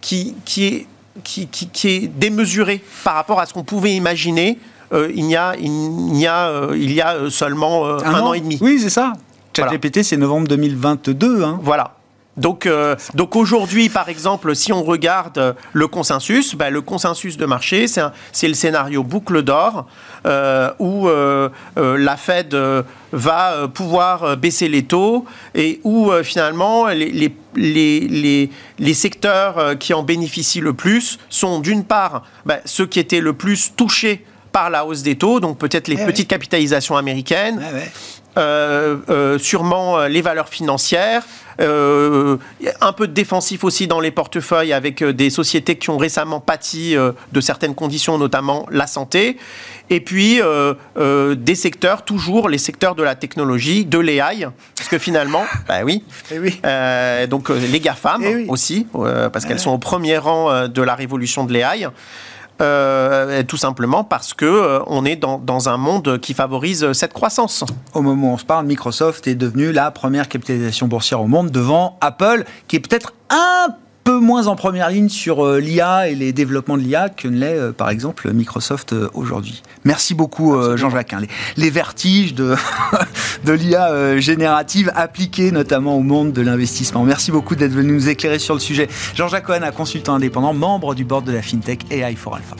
qui, 0.00 0.36
qui, 0.44 0.66
est, 0.66 0.86
qui, 1.24 1.48
qui, 1.48 1.88
est 1.88 2.06
démesuré 2.06 2.82
par 3.02 3.14
rapport 3.14 3.40
à 3.40 3.46
ce 3.46 3.52
qu'on 3.52 3.64
pouvait 3.64 3.94
imaginer 3.94 4.58
il, 4.92 5.24
y 5.24 5.34
a, 5.34 5.56
il, 5.58 6.16
y 6.16 6.26
a, 6.28 6.68
il 6.72 6.92
y 6.92 7.00
a 7.00 7.28
seulement 7.30 7.84
un, 7.86 8.20
an 8.20 8.32
et 8.32 8.40
demi. 8.40 8.58
Oui, 8.60 8.78
c'est 8.78 8.90
ça. 8.90 9.14
ChatGPT, 9.54 10.02
c'est 10.02 10.16
novembre 10.16 10.48
2022. 10.48 11.42
Hein. 11.42 11.58
Voilà. 11.62 11.96
Donc, 12.36 12.66
euh, 12.66 12.96
donc 13.14 13.36
aujourd'hui, 13.36 13.88
par 13.88 14.08
exemple, 14.08 14.56
si 14.56 14.72
on 14.72 14.82
regarde 14.82 15.54
le 15.72 15.86
consensus, 15.86 16.56
bah, 16.56 16.70
le 16.70 16.80
consensus 16.80 17.36
de 17.36 17.46
marché, 17.46 17.86
c'est 17.86 18.48
le 18.48 18.54
scénario 18.54 19.04
boucle 19.04 19.42
d'or 19.42 19.86
euh, 20.26 20.70
où 20.78 21.08
euh, 21.08 21.48
la 21.76 22.16
Fed 22.16 22.56
va 23.12 23.68
pouvoir 23.72 24.36
baisser 24.36 24.68
les 24.68 24.82
taux 24.82 25.24
et 25.54 25.80
où 25.84 26.10
finalement 26.24 26.88
les, 26.88 27.10
les, 27.10 27.32
les, 27.54 28.50
les, 28.78 28.94
secteurs 28.94 29.78
qui 29.78 29.94
en 29.94 30.02
bénéficient 30.02 30.60
le 30.60 30.72
plus 30.72 31.18
sont 31.28 31.60
d'une 31.60 31.84
part 31.84 32.24
bah, 32.44 32.58
ceux 32.64 32.86
qui 32.86 32.98
étaient 32.98 33.20
le 33.20 33.34
plus 33.34 33.74
touchés 33.76 34.24
par 34.54 34.70
la 34.70 34.86
hausse 34.86 35.02
des 35.02 35.16
taux, 35.16 35.40
donc 35.40 35.58
peut-être 35.58 35.88
les 35.88 35.96
eh 36.00 36.06
petites 36.06 36.28
capitalisations 36.28 36.96
américaines, 36.96 37.60
euh, 37.60 37.80
euh, 37.80 37.84
sûrement 39.38 39.98
euh, 39.98 40.08
les 40.08 40.22
valeurs 40.22 40.48
financières, 40.48 41.24
un 41.58 42.92
peu 42.96 43.06
de 43.06 43.12
défensif 43.12 43.62
aussi 43.62 43.86
dans 43.86 44.00
les 44.00 44.10
portefeuilles 44.10 44.72
avec 44.72 45.04
des 45.04 45.30
sociétés 45.30 45.76
qui 45.76 45.88
ont 45.90 45.98
récemment 45.98 46.40
pâti 46.40 46.96
de 46.96 47.40
certaines 47.40 47.76
conditions, 47.76 48.18
notamment 48.18 48.66
la 48.72 48.88
santé. 48.88 49.36
Et 49.88 50.00
puis 50.00 50.40
des 50.96 51.54
secteurs, 51.54 52.04
toujours 52.04 52.48
les 52.48 52.58
secteurs 52.58 52.96
de 52.96 53.04
la 53.04 53.14
technologie, 53.14 53.84
de 53.84 54.00
l'AI, 54.00 54.48
parce 54.76 54.88
que 54.88 54.98
finalement, 54.98 55.44
bah 55.68 55.84
oui, 55.84 56.02
eh 56.32 56.40
oui. 56.40 56.60
donc 57.28 57.50
les 57.50 57.78
GAFAM 57.78 58.24
eh 58.24 58.46
aussi, 58.48 58.88
parce 59.32 59.44
qu'elles 59.44 59.60
sont 59.60 59.70
au 59.70 59.78
premier 59.78 60.18
rang 60.18 60.66
de 60.66 60.82
la 60.82 60.96
révolution 60.96 61.44
de 61.44 61.52
l'AI. 61.52 61.86
Euh, 62.60 63.42
tout 63.42 63.56
simplement 63.56 64.04
parce 64.04 64.32
que 64.32 64.44
euh, 64.44 64.78
on 64.86 65.04
est 65.04 65.16
dans, 65.16 65.38
dans, 65.38 65.68
un 65.68 65.76
monde 65.76 66.20
qui 66.20 66.34
favorise 66.34 66.92
cette 66.92 67.12
croissance. 67.12 67.64
Au 67.94 68.00
moment 68.00 68.30
où 68.30 68.34
on 68.34 68.38
se 68.38 68.44
parle, 68.44 68.66
Microsoft 68.66 69.26
est 69.26 69.34
devenu 69.34 69.72
la 69.72 69.90
première 69.90 70.28
capitalisation 70.28 70.86
boursière 70.86 71.20
au 71.20 71.26
monde 71.26 71.50
devant 71.50 71.98
Apple, 72.00 72.44
qui 72.68 72.76
est 72.76 72.80
peut-être 72.80 73.12
un 73.30 73.74
peu 74.04 74.18
moins 74.18 74.46
en 74.46 74.56
première 74.56 74.90
ligne 74.90 75.08
sur 75.08 75.44
euh, 75.44 75.58
l'IA 75.58 76.08
et 76.08 76.14
les 76.14 76.32
développements 76.32 76.76
de 76.76 76.82
l'IA 76.82 77.08
que 77.08 77.26
ne 77.26 77.38
l'est, 77.38 77.72
par 77.72 77.90
exemple, 77.90 78.30
Microsoft 78.32 78.94
aujourd'hui. 79.14 79.62
Merci 79.84 80.14
beaucoup, 80.14 80.56
Jean-Jacques. 80.76 81.12
Hein. 81.12 81.22
Les, 81.56 81.70
vertiges 81.70 82.34
de, 82.34 82.54
de 83.44 83.52
l'IA 83.52 84.18
générative 84.18 84.92
appliquée 84.94 85.50
notamment 85.50 85.96
au 85.96 86.02
monde 86.02 86.32
de 86.32 86.42
l'investissement. 86.42 87.04
Merci 87.04 87.30
beaucoup 87.30 87.56
d'être 87.56 87.72
venu 87.72 87.92
nous 87.92 88.08
éclairer 88.08 88.38
sur 88.38 88.54
le 88.54 88.60
sujet. 88.60 88.88
Jean-Jacques 89.14 89.44
Cohen, 89.44 89.62
un 89.62 89.72
consultant 89.72 90.14
indépendant, 90.14 90.54
membre 90.54 90.94
du 90.94 91.04
board 91.04 91.24
de 91.24 91.32
la 91.32 91.42
FinTech 91.42 91.90
AI 91.90 92.14
for 92.14 92.36
Alpha. 92.36 92.56